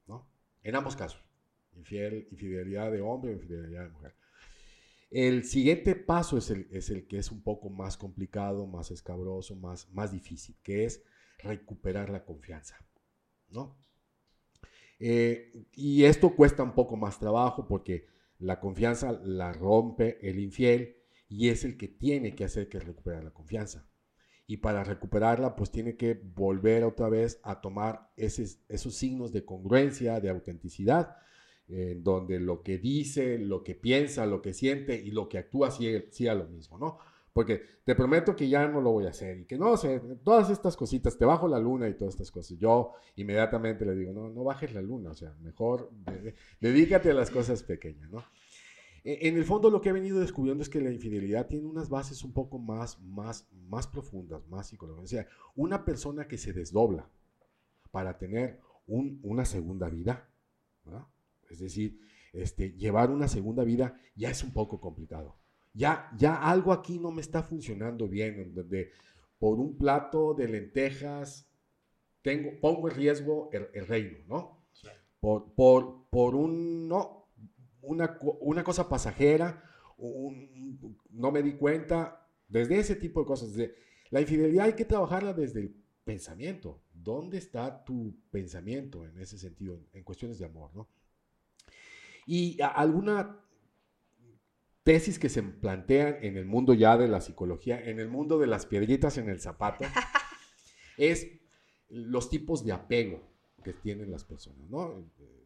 ¿no? 0.06 0.28
En 0.62 0.74
ambos 0.74 0.96
casos, 0.96 1.24
infiel, 1.76 2.26
infidelidad 2.32 2.90
de 2.90 3.00
hombre 3.00 3.30
o 3.30 3.34
infidelidad 3.34 3.84
de 3.84 3.90
mujer. 3.90 4.16
El 5.10 5.44
siguiente 5.44 5.94
paso 5.94 6.36
es 6.36 6.50
el, 6.50 6.68
es 6.70 6.90
el, 6.90 7.06
que 7.06 7.18
es 7.18 7.30
un 7.30 7.42
poco 7.42 7.70
más 7.70 7.96
complicado, 7.96 8.66
más 8.66 8.90
escabroso, 8.90 9.54
más, 9.54 9.88
más 9.90 10.12
difícil, 10.12 10.56
que 10.62 10.84
es 10.84 11.02
recuperar 11.38 12.10
la 12.10 12.24
confianza, 12.24 12.76
¿no? 13.48 13.78
Eh, 14.98 15.52
y 15.74 16.04
esto 16.04 16.34
cuesta 16.34 16.62
un 16.62 16.74
poco 16.74 16.96
más 16.96 17.18
trabajo 17.18 17.66
porque 17.66 18.06
la 18.38 18.60
confianza 18.60 19.12
la 19.12 19.52
rompe 19.52 20.18
el 20.28 20.38
infiel 20.38 20.96
y 21.28 21.48
es 21.48 21.64
el 21.64 21.76
que 21.76 21.88
tiene 21.88 22.34
que 22.34 22.44
hacer 22.44 22.68
que 22.68 22.80
recuperar 22.80 23.24
la 23.24 23.32
confianza. 23.32 23.88
Y 24.46 24.58
para 24.58 24.82
recuperarla, 24.82 25.56
pues 25.56 25.70
tiene 25.70 25.96
que 25.96 26.14
volver 26.14 26.84
otra 26.84 27.10
vez 27.10 27.38
a 27.42 27.60
tomar 27.60 28.10
esos 28.16 28.94
signos 28.94 29.30
de 29.30 29.44
congruencia, 29.44 30.20
de 30.20 30.30
autenticidad, 30.30 31.16
en 31.68 32.02
donde 32.02 32.40
lo 32.40 32.62
que 32.62 32.78
dice, 32.78 33.38
lo 33.38 33.62
que 33.62 33.74
piensa, 33.74 34.24
lo 34.24 34.40
que 34.40 34.54
siente 34.54 34.96
y 34.96 35.10
lo 35.10 35.28
que 35.28 35.36
actúa 35.36 35.70
sea 35.70 36.34
lo 36.34 36.46
mismo, 36.46 36.78
¿no? 36.78 36.98
Porque 37.38 37.62
te 37.84 37.94
prometo 37.94 38.34
que 38.34 38.48
ya 38.48 38.66
no 38.66 38.80
lo 38.80 38.90
voy 38.90 39.06
a 39.06 39.10
hacer 39.10 39.38
y 39.38 39.44
que 39.44 39.56
no 39.56 39.76
sé, 39.76 40.00
todas 40.24 40.50
estas 40.50 40.76
cositas, 40.76 41.16
te 41.16 41.24
bajo 41.24 41.46
la 41.46 41.60
luna 41.60 41.88
y 41.88 41.94
todas 41.94 42.14
estas 42.14 42.32
cosas. 42.32 42.58
Yo 42.58 42.94
inmediatamente 43.14 43.86
le 43.86 43.94
digo, 43.94 44.12
no, 44.12 44.28
no 44.28 44.42
bajes 44.42 44.74
la 44.74 44.82
luna, 44.82 45.12
o 45.12 45.14
sea, 45.14 45.36
mejor 45.40 45.88
dedícate 46.60 47.12
a 47.12 47.14
las 47.14 47.30
cosas 47.30 47.62
pequeñas, 47.62 48.10
¿no? 48.10 48.24
E, 49.04 49.28
en 49.28 49.36
el 49.36 49.44
fondo 49.44 49.70
lo 49.70 49.80
que 49.80 49.90
he 49.90 49.92
venido 49.92 50.18
descubriendo 50.18 50.64
es 50.64 50.68
que 50.68 50.80
la 50.80 50.90
infidelidad 50.90 51.46
tiene 51.46 51.66
unas 51.66 51.88
bases 51.88 52.24
un 52.24 52.32
poco 52.32 52.58
más, 52.58 53.00
más, 53.02 53.46
más 53.68 53.86
profundas, 53.86 54.44
más 54.48 54.66
psicológicas. 54.66 55.04
O 55.04 55.06
sea, 55.06 55.28
una 55.54 55.84
persona 55.84 56.26
que 56.26 56.38
se 56.38 56.52
desdobla 56.52 57.08
para 57.92 58.18
tener 58.18 58.58
una 58.88 59.44
segunda 59.44 59.88
vida, 59.88 60.28
es 61.48 61.60
decir, 61.60 62.00
este, 62.32 62.72
llevar 62.72 63.12
una 63.12 63.28
segunda 63.28 63.62
vida 63.62 63.96
ya 64.16 64.28
es 64.28 64.42
un 64.42 64.52
poco 64.52 64.80
complicado 64.80 65.36
ya, 65.78 66.10
ya 66.16 66.34
algo 66.42 66.72
aquí 66.72 66.98
no 66.98 67.12
me 67.12 67.20
está 67.20 67.40
funcionando 67.44 68.08
bien, 68.08 68.40
en 68.40 68.52
donde 68.52 68.90
por 69.38 69.60
un 69.60 69.78
plato 69.78 70.34
de 70.34 70.48
lentejas 70.48 71.48
tengo, 72.20 72.50
pongo 72.60 72.88
en 72.90 72.96
riesgo 72.96 73.48
el, 73.52 73.86
reino, 73.86 74.18
¿no? 74.26 74.66
Por, 75.20 75.54
por, 75.54 76.08
por 76.10 76.34
un, 76.34 76.88
no, 76.88 77.28
una, 77.82 78.18
una 78.40 78.64
cosa 78.64 78.88
pasajera, 78.88 79.62
no 81.10 81.30
me 81.30 81.42
di 81.42 81.52
cuenta, 81.52 82.26
desde 82.48 82.80
ese 82.80 82.96
tipo 82.96 83.20
de 83.20 83.26
cosas. 83.26 83.50
La 84.10 84.20
infidelidad 84.20 84.66
hay 84.66 84.72
que 84.72 84.84
trabajarla 84.84 85.32
desde 85.32 85.60
el 85.60 85.76
pensamiento. 86.02 86.82
¿Dónde 86.92 87.38
está 87.38 87.84
tu 87.84 88.16
pensamiento 88.32 89.06
en 89.06 89.16
ese 89.20 89.38
sentido, 89.38 89.78
en, 89.92 90.02
cuestiones 90.02 90.40
de 90.40 90.46
amor, 90.46 90.74
¿no? 90.74 90.88
Y 92.26 92.58
alguna 92.60 93.40
tesis 94.88 95.18
que 95.18 95.28
se 95.28 95.42
plantean 95.42 96.16
en 96.22 96.38
el 96.38 96.46
mundo 96.46 96.72
ya 96.72 96.96
de 96.96 97.08
la 97.08 97.20
psicología, 97.20 97.78
en 97.78 98.00
el 98.00 98.08
mundo 98.08 98.38
de 98.38 98.46
las 98.46 98.64
piedritas 98.64 99.18
en 99.18 99.28
el 99.28 99.38
zapato, 99.38 99.84
es 100.96 101.26
los 101.90 102.30
tipos 102.30 102.64
de 102.64 102.72
apego 102.72 103.20
que 103.62 103.74
tienen 103.74 104.10
las 104.10 104.24
personas. 104.24 104.66
¿no? 104.70 105.04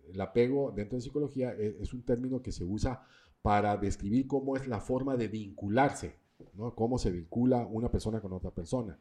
El 0.09 0.21
apego 0.21 0.71
dentro 0.71 0.95
de 0.95 1.03
psicología 1.03 1.55
es, 1.55 1.75
es, 1.81 1.93
un 1.93 2.05
término 2.05 2.41
que 2.41 2.53
se 2.53 2.63
usa 2.63 3.05
para 3.43 3.77
describir 3.77 4.29
cómo 4.29 4.57
es 4.57 4.69
la 4.69 4.81
forma 4.81 5.17
de 5.17 5.27
vincularse, 5.27 6.15
¿no? 6.55 6.77
cómo 6.77 6.97
se 6.97 7.11
vincula 7.11 7.67
una 7.67 7.91
persona 7.91 8.21
con 8.21 8.33
otra 8.33 8.53
persona. 8.53 8.97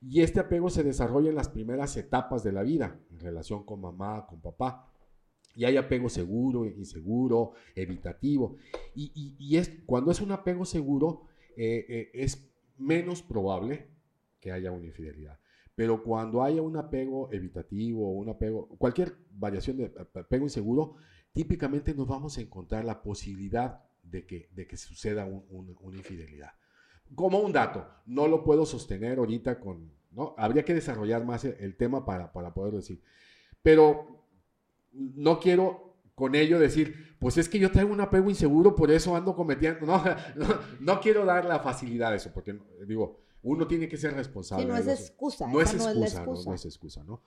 Y 0.00 0.20
este 0.20 0.38
apego 0.38 0.70
se 0.70 0.84
desarrolla 0.84 1.30
en 1.30 1.34
las 1.34 1.48
primeras 1.48 1.96
etapas 1.96 2.44
de 2.44 2.52
la 2.52 2.62
vida, 2.62 3.00
en 3.10 3.18
relación 3.18 3.64
con 3.64 3.80
mamá, 3.80 4.24
con 4.24 4.40
papá. 4.40 4.88
Y 5.58 5.64
hay 5.64 5.76
apego 5.76 6.08
seguro, 6.08 6.66
inseguro, 6.66 7.54
evitativo. 7.74 8.58
Y, 8.94 9.60
cuando 9.86 10.12
es 10.12 10.20
un 10.20 10.30
apego 10.30 10.64
seguro, 10.64 11.22
eh, 11.56 11.84
eh, 11.88 12.10
es 12.14 12.48
menos 12.76 13.22
probable 13.22 13.88
que 14.38 14.52
haya 14.52 14.70
una 14.70 14.86
infidelidad. 14.86 15.40
Pero 15.74 16.04
cuando 16.04 16.44
haya 16.44 16.62
un 16.62 16.76
apego 16.76 17.28
evitativo, 17.32 18.12
un 18.12 18.28
apego, 18.28 18.68
cualquier 18.78 19.16
variación 19.32 19.78
de 19.78 19.92
apego 20.14 20.44
inseguro, 20.44 20.94
típicamente 21.32 21.92
nos 21.92 22.06
vamos 22.06 22.38
a 22.38 22.40
encontrar 22.40 22.84
la 22.84 23.02
posibilidad 23.02 23.82
de 24.04 24.26
que, 24.26 24.50
de 24.52 24.76
suceda 24.76 25.26
una 25.26 25.96
infidelidad. 25.96 26.52
Como 27.16 27.40
un 27.40 27.52
dato, 27.52 27.84
no 28.06 28.28
lo 28.28 28.44
puedo 28.44 28.64
sostener 28.64 29.18
ahorita 29.18 29.58
con, 29.58 29.90
¿no? 30.12 30.36
Habría 30.38 30.64
que 30.64 30.74
desarrollar 30.74 31.24
más 31.24 31.44
el, 31.44 31.76
tema 31.76 32.04
para, 32.04 32.32
para 32.32 32.54
poder 32.54 32.74
decir. 32.74 33.02
Pero 33.60 34.17
no 34.92 35.40
quiero 35.40 35.88
con 36.14 36.34
ello 36.34 36.58
decir, 36.58 37.16
pues 37.20 37.38
es 37.38 37.48
que 37.48 37.58
yo 37.58 37.70
traigo 37.70 37.92
un 37.92 38.00
apego 38.00 38.28
inseguro, 38.28 38.74
por 38.74 38.90
eso 38.90 39.14
ando 39.14 39.34
cometiendo. 39.34 39.86
No, 39.86 40.02
no, 40.80 41.00
quiero 41.00 41.24
dar 41.24 41.44
la 41.44 41.60
facilidad 41.60 42.12
a 42.12 42.16
eso, 42.16 42.32
porque 42.34 42.58
digo, 42.86 43.20
uno 43.42 43.66
tiene 43.66 43.88
que 43.88 43.96
ser 43.96 44.14
responsable. 44.14 44.66
no 44.66 44.76
es 44.76 44.88
excusa. 44.88 45.46
No 45.46 45.60
es 45.60 45.72
excusa, 45.74 46.24
no, 46.24 46.54
es 46.54 46.64
excusa, 46.64 47.04
¿no? 47.04 47.22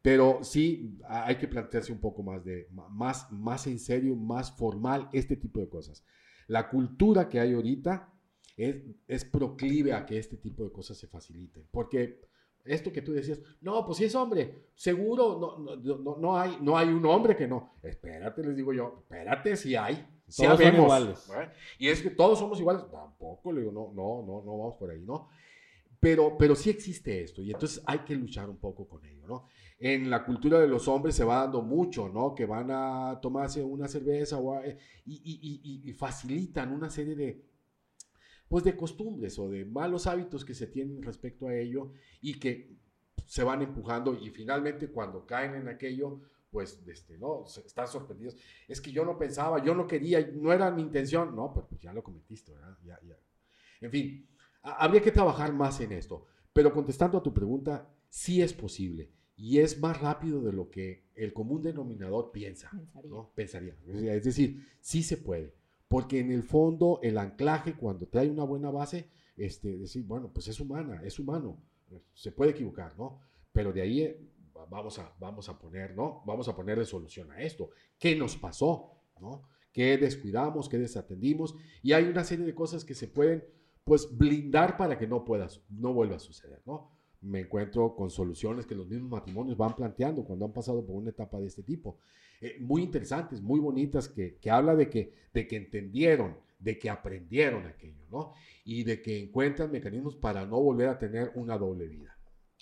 Pero 0.00 0.40
sí 0.42 0.98
hay 1.08 1.36
que 1.36 1.48
plantearse 1.48 1.90
un 1.90 1.98
poco 1.98 2.22
más 2.22 2.44
de, 2.44 2.68
más, 2.70 3.30
más 3.32 3.66
en 3.66 3.80
serio, 3.80 4.14
más 4.14 4.52
formal 4.52 5.08
este 5.12 5.36
tipo 5.36 5.60
de 5.60 5.68
cosas. 5.68 6.04
La 6.46 6.68
cultura 6.68 7.28
que 7.28 7.40
hay 7.40 7.54
ahorita 7.54 8.12
es, 8.56 8.76
es 9.08 9.24
proclive 9.24 9.92
a 9.92 10.06
que 10.06 10.18
este 10.18 10.36
tipo 10.36 10.64
de 10.64 10.70
cosas 10.70 10.96
se 10.96 11.08
faciliten, 11.08 11.66
porque 11.72 12.27
esto 12.68 12.92
que 12.92 13.02
tú 13.02 13.12
decías, 13.12 13.40
no, 13.60 13.84
pues 13.84 13.98
si 13.98 14.04
es 14.04 14.14
hombre, 14.14 14.70
seguro 14.74 15.38
no, 15.58 15.76
no, 15.76 16.16
no, 16.16 16.38
hay, 16.38 16.58
no 16.60 16.76
hay 16.76 16.88
un 16.88 17.04
hombre 17.06 17.36
que 17.36 17.46
no. 17.46 17.74
Espérate, 17.82 18.42
les 18.42 18.56
digo 18.56 18.72
yo, 18.72 18.98
espérate 19.02 19.56
si 19.56 19.74
hay. 19.76 20.06
Si 20.28 20.44
todos 20.44 20.60
son 20.60 20.74
iguales. 20.74 21.30
Y 21.78 21.88
es 21.88 22.02
que 22.02 22.10
todos 22.10 22.38
somos 22.38 22.60
iguales. 22.60 22.82
Tampoco, 22.90 23.52
le 23.52 23.60
digo, 23.60 23.72
no, 23.72 23.92
no, 23.94 24.22
no, 24.26 24.44
no 24.44 24.58
vamos 24.58 24.76
por 24.76 24.90
ahí, 24.90 25.02
¿no? 25.02 25.28
Pero, 26.00 26.36
pero 26.38 26.54
sí 26.54 26.70
existe 26.70 27.22
esto 27.22 27.42
y 27.42 27.50
entonces 27.50 27.82
hay 27.84 28.00
que 28.00 28.14
luchar 28.14 28.48
un 28.48 28.58
poco 28.58 28.86
con 28.86 29.04
ello, 29.04 29.26
¿no? 29.26 29.48
En 29.80 30.08
la 30.08 30.24
cultura 30.24 30.60
de 30.60 30.68
los 30.68 30.86
hombres 30.86 31.16
se 31.16 31.24
va 31.24 31.40
dando 31.40 31.62
mucho, 31.62 32.08
¿no? 32.08 32.36
Que 32.36 32.46
van 32.46 32.70
a 32.70 33.18
tomarse 33.20 33.64
una 33.64 33.88
cerveza 33.88 34.38
o 34.38 34.62
y, 34.64 34.72
y, 35.04 35.88
y 35.88 35.92
facilitan 35.94 36.72
una 36.72 36.88
serie 36.88 37.16
de, 37.16 37.47
pues 38.48 38.64
de 38.64 38.76
costumbres 38.76 39.38
o 39.38 39.48
de 39.48 39.64
malos 39.64 40.06
hábitos 40.06 40.44
que 40.44 40.54
se 40.54 40.66
tienen 40.66 41.02
respecto 41.02 41.48
a 41.48 41.54
ello 41.54 41.92
y 42.20 42.38
que 42.38 42.76
se 43.26 43.44
van 43.44 43.62
empujando 43.62 44.14
y 44.14 44.30
finalmente 44.30 44.88
cuando 44.88 45.26
caen 45.26 45.54
en 45.54 45.68
aquello, 45.68 46.22
pues 46.50 46.82
este, 46.86 47.18
¿no? 47.18 47.44
están 47.44 47.86
sorprendidos. 47.86 48.36
Es 48.66 48.80
que 48.80 48.90
yo 48.90 49.04
no 49.04 49.18
pensaba, 49.18 49.62
yo 49.62 49.74
no 49.74 49.86
quería, 49.86 50.26
no 50.34 50.52
era 50.52 50.70
mi 50.70 50.82
intención. 50.82 51.36
No, 51.36 51.52
pues, 51.52 51.66
pues 51.68 51.80
ya 51.82 51.92
lo 51.92 52.02
cometiste, 52.02 52.52
¿verdad? 52.52 52.78
Ya, 52.84 52.98
ya. 53.06 53.18
En 53.80 53.90
fin, 53.90 54.26
habría 54.62 55.02
que 55.02 55.12
trabajar 55.12 55.52
más 55.52 55.80
en 55.80 55.92
esto. 55.92 56.24
Pero 56.54 56.72
contestando 56.72 57.18
a 57.18 57.22
tu 57.22 57.34
pregunta, 57.34 57.94
sí 58.08 58.40
es 58.40 58.54
posible 58.54 59.12
y 59.36 59.58
es 59.58 59.78
más 59.78 60.00
rápido 60.00 60.40
de 60.40 60.52
lo 60.52 60.70
que 60.70 61.04
el 61.14 61.32
común 61.32 61.62
denominador 61.62 62.32
piensa, 62.32 62.70
Pensaría. 62.70 63.10
¿no? 63.10 63.32
Pensaría. 63.34 63.74
Es 64.14 64.24
decir, 64.24 64.66
sí 64.80 65.02
se 65.02 65.18
puede 65.18 65.54
Porque 65.88 66.20
en 66.20 66.30
el 66.30 66.42
fondo, 66.42 67.00
el 67.02 67.16
anclaje, 67.18 67.74
cuando 67.74 68.06
trae 68.06 68.30
una 68.30 68.44
buena 68.44 68.70
base, 68.70 69.10
este, 69.36 69.78
decir, 69.78 70.04
bueno, 70.04 70.30
pues 70.32 70.48
es 70.48 70.60
humana, 70.60 71.00
es 71.02 71.18
humano, 71.18 71.58
se 72.12 72.32
puede 72.32 72.50
equivocar, 72.50 72.96
¿no? 72.98 73.20
Pero 73.52 73.72
de 73.72 73.80
ahí 73.80 74.02
eh, 74.02 74.20
vamos 74.68 74.98
a, 74.98 75.14
vamos 75.18 75.48
a 75.48 75.58
poner, 75.58 75.94
¿no? 75.94 76.22
Vamos 76.26 76.48
a 76.48 76.54
ponerle 76.54 76.84
solución 76.84 77.30
a 77.32 77.40
esto. 77.40 77.70
¿Qué 77.98 78.14
nos 78.16 78.36
pasó, 78.36 78.92
¿no? 79.20 79.42
¿Qué 79.72 79.96
descuidamos, 79.96 80.68
qué 80.68 80.78
desatendimos? 80.78 81.54
Y 81.82 81.92
hay 81.92 82.04
una 82.04 82.24
serie 82.24 82.44
de 82.44 82.54
cosas 82.54 82.84
que 82.84 82.94
se 82.94 83.08
pueden, 83.08 83.44
pues, 83.84 84.16
blindar 84.16 84.76
para 84.76 84.98
que 84.98 85.06
no 85.06 85.24
pueda, 85.24 85.48
no 85.70 85.92
vuelva 85.94 86.16
a 86.16 86.20
suceder, 86.20 86.60
¿no? 86.66 86.90
Me 87.20 87.40
encuentro 87.40 87.96
con 87.96 88.10
soluciones 88.10 88.66
que 88.66 88.74
los 88.74 88.86
mismos 88.86 89.10
matrimonios 89.10 89.56
van 89.56 89.74
planteando 89.74 90.24
cuando 90.24 90.44
han 90.44 90.52
pasado 90.52 90.84
por 90.84 90.96
una 90.96 91.10
etapa 91.10 91.38
de 91.40 91.46
este 91.46 91.62
tipo. 91.62 91.98
Eh, 92.40 92.56
muy 92.60 92.82
interesantes, 92.82 93.40
muy 93.40 93.60
bonitas, 93.60 94.08
que, 94.08 94.36
que 94.36 94.50
habla 94.50 94.76
de 94.76 94.88
que, 94.88 95.12
de 95.32 95.46
que 95.48 95.56
entendieron, 95.56 96.38
de 96.58 96.78
que 96.78 96.90
aprendieron 96.90 97.66
aquello, 97.66 98.04
¿no? 98.10 98.32
Y 98.64 98.84
de 98.84 99.02
que 99.02 99.18
encuentran 99.18 99.72
mecanismos 99.72 100.16
para 100.16 100.46
no 100.46 100.60
volver 100.60 100.88
a 100.88 100.98
tener 100.98 101.32
una 101.34 101.58
doble 101.58 101.86
vida. 101.86 102.16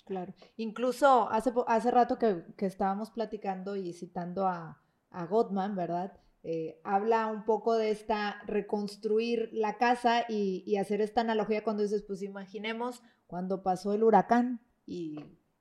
Claro. 0.05 0.33
Incluso 0.55 1.29
hace, 1.29 1.51
hace 1.67 1.91
rato 1.91 2.17
que, 2.17 2.43
que 2.55 2.65
estábamos 2.65 3.11
platicando 3.11 3.75
y 3.75 3.93
citando 3.93 4.47
a, 4.47 4.81
a 5.11 5.25
Gottman, 5.25 5.75
¿verdad? 5.75 6.13
Eh, 6.43 6.79
habla 6.83 7.27
un 7.27 7.43
poco 7.43 7.75
de 7.75 7.91
esta 7.91 8.41
reconstruir 8.45 9.49
la 9.51 9.77
casa 9.77 10.25
y, 10.29 10.63
y, 10.65 10.77
hacer 10.77 11.01
esta 11.01 11.21
analogía 11.21 11.63
cuando 11.63 11.83
dices, 11.83 12.03
pues 12.03 12.21
imaginemos 12.21 13.03
cuando 13.25 13.63
pasó 13.63 13.93
el 13.93 14.03
huracán 14.03 14.61
y 14.85 15.19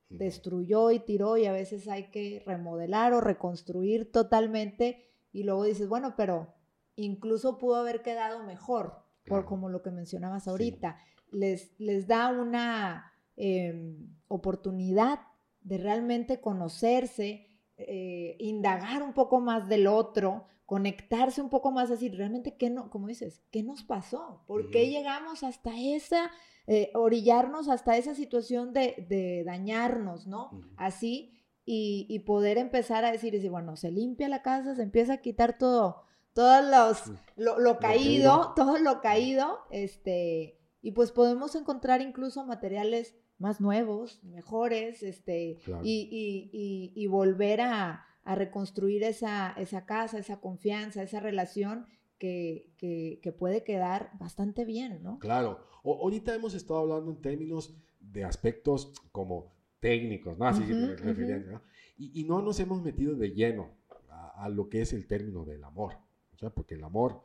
destruyó 0.09 0.91
y 0.91 1.01
tiró 1.01 1.37
y 1.37 1.47
a 1.47 1.53
veces 1.53 1.89
hay 1.89 2.11
que 2.11 2.43
remodelar 2.47 3.13
o 3.13 3.21
reconstruir 3.21 4.11
totalmente 4.11 5.07
y 5.33 5.43
luego 5.43 5.65
dices, 5.65 5.89
bueno, 5.89 6.15
pero 6.17 6.55
incluso 6.95 7.59
pudo 7.59 7.77
haber 7.77 8.03
quedado 8.03 8.43
mejor, 8.45 9.03
por 9.27 9.45
como 9.45 9.69
lo 9.69 9.83
que 9.83 9.91
mencionabas 9.91 10.49
ahorita. 10.49 10.99
Les, 11.31 11.79
les 11.79 12.07
da 12.07 12.31
una 12.31 13.13
eh, 13.37 13.97
oportunidad 14.29 15.21
de 15.61 15.79
realmente 15.79 16.41
conocerse, 16.41 17.46
eh, 17.79 18.37
indagar 18.39 19.03
un 19.03 19.13
poco 19.13 19.41
más 19.41 19.69
del 19.69 19.87
otro, 19.87 20.47
conectarse 20.65 21.41
un 21.41 21.51
poco 21.51 21.71
más, 21.71 21.89
decir, 21.89 22.17
realmente, 22.17 22.57
¿qué 22.57 22.71
no, 22.71 22.91
como 22.91 23.07
dices, 23.07 23.43
qué 23.51 23.63
nos 23.63 23.83
pasó? 23.83 24.43
¿Por 24.47 24.71
qué 24.71 24.89
llegamos 24.89 25.43
hasta 25.43 25.79
esa, 25.79 26.31
eh, 26.67 26.91
orillarnos 26.95 27.69
hasta 27.69 27.97
esa 27.97 28.15
situación 28.15 28.73
de, 28.73 29.07
de 29.09 29.45
dañarnos, 29.45 30.27
¿no? 30.27 30.51
Así, 30.77 31.33
y, 31.65 32.07
y, 32.09 32.21
poder 32.21 32.59
empezar 32.59 33.05
a 33.05 33.13
decir, 33.13 33.33
decir, 33.33 33.51
bueno, 33.51 33.77
se 33.77 33.91
limpia 33.91 34.29
la 34.29 34.43
casa, 34.43 34.75
se 34.75 34.83
empieza 34.83 35.15
a 35.15 35.21
quitar 35.21 35.59
todo, 35.59 36.05
todos 36.33 36.65
los, 36.65 37.19
lo, 37.37 37.59
lo, 37.59 37.79
caído, 37.79 38.53
todo 38.57 38.79
lo 38.79 39.01
caído, 39.01 39.61
este, 39.71 40.59
y 40.83 40.93
pues 40.93 41.13
podemos 41.13 41.55
encontrar 41.55 42.01
incluso 42.01 42.45
materiales 42.45 43.17
más 43.39 43.61
nuevos, 43.61 44.23
mejores, 44.25 45.03
este, 45.03 45.59
claro. 45.65 45.83
y, 45.85 46.09
y, 46.11 46.51
y, 46.53 46.93
y, 46.95 47.07
volver 47.07 47.61
a, 47.61 48.07
a 48.25 48.35
reconstruir 48.35 49.03
esa, 49.03 49.53
esa, 49.53 49.85
casa, 49.85 50.19
esa 50.19 50.41
confianza, 50.41 51.03
esa 51.03 51.21
relación 51.21 51.87
que, 52.19 52.71
que, 52.79 53.21
que, 53.23 53.33
puede 53.33 53.63
quedar 53.63 54.11
bastante 54.19 54.65
bien, 54.65 55.03
¿no? 55.03 55.19
Claro. 55.19 55.61
O, 55.83 56.03
ahorita 56.03 56.35
hemos 56.35 56.55
estado 56.55 56.81
hablando 56.81 57.11
en 57.11 57.21
términos 57.21 57.77
de 58.01 58.25
aspectos 58.25 58.95
como 59.13 59.53
técnicos, 59.81 60.39
¿no? 60.39 60.47
Así, 60.47 60.63
uh 60.63 60.67
-huh, 60.67 61.01
uh 61.01 61.15
-huh. 61.15 61.47
¿no? 61.53 61.63
Y, 61.99 62.21
y, 62.21 62.25
no 62.25 62.41
nos 62.41 62.59
hemos 62.61 62.83
metido 62.83 63.15
de 63.15 63.33
lleno 63.33 63.71
a, 64.09 64.45
a, 64.45 64.49
lo 64.49 64.69
que 64.69 64.81
es 64.81 64.93
el 64.93 65.07
término 65.07 65.45
del 65.45 65.63
amor, 65.65 65.95
o 66.35 66.39
sea, 66.39 66.51
porque 66.51 66.75
el 66.75 66.85
amor 66.85 67.23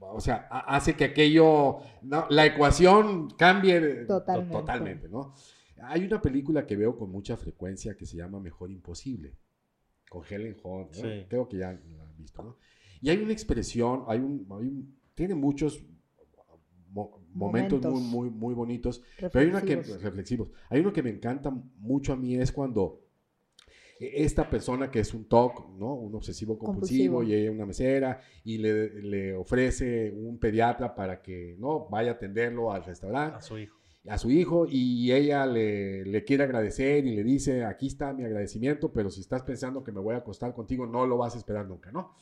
o 0.00 0.20
sea, 0.20 0.48
hace 0.50 0.94
que 0.94 1.04
aquello, 1.04 1.78
no, 2.02 2.26
la 2.30 2.46
ecuación 2.46 3.30
cambie 3.30 4.04
totalmente. 4.06 4.52
totalmente. 4.54 5.08
¿no? 5.08 5.34
Hay 5.82 6.04
una 6.04 6.20
película 6.20 6.66
que 6.66 6.76
veo 6.76 6.96
con 6.96 7.10
mucha 7.10 7.36
frecuencia 7.36 7.96
que 7.96 8.06
se 8.06 8.16
llama 8.16 8.40
Mejor 8.40 8.70
Imposible, 8.70 9.36
con 10.08 10.22
Helen 10.28 10.56
Hunt, 10.62 10.96
¿no? 10.96 11.02
sí. 11.02 11.26
creo 11.28 11.48
que 11.48 11.58
ya 11.58 11.72
la 11.72 12.04
han 12.04 12.16
visto, 12.16 12.42
¿no? 12.42 12.56
Y 13.00 13.10
hay 13.10 13.18
una 13.18 13.32
expresión, 13.32 14.04
hay 14.06 14.20
un, 14.20 14.46
hay 14.50 14.66
un 14.66 14.96
tiene 15.14 15.34
muchos 15.34 15.84
mo 16.88 17.20
momentos, 17.34 17.82
momentos, 17.82 18.02
muy, 18.02 18.30
muy, 18.30 18.30
muy 18.30 18.54
bonitos, 18.54 19.02
pero 19.18 19.40
hay 19.40 19.46
una 19.48 19.62
que, 19.62 19.76
reflexivos, 19.76 20.50
hay 20.70 20.80
uno 20.80 20.92
que 20.92 21.02
me 21.02 21.10
encanta 21.10 21.50
mucho 21.50 22.12
a 22.12 22.16
mí, 22.16 22.36
es 22.36 22.52
cuando 22.52 23.03
esta 24.00 24.48
persona 24.48 24.90
que 24.90 25.00
es 25.00 25.14
un 25.14 25.28
TOC, 25.28 25.70
¿no? 25.76 25.94
Un 25.94 26.14
obsesivo 26.14 26.58
compulsivo, 26.58 27.16
compulsivo. 27.16 27.22
y 27.22 27.40
ella 27.40 27.50
una 27.50 27.66
mesera 27.66 28.20
y 28.42 28.58
le, 28.58 29.02
le, 29.02 29.34
ofrece 29.34 30.10
un 30.12 30.38
pediatra 30.38 30.94
para 30.94 31.22
que, 31.22 31.56
¿no? 31.58 31.88
Vaya 31.88 32.12
a 32.12 32.14
atenderlo 32.14 32.72
al 32.72 32.84
restaurante. 32.84 33.38
A 33.38 33.40
su 33.40 33.58
hijo. 33.58 33.78
A 34.06 34.18
su 34.18 34.30
hijo 34.30 34.66
y 34.68 35.12
ella 35.12 35.46
le, 35.46 36.04
le, 36.04 36.24
quiere 36.24 36.44
agradecer 36.44 37.06
y 37.06 37.14
le 37.14 37.24
dice, 37.24 37.64
aquí 37.64 37.86
está 37.86 38.12
mi 38.12 38.24
agradecimiento, 38.24 38.92
pero 38.92 39.10
si 39.10 39.20
estás 39.20 39.42
pensando 39.42 39.82
que 39.82 39.92
me 39.92 40.00
voy 40.00 40.14
a 40.14 40.18
acostar 40.18 40.52
contigo, 40.54 40.86
no 40.86 41.06
lo 41.06 41.16
vas 41.16 41.34
a 41.34 41.38
esperar 41.38 41.66
nunca, 41.66 41.90
¿no? 41.90 42.14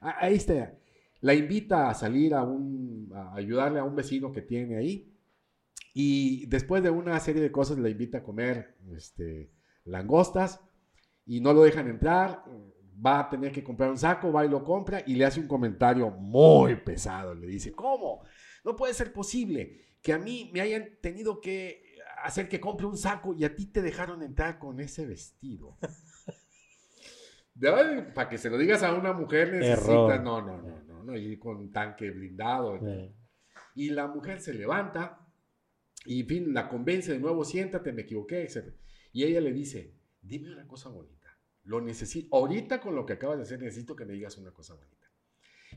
Ahí 0.00 0.34
está. 0.34 0.74
La 1.20 1.34
invita 1.34 1.88
a 1.88 1.94
salir 1.94 2.34
a, 2.34 2.42
un, 2.42 3.10
a 3.14 3.34
ayudarle 3.34 3.78
a 3.78 3.84
un 3.84 3.94
vecino 3.94 4.32
que 4.32 4.42
tiene 4.42 4.76
ahí 4.76 5.08
y 5.94 6.46
después 6.46 6.82
de 6.82 6.90
una 6.90 7.18
serie 7.20 7.40
de 7.40 7.52
cosas 7.52 7.78
le 7.78 7.90
invita 7.90 8.18
a 8.18 8.22
comer 8.22 8.74
este, 8.90 9.50
langostas 9.84 10.60
y 11.32 11.40
no 11.40 11.54
lo 11.54 11.62
dejan 11.62 11.88
entrar, 11.88 12.44
va 13.04 13.20
a 13.20 13.30
tener 13.30 13.52
que 13.52 13.64
comprar 13.64 13.88
un 13.88 13.96
saco, 13.96 14.30
va 14.30 14.44
y 14.44 14.50
lo 14.50 14.62
compra 14.62 15.02
y 15.06 15.14
le 15.14 15.24
hace 15.24 15.40
un 15.40 15.48
comentario 15.48 16.10
muy 16.10 16.76
pesado. 16.76 17.34
Le 17.34 17.46
dice, 17.46 17.72
¿cómo? 17.72 18.22
No 18.66 18.76
puede 18.76 18.92
ser 18.92 19.14
posible 19.14 19.80
que 20.02 20.12
a 20.12 20.18
mí 20.18 20.50
me 20.52 20.60
hayan 20.60 20.98
tenido 21.00 21.40
que 21.40 21.96
hacer 22.22 22.50
que 22.50 22.60
compre 22.60 22.84
un 22.84 22.98
saco 22.98 23.32
y 23.32 23.46
a 23.46 23.56
ti 23.56 23.64
te 23.64 23.80
dejaron 23.80 24.22
entrar 24.22 24.58
con 24.58 24.78
ese 24.78 25.06
vestido. 25.06 25.78
Para 28.14 28.28
que 28.28 28.36
se 28.36 28.50
lo 28.50 28.58
digas 28.58 28.82
a 28.82 28.92
una 28.92 29.14
mujer 29.14 29.54
no, 29.86 30.18
no, 30.18 30.42
no, 30.42 30.82
no, 30.82 31.02
no, 31.02 31.16
ir 31.16 31.38
con 31.38 31.72
tanque 31.72 32.10
blindado. 32.10 32.78
Sí. 32.78 33.10
Y 33.74 33.88
la 33.88 34.06
mujer 34.06 34.38
se 34.38 34.52
levanta 34.52 35.26
y, 36.04 36.20
en 36.20 36.26
fin, 36.26 36.52
la 36.52 36.68
convence 36.68 37.10
de 37.10 37.18
nuevo, 37.18 37.42
siéntate, 37.42 37.90
me 37.90 38.02
equivoqué, 38.02 38.42
etc. 38.42 38.74
Y 39.14 39.24
ella 39.24 39.40
le 39.40 39.54
dice, 39.54 39.94
dime 40.20 40.52
una 40.52 40.66
cosa 40.66 40.90
bonita. 40.90 41.21
Lo 41.64 41.80
necesito. 41.80 42.36
Ahorita 42.36 42.80
con 42.80 42.94
lo 42.94 43.06
que 43.06 43.14
acabas 43.14 43.38
de 43.38 43.42
hacer, 43.44 43.60
necesito 43.60 43.94
que 43.94 44.04
me 44.04 44.14
digas 44.14 44.36
una 44.38 44.52
cosa 44.52 44.74
bonita. 44.74 45.10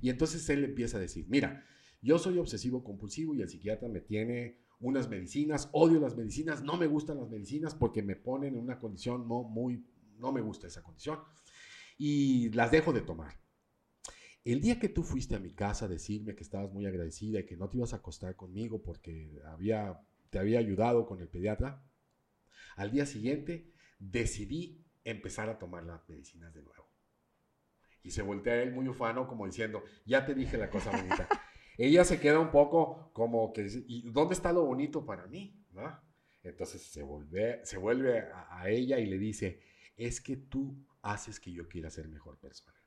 Y 0.01 0.09
entonces 0.09 0.47
él 0.49 0.63
empieza 0.63 0.97
a 0.97 1.01
decir, 1.01 1.25
mira, 1.29 1.65
yo 2.01 2.19
soy 2.19 2.37
obsesivo 2.37 2.83
compulsivo 2.83 3.33
y 3.33 3.41
el 3.41 3.49
psiquiatra 3.49 3.87
me 3.89 4.01
tiene 4.01 4.65
unas 4.79 5.09
medicinas, 5.09 5.69
odio 5.71 5.99
las 5.99 6.15
medicinas, 6.15 6.63
no 6.63 6.77
me 6.77 6.87
gustan 6.87 7.17
las 7.17 7.29
medicinas 7.29 7.73
porque 7.73 8.03
me 8.03 8.15
ponen 8.15 8.55
en 8.55 8.61
una 8.61 8.77
condición 8.77 9.27
no 9.27 9.43
muy, 9.43 9.85
no 10.17 10.31
me 10.31 10.41
gusta 10.41 10.67
esa 10.67 10.83
condición 10.83 11.19
y 11.97 12.49
las 12.49 12.71
dejo 12.71 12.93
de 12.93 13.01
tomar. 13.01 13.39
El 14.43 14.61
día 14.61 14.79
que 14.79 14.89
tú 14.89 15.01
fuiste 15.03 15.35
a 15.35 15.39
mi 15.39 15.53
casa 15.53 15.85
a 15.85 15.87
decirme 15.87 16.35
que 16.35 16.43
estabas 16.43 16.71
muy 16.71 16.85
agradecida 16.85 17.39
y 17.39 17.45
que 17.45 17.57
no 17.57 17.69
te 17.69 17.77
ibas 17.77 17.93
a 17.93 17.97
acostar 17.97 18.35
conmigo 18.35 18.83
porque 18.83 19.41
había, 19.45 19.99
te 20.29 20.37
había 20.37 20.59
ayudado 20.59 21.07
con 21.07 21.19
el 21.19 21.29
pediatra, 21.29 21.83
al 22.75 22.91
día 22.91 23.05
siguiente 23.05 23.71
decidí 23.97 24.84
empezar 25.05 25.49
a 25.49 25.57
tomar 25.57 25.83
las 25.83 26.07
medicinas 26.09 26.53
de 26.53 26.61
nuevo. 26.61 26.89
Y 28.03 28.11
se 28.11 28.21
voltea 28.21 28.61
él 28.61 28.73
muy 28.73 28.87
ufano 28.89 29.27
como 29.27 29.45
diciendo, 29.45 29.83
ya 30.05 30.25
te 30.25 30.35
dije 30.35 30.57
la 30.57 30.69
cosa 30.69 30.91
bonita. 30.91 31.29
Ella 31.77 32.03
se 32.03 32.19
queda 32.19 32.39
un 32.39 32.51
poco 32.51 33.11
como 33.13 33.53
que, 33.53 33.67
¿y 33.87 34.09
dónde 34.11 34.33
está 34.33 34.51
lo 34.51 34.65
bonito 34.65 35.05
para 35.05 35.27
mí? 35.27 35.65
¿No? 35.71 35.99
Entonces 36.43 36.83
se 36.83 37.01
vuelve, 37.03 37.65
se 37.65 37.77
vuelve 37.77 38.19
a, 38.19 38.61
a 38.61 38.69
ella 38.69 38.99
y 38.99 39.07
le 39.07 39.17
dice, 39.17 39.61
es 39.97 40.21
que 40.21 40.37
tú 40.37 40.85
haces 41.01 41.39
que 41.39 41.51
yo 41.51 41.67
quiera 41.67 41.89
ser 41.89 42.07
mejor 42.07 42.37
persona. 42.37 42.77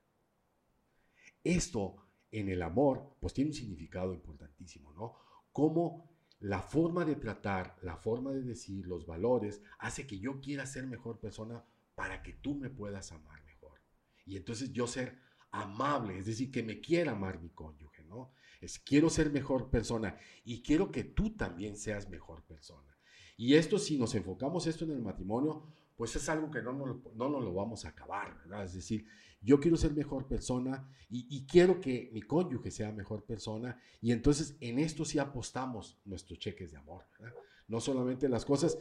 Esto 1.42 1.96
en 2.30 2.48
el 2.48 2.62
amor, 2.62 3.16
pues 3.20 3.34
tiene 3.34 3.50
un 3.50 3.54
significado 3.54 4.14
importantísimo, 4.14 4.92
¿no? 4.92 5.16
Cómo 5.52 6.08
la 6.40 6.62
forma 6.62 7.04
de 7.04 7.16
tratar, 7.16 7.76
la 7.82 7.96
forma 7.96 8.32
de 8.32 8.42
decir, 8.42 8.86
los 8.86 9.06
valores, 9.06 9.62
hace 9.78 10.06
que 10.06 10.18
yo 10.18 10.40
quiera 10.40 10.66
ser 10.66 10.86
mejor 10.86 11.18
persona 11.18 11.64
para 11.98 12.22
que 12.22 12.32
tú 12.34 12.54
me 12.54 12.70
puedas 12.70 13.10
amar 13.10 13.42
mejor. 13.44 13.80
Y 14.24 14.36
entonces 14.36 14.72
yo 14.72 14.86
ser 14.86 15.18
amable, 15.50 16.16
es 16.16 16.26
decir, 16.26 16.48
que 16.48 16.62
me 16.62 16.80
quiera 16.80 17.10
amar 17.10 17.40
mi 17.40 17.50
cónyuge, 17.50 18.04
¿no? 18.04 18.30
Es 18.60 18.78
quiero 18.78 19.10
ser 19.10 19.32
mejor 19.32 19.68
persona 19.68 20.16
y 20.44 20.62
quiero 20.62 20.92
que 20.92 21.02
tú 21.02 21.34
también 21.34 21.76
seas 21.76 22.08
mejor 22.08 22.44
persona. 22.44 22.96
Y 23.36 23.54
esto, 23.54 23.80
si 23.80 23.98
nos 23.98 24.14
enfocamos 24.14 24.68
esto 24.68 24.84
en 24.84 24.92
el 24.92 25.02
matrimonio, 25.02 25.74
pues 25.96 26.14
es 26.14 26.28
algo 26.28 26.52
que 26.52 26.62
no 26.62 26.72
nos, 26.72 27.14
no 27.16 27.28
nos 27.28 27.42
lo 27.42 27.52
vamos 27.52 27.84
a 27.84 27.88
acabar, 27.88 28.38
¿verdad? 28.44 28.62
Es 28.62 28.74
decir, 28.74 29.04
yo 29.40 29.58
quiero 29.58 29.76
ser 29.76 29.92
mejor 29.92 30.28
persona 30.28 30.88
y, 31.10 31.26
y, 31.36 31.46
quiero 31.46 31.80
que 31.80 32.10
mi 32.12 32.22
cónyuge 32.22 32.70
sea 32.70 32.92
mejor 32.92 33.24
persona 33.24 33.80
y 34.00 34.12
entonces 34.12 34.56
en 34.60 34.78
esto 34.78 35.04
sí 35.04 35.18
apostamos 35.18 35.98
nuestros 36.04 36.38
cheques 36.38 36.70
de 36.70 36.76
amor, 36.76 37.06
¿verdad? 37.18 37.34
No 37.66 37.80
solamente 37.80 38.28
las 38.28 38.44
cosas. 38.44 38.78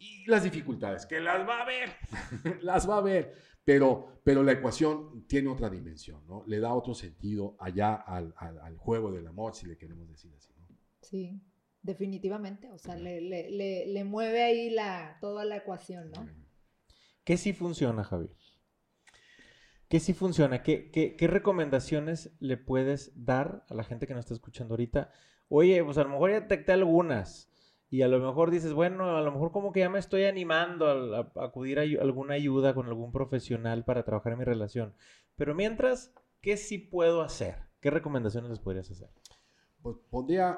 Y 0.00 0.24
las 0.24 0.44
dificultades, 0.44 1.04
que 1.04 1.20
las 1.20 1.46
va 1.46 1.60
a 1.60 1.66
ver, 1.66 1.90
las 2.62 2.88
va 2.88 2.96
a 2.96 3.02
ver, 3.02 3.34
pero, 3.62 4.22
pero 4.24 4.42
la 4.42 4.52
ecuación 4.52 5.26
tiene 5.26 5.50
otra 5.50 5.68
dimensión, 5.68 6.26
¿no? 6.26 6.42
Le 6.46 6.58
da 6.58 6.72
otro 6.72 6.94
sentido 6.94 7.54
allá 7.60 7.96
al, 7.96 8.32
al, 8.38 8.58
al 8.60 8.78
juego 8.78 9.12
del 9.12 9.26
amor, 9.26 9.54
si 9.54 9.66
le 9.66 9.76
queremos 9.76 10.08
decir 10.08 10.32
así, 10.34 10.54
¿no? 10.58 10.68
Sí, 11.02 11.42
definitivamente, 11.82 12.70
o 12.70 12.78
sea, 12.78 12.96
le, 12.96 13.20
le, 13.20 13.50
le, 13.50 13.86
le 13.88 14.04
mueve 14.04 14.42
ahí 14.42 14.70
la, 14.70 15.18
toda 15.20 15.44
la 15.44 15.58
ecuación, 15.58 16.10
¿no? 16.12 16.26
¿Qué 17.22 17.36
sí 17.36 17.52
funciona, 17.52 18.02
Javier? 18.02 18.34
¿Qué 19.86 20.00
sí 20.00 20.14
funciona? 20.14 20.62
¿Qué, 20.62 20.90
qué, 20.90 21.14
qué 21.14 21.26
recomendaciones 21.26 22.34
le 22.40 22.56
puedes 22.56 23.12
dar 23.26 23.66
a 23.68 23.74
la 23.74 23.84
gente 23.84 24.06
que 24.06 24.14
nos 24.14 24.24
está 24.24 24.32
escuchando 24.32 24.72
ahorita? 24.72 25.10
Oye, 25.48 25.84
pues 25.84 25.98
a 25.98 26.04
lo 26.04 26.08
mejor 26.08 26.30
ya 26.30 26.40
detecté 26.40 26.72
algunas 26.72 27.49
y 27.90 28.02
a 28.02 28.08
lo 28.08 28.20
mejor 28.20 28.50
dices, 28.50 28.72
bueno, 28.72 29.16
a 29.16 29.20
lo 29.22 29.32
mejor 29.32 29.50
como 29.52 29.72
que 29.72 29.80
ya 29.80 29.90
me 29.90 29.98
estoy 29.98 30.24
animando 30.24 30.86
a, 30.86 31.18
a 31.40 31.44
acudir 31.44 31.78
a 31.78 31.82
alguna 32.02 32.34
ayuda 32.34 32.72
con 32.74 32.86
algún 32.86 33.12
profesional 33.12 33.84
para 33.84 34.04
trabajar 34.04 34.32
en 34.32 34.38
mi 34.38 34.44
relación. 34.44 34.94
Pero 35.36 35.54
mientras, 35.54 36.14
¿qué 36.40 36.56
sí 36.56 36.78
puedo 36.78 37.22
hacer? 37.22 37.56
¿Qué 37.80 37.90
recomendaciones 37.90 38.50
les 38.50 38.60
podrías 38.60 38.90
hacer? 38.90 39.08
Pues 39.82 39.96
pondría, 40.10 40.50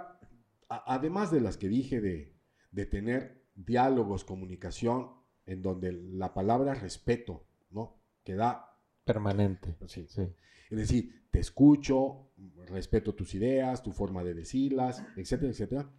a- 0.69 0.85
además 0.95 1.31
de 1.31 1.41
las 1.41 1.57
que 1.57 1.69
dije 1.69 2.01
de, 2.01 2.35
de 2.71 2.87
tener 2.87 3.43
diálogos, 3.55 4.25
comunicación, 4.25 5.11
en 5.47 5.63
donde 5.63 5.93
la 5.93 6.35
palabra 6.35 6.75
respeto, 6.75 7.45
¿no? 7.71 7.97
Que 8.25 8.35
da, 8.35 8.69
Permanente. 9.05 9.77
sí, 9.87 10.07
Sí. 10.09 10.23
Es 10.71 10.79
decir, 10.79 11.25
te 11.31 11.41
escucho, 11.41 12.31
respeto 12.69 13.15
tus 13.15 13.35
ideas, 13.35 13.83
tu 13.83 13.93
forma 13.93 14.23
de 14.25 14.35
decirlas, 14.35 15.05
etcétera, 15.17 15.51
etcétera. 15.51 15.91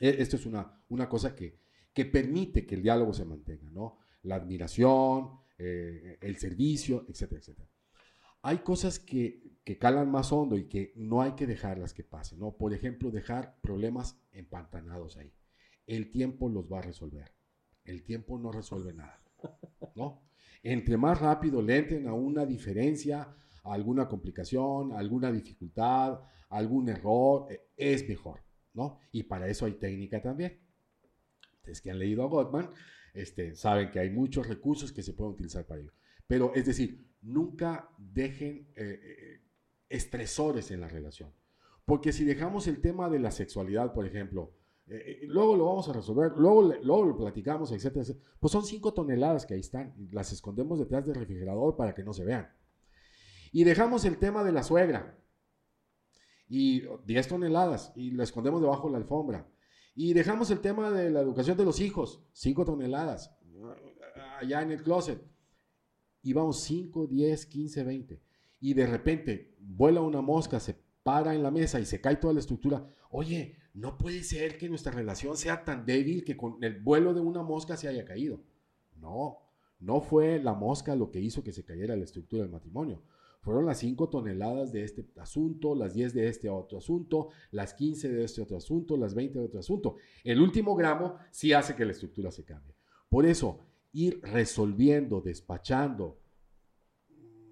E- 0.00 0.16
Esto 0.18 0.36
es 0.36 0.46
una, 0.46 0.82
una 0.88 1.08
cosa 1.08 1.34
que, 1.34 1.58
que 1.92 2.04
permite 2.04 2.66
que 2.66 2.74
el 2.74 2.82
diálogo 2.82 3.12
se 3.12 3.24
mantenga, 3.24 3.70
¿no? 3.70 3.98
La 4.22 4.36
admiración, 4.36 5.30
eh, 5.58 6.18
el 6.20 6.36
servicio, 6.38 7.04
etcétera, 7.08 7.40
etcétera. 7.40 7.68
Hay 8.42 8.58
cosas 8.58 8.98
que, 8.98 9.58
que 9.64 9.78
calan 9.78 10.10
más 10.10 10.32
hondo 10.32 10.56
y 10.56 10.64
que 10.68 10.92
no 10.96 11.22
hay 11.22 11.32
que 11.32 11.46
dejarlas 11.46 11.94
que 11.94 12.02
pasen, 12.04 12.40
¿no? 12.40 12.56
Por 12.56 12.72
ejemplo, 12.74 13.10
dejar 13.10 13.56
problemas 13.60 14.20
empantanados 14.32 15.16
ahí. 15.16 15.32
El 15.86 16.10
tiempo 16.10 16.48
los 16.48 16.70
va 16.70 16.78
a 16.80 16.82
resolver. 16.82 17.32
El 17.84 18.02
tiempo 18.02 18.38
no 18.38 18.52
resuelve 18.52 18.92
nada, 18.94 19.20
¿no? 19.96 20.22
Entre 20.62 20.96
más 20.96 21.20
rápido 21.20 21.60
le 21.62 21.76
entren 21.76 22.06
a 22.06 22.14
una 22.14 22.46
diferencia, 22.46 23.34
a 23.64 23.72
alguna 23.72 24.08
complicación, 24.08 24.92
a 24.92 24.98
alguna 24.98 25.32
dificultad, 25.32 26.12
a 26.12 26.56
algún 26.56 26.88
error, 26.88 27.46
eh, 27.50 27.68
es 27.76 28.08
mejor, 28.08 28.40
¿no? 28.74 28.98
Y 29.10 29.24
para 29.24 29.48
eso 29.48 29.66
hay 29.66 29.72
técnica 29.74 30.20
también. 30.20 30.60
Ustedes 31.56 31.80
que 31.80 31.90
han 31.90 31.98
leído 31.98 32.22
a 32.22 32.26
Gottman, 32.26 32.70
este, 33.14 33.54
saben 33.54 33.90
que 33.90 34.00
hay 34.00 34.10
muchos 34.10 34.48
recursos 34.48 34.92
que 34.92 35.02
se 35.02 35.12
pueden 35.12 35.34
utilizar 35.34 35.66
para 35.66 35.80
ello. 35.80 35.92
Pero 36.26 36.52
es 36.54 36.66
decir, 36.66 37.06
nunca 37.20 37.90
dejen 37.98 38.68
eh, 38.74 39.00
eh, 39.02 39.40
estresores 39.88 40.70
en 40.70 40.80
la 40.80 40.88
relación. 40.88 41.32
Porque 41.84 42.12
si 42.12 42.24
dejamos 42.24 42.66
el 42.68 42.80
tema 42.80 43.10
de 43.10 43.18
la 43.18 43.30
sexualidad, 43.30 43.92
por 43.92 44.06
ejemplo, 44.06 44.54
eh, 44.86 45.20
luego 45.26 45.56
lo 45.56 45.66
vamos 45.66 45.88
a 45.88 45.92
resolver, 45.92 46.32
luego, 46.36 46.62
luego 46.82 47.04
lo 47.04 47.16
platicamos, 47.16 47.72
etcétera, 47.72 48.02
etcétera, 48.02 48.24
pues 48.40 48.52
son 48.52 48.64
cinco 48.64 48.92
toneladas 48.92 49.46
que 49.46 49.54
ahí 49.54 49.60
están, 49.60 49.94
las 50.10 50.32
escondemos 50.32 50.78
detrás 50.78 51.06
del 51.06 51.14
refrigerador 51.14 51.76
para 51.76 51.94
que 51.94 52.02
no 52.02 52.12
se 52.12 52.24
vean. 52.24 52.50
Y 53.52 53.64
dejamos 53.64 54.04
el 54.04 54.18
tema 54.18 54.42
de 54.44 54.52
la 54.52 54.62
suegra, 54.62 55.21
y 56.54 56.82
10 57.06 57.28
toneladas, 57.28 57.94
y 57.96 58.10
lo 58.10 58.22
escondemos 58.22 58.60
debajo 58.60 58.86
de 58.88 58.92
la 58.92 58.98
alfombra. 58.98 59.48
Y 59.94 60.12
dejamos 60.12 60.50
el 60.50 60.60
tema 60.60 60.90
de 60.90 61.08
la 61.08 61.20
educación 61.20 61.56
de 61.56 61.64
los 61.64 61.80
hijos, 61.80 62.22
5 62.34 62.66
toneladas, 62.66 63.34
allá 64.38 64.60
en 64.60 64.70
el 64.70 64.82
closet. 64.82 65.18
Y 66.20 66.34
vamos 66.34 66.60
5, 66.60 67.06
10, 67.06 67.46
15, 67.46 67.84
20. 67.84 68.22
Y 68.60 68.74
de 68.74 68.86
repente 68.86 69.56
vuela 69.60 70.02
una 70.02 70.20
mosca, 70.20 70.60
se 70.60 70.76
para 71.02 71.34
en 71.34 71.42
la 71.42 71.50
mesa 71.50 71.80
y 71.80 71.86
se 71.86 72.02
cae 72.02 72.16
toda 72.16 72.34
la 72.34 72.40
estructura. 72.40 72.86
Oye, 73.08 73.56
no 73.72 73.96
puede 73.96 74.22
ser 74.22 74.58
que 74.58 74.68
nuestra 74.68 74.92
relación 74.92 75.38
sea 75.38 75.64
tan 75.64 75.86
débil 75.86 76.22
que 76.22 76.36
con 76.36 76.62
el 76.62 76.80
vuelo 76.80 77.14
de 77.14 77.22
una 77.22 77.42
mosca 77.42 77.78
se 77.78 77.88
haya 77.88 78.04
caído. 78.04 78.42
No, 78.96 79.38
no 79.80 80.02
fue 80.02 80.38
la 80.38 80.52
mosca 80.52 80.94
lo 80.96 81.10
que 81.10 81.20
hizo 81.20 81.42
que 81.42 81.52
se 81.52 81.64
cayera 81.64 81.96
la 81.96 82.04
estructura 82.04 82.42
del 82.42 82.52
matrimonio. 82.52 83.02
Fueron 83.42 83.66
las 83.66 83.78
5 83.78 84.08
toneladas 84.08 84.72
de 84.72 84.84
este 84.84 85.04
asunto, 85.16 85.74
las 85.74 85.94
10 85.94 86.14
de 86.14 86.28
este 86.28 86.48
otro 86.48 86.78
asunto, 86.78 87.30
las 87.50 87.74
15 87.74 88.08
de 88.08 88.24
este 88.24 88.40
otro 88.40 88.56
asunto, 88.56 88.96
las 88.96 89.14
20 89.14 89.38
de 89.40 89.44
otro 89.44 89.58
asunto. 89.58 89.96
El 90.22 90.40
último 90.40 90.76
gramo 90.76 91.16
sí 91.32 91.52
hace 91.52 91.74
que 91.74 91.84
la 91.84 91.90
estructura 91.90 92.30
se 92.30 92.44
cambie. 92.44 92.76
Por 93.08 93.26
eso, 93.26 93.58
ir 93.92 94.20
resolviendo, 94.22 95.20
despachando, 95.20 96.20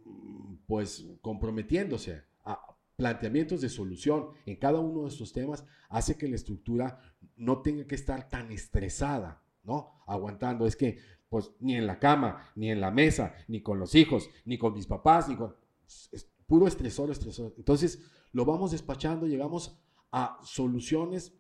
mm, 0.05 0.55
pues 0.69 1.05
comprometiéndose 1.21 2.23
a 2.45 2.77
planteamientos 2.95 3.61
de 3.61 3.69
solución 3.69 4.29
en 4.47 4.57
cada 4.57 4.79
uno 4.79 5.03
de 5.03 5.09
estos 5.09 5.33
temas 5.33 5.65
hace 5.89 6.17
que 6.17 6.29
la 6.29 6.37
estructura 6.37 7.01
no 7.37 7.63
tenga 7.63 7.85
que 7.87 7.97
estar 7.97 8.29
tan 8.29 8.53
estresada, 8.53 9.43
¿no? 9.65 10.03
Aguantando. 10.07 10.67
Es 10.67 10.77
que, 10.77 10.99
pues, 11.29 11.51
ni 11.59 11.75
en 11.75 11.89
la 11.89 11.99
cama, 11.99 12.49
ni 12.55 12.71
en 12.71 12.81
la 12.81 12.93
mesa, 12.93 13.35
ni 13.49 13.61
con 13.61 13.81
los 13.81 13.97
hijos, 13.97 14.31
ni 14.45 14.57
con 14.57 14.75
mis 14.75 14.87
papás, 14.87 15.29
ni 15.29 15.35
con... 15.35 15.55
Puro 16.47 16.67
estresor, 16.67 17.11
estresor. 17.11 17.55
Entonces, 17.57 18.01
lo 18.33 18.45
vamos 18.45 18.73
despachando, 18.73 19.27
llegamos 19.27 19.79
a 20.11 20.39
soluciones 20.43 21.33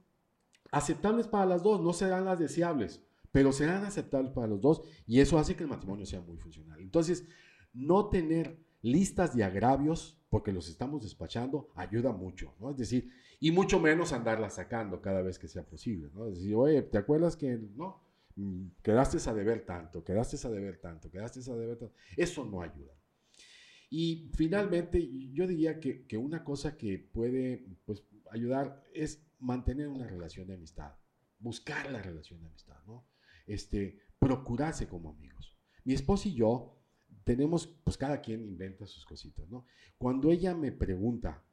aceptables 0.70 1.26
para 1.26 1.46
las 1.46 1.62
dos, 1.62 1.80
no 1.80 1.92
serán 1.92 2.24
las 2.24 2.38
deseables, 2.38 3.02
pero 3.32 3.52
serán 3.52 3.84
aceptables 3.84 4.32
para 4.32 4.46
los 4.46 4.60
dos 4.60 4.82
y 5.06 5.20
eso 5.20 5.38
hace 5.38 5.56
que 5.56 5.64
el 5.64 5.68
matrimonio 5.68 6.06
sea 6.06 6.20
muy 6.20 6.36
funcional. 6.36 6.80
Entonces, 6.80 7.26
no 7.72 8.08
tener 8.08 8.58
listas 8.82 9.34
de 9.34 9.44
agravios, 9.44 10.18
porque 10.30 10.52
los 10.52 10.68
estamos 10.68 11.02
despachando, 11.02 11.70
ayuda 11.74 12.12
mucho, 12.12 12.54
¿no? 12.60 12.70
Es 12.70 12.76
decir, 12.76 13.10
y 13.40 13.50
mucho 13.50 13.80
menos 13.80 14.12
andarlas 14.12 14.54
sacando 14.54 15.00
cada 15.00 15.22
vez 15.22 15.38
que 15.38 15.48
sea 15.48 15.64
posible, 15.66 16.10
¿no? 16.14 16.26
Es 16.26 16.36
decir, 16.36 16.54
oye, 16.54 16.82
¿te 16.82 16.98
acuerdas 16.98 17.36
que 17.36 17.58
no? 17.74 18.02
Mm, 18.36 18.68
Quedaste 18.82 19.18
a 19.28 19.34
deber 19.34 19.66
tanto, 19.66 20.04
quedaste 20.04 20.46
a 20.46 20.50
deber 20.50 20.78
tanto, 20.80 21.10
quedaste 21.10 21.40
a 21.50 21.56
deber 21.56 21.78
tanto. 21.78 21.94
Eso 22.16 22.44
no 22.44 22.62
ayuda. 22.62 22.92
Y 23.90 24.30
finalmente, 24.36 25.10
yo 25.32 25.48
diría 25.48 25.80
que, 25.80 26.06
que 26.06 26.16
una 26.16 26.44
cosa 26.44 26.76
que 26.76 26.98
puede 26.98 27.66
pues, 27.84 28.04
ayudar 28.30 28.84
es 28.94 29.26
mantener 29.40 29.88
una 29.88 30.06
relación 30.06 30.46
de 30.46 30.54
amistad, 30.54 30.94
buscar 31.40 31.90
la 31.90 32.00
relación 32.00 32.40
de 32.40 32.46
amistad, 32.46 32.78
¿no? 32.86 33.08
Este, 33.46 33.98
procurarse 34.20 34.86
como 34.86 35.10
amigos. 35.10 35.56
Mi 35.84 35.94
esposa 35.94 36.28
y 36.28 36.34
yo 36.34 36.80
tenemos, 37.24 37.66
pues 37.66 37.96
cada 37.96 38.20
quien 38.20 38.44
inventa 38.44 38.86
sus 38.86 39.04
cositas, 39.04 39.48
¿no? 39.48 39.66
Cuando 39.98 40.30
ella 40.30 40.54
me 40.54 40.70
pregunta, 40.70 41.44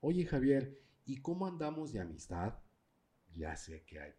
oye 0.00 0.24
Javier, 0.24 0.80
¿y 1.04 1.18
cómo 1.18 1.46
andamos 1.46 1.92
de 1.92 2.00
amistad? 2.00 2.58
Ya 3.36 3.54
sé 3.56 3.84
que 3.84 4.00
hay. 4.00 4.12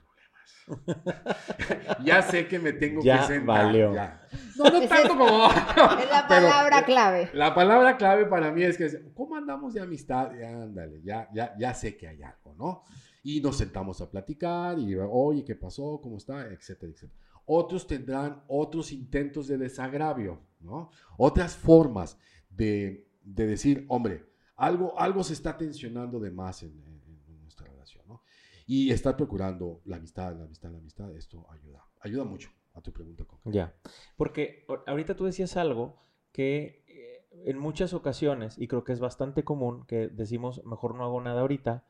ya 2.03 2.21
sé 2.21 2.47
que 2.47 2.59
me 2.59 2.73
tengo 2.73 3.01
Ya 3.03 3.21
que 3.21 3.27
sentar. 3.27 3.65
valió. 3.65 3.93
ya. 3.93 4.27
No, 4.57 4.65
no 4.65 4.81
tanto 4.87 5.09
como... 5.17 5.25
Es 5.49 6.09
la 6.09 6.25
pero- 6.27 6.47
palabra 6.47 6.85
clave. 6.85 7.29
la 7.33 7.53
palabra 7.55 7.97
clave 7.97 8.25
para 8.25 8.51
mí 8.51 8.63
es 8.63 8.77
que, 8.77 9.11
¿cómo 9.13 9.35
andamos 9.35 9.73
de 9.73 9.81
amistad? 9.81 10.31
Ya, 10.39 10.49
ándale, 10.63 11.01
ya, 11.03 11.29
ya, 11.33 11.55
ya 11.57 11.73
sé 11.73 11.95
que 11.97 12.07
hay 12.07 12.21
algo, 12.23 12.53
¿no? 12.55 12.83
Y 13.23 13.41
nos 13.41 13.57
sentamos 13.57 14.01
a 14.01 14.09
platicar 14.09 14.77
y, 14.79 14.95
oye, 14.95 15.43
¿qué 15.43 15.55
pasó? 15.55 15.99
¿Cómo 16.01 16.17
está? 16.17 16.41
Etcétera, 16.47 16.91
etcétera. 16.91 17.19
Otros 17.47 17.85
tendrán 17.87 18.43
otros 18.47 18.91
intentos 18.91 19.47
de 19.47 19.57
desagravio, 19.57 20.41
¿no? 20.59 20.89
Otras 21.17 21.55
formas 21.55 22.17
de, 22.49 23.07
de 23.23 23.45
decir, 23.47 23.85
hombre, 23.87 24.25
algo, 24.55 24.97
algo 24.99 25.23
se 25.23 25.33
está 25.33 25.57
tensionando 25.57 26.19
de 26.19 26.31
más 26.31 26.63
en, 26.63 26.69
en- 26.85 27.23
en 27.27 27.41
nuestra 27.41 27.67
relación, 27.67 28.03
¿no? 28.07 28.21
Y 28.65 28.91
estar 28.91 29.15
procurando 29.15 29.81
la 29.85 29.97
amistad, 29.97 30.35
la 30.35 30.45
amistad, 30.45 30.71
la 30.71 30.79
amistad, 30.79 31.15
esto 31.15 31.45
ayuda. 31.51 31.85
Ayuda 31.99 32.23
mucho 32.23 32.49
a 32.73 32.81
tu 32.81 32.91
pregunta 32.91 33.23
concreta. 33.25 33.55
Ya. 33.55 33.75
Porque 34.17 34.65
ahorita 34.87 35.15
tú 35.15 35.25
decías 35.25 35.55
algo 35.57 35.97
que 36.31 36.83
eh, 36.87 37.27
en 37.45 37.59
muchas 37.59 37.93
ocasiones, 37.93 38.57
y 38.57 38.67
creo 38.67 38.83
que 38.83 38.93
es 38.93 38.99
bastante 38.99 39.43
común, 39.43 39.85
que 39.85 40.07
decimos, 40.07 40.63
mejor 40.65 40.95
no 40.95 41.03
hago 41.03 41.21
nada 41.21 41.41
ahorita 41.41 41.85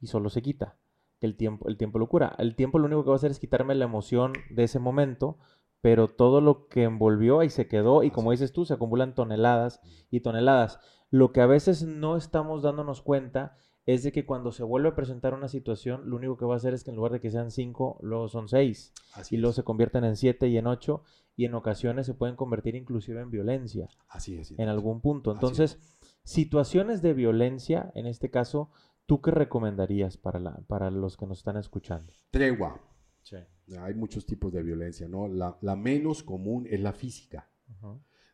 y 0.00 0.06
solo 0.06 0.30
se 0.30 0.42
quita. 0.42 0.76
Que 1.18 1.26
el 1.26 1.36
tiempo, 1.36 1.68
el 1.68 1.76
tiempo 1.76 1.98
lo 1.98 2.08
cura. 2.08 2.34
El 2.38 2.54
tiempo 2.54 2.78
lo 2.78 2.86
único 2.86 3.02
que 3.02 3.10
va 3.10 3.14
a 3.14 3.16
hacer 3.16 3.30
es 3.30 3.40
quitarme 3.40 3.74
la 3.74 3.84
emoción 3.84 4.32
de 4.50 4.64
ese 4.64 4.78
momento, 4.78 5.38
pero 5.80 6.08
todo 6.08 6.40
lo 6.40 6.68
que 6.68 6.84
envolvió 6.84 7.40
ahí 7.40 7.50
se 7.50 7.66
quedó, 7.66 8.02
y 8.02 8.10
como 8.10 8.30
dices 8.30 8.52
tú, 8.52 8.64
se 8.64 8.74
acumulan 8.74 9.14
toneladas 9.14 9.80
y 10.10 10.20
toneladas. 10.20 10.78
Lo 11.10 11.32
que 11.32 11.40
a 11.40 11.46
veces 11.46 11.82
no 11.82 12.16
estamos 12.16 12.62
dándonos 12.62 13.02
cuenta 13.02 13.56
es 13.86 14.02
de 14.02 14.12
que 14.12 14.26
cuando 14.26 14.52
se 14.52 14.62
vuelve 14.62 14.88
a 14.90 14.94
presentar 14.94 15.34
una 15.34 15.48
situación, 15.48 16.08
lo 16.08 16.16
único 16.16 16.36
que 16.36 16.44
va 16.44 16.54
a 16.54 16.56
hacer 16.58 16.74
es 16.74 16.84
que 16.84 16.90
en 16.90 16.96
lugar 16.96 17.12
de 17.12 17.20
que 17.20 17.30
sean 17.30 17.50
cinco, 17.50 17.98
luego 18.02 18.28
son 18.28 18.48
seis 18.48 18.92
Así 19.14 19.34
y 19.36 19.38
luego 19.38 19.50
es. 19.50 19.56
se 19.56 19.62
convierten 19.64 20.04
en 20.04 20.16
siete 20.16 20.48
y 20.48 20.58
en 20.58 20.66
ocho 20.66 21.02
y 21.36 21.46
en 21.46 21.54
ocasiones 21.54 22.06
se 22.06 22.14
pueden 22.14 22.36
convertir 22.36 22.74
inclusive 22.76 23.20
en 23.20 23.30
violencia 23.30 23.88
Así 24.08 24.36
es. 24.36 24.52
en 24.58 24.68
algún 24.68 25.00
punto. 25.00 25.32
Entonces, 25.32 25.78
situaciones 26.24 27.00
de 27.02 27.14
violencia, 27.14 27.90
en 27.94 28.06
este 28.06 28.30
caso, 28.30 28.70
¿tú 29.06 29.20
qué 29.22 29.30
recomendarías 29.30 30.16
para, 30.18 30.38
la, 30.38 30.60
para 30.68 30.90
los 30.90 31.16
que 31.16 31.26
nos 31.26 31.38
están 31.38 31.56
escuchando? 31.56 32.12
Tregua. 32.30 32.80
Sí. 33.22 33.36
Hay 33.80 33.94
muchos 33.94 34.26
tipos 34.26 34.52
de 34.52 34.62
violencia, 34.62 35.08
¿no? 35.08 35.28
La, 35.28 35.56
la 35.62 35.76
menos 35.76 36.22
común 36.22 36.66
es 36.70 36.80
la 36.80 36.92
física. 36.92 37.50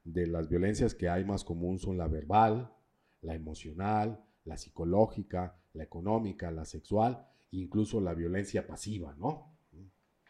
De 0.04 0.26
las 0.26 0.48
violencias 0.48 0.94
que 0.94 1.08
hay 1.08 1.24
más 1.24 1.44
común 1.44 1.78
son 1.78 1.98
la 1.98 2.08
verbal, 2.08 2.72
la 3.20 3.34
emocional, 3.34 4.24
la 4.46 4.56
psicológica, 4.56 5.60
la 5.74 5.84
económica, 5.84 6.50
la 6.50 6.64
sexual, 6.64 7.26
incluso 7.50 8.00
la 8.00 8.14
violencia 8.14 8.66
pasiva, 8.66 9.14
¿no? 9.18 9.56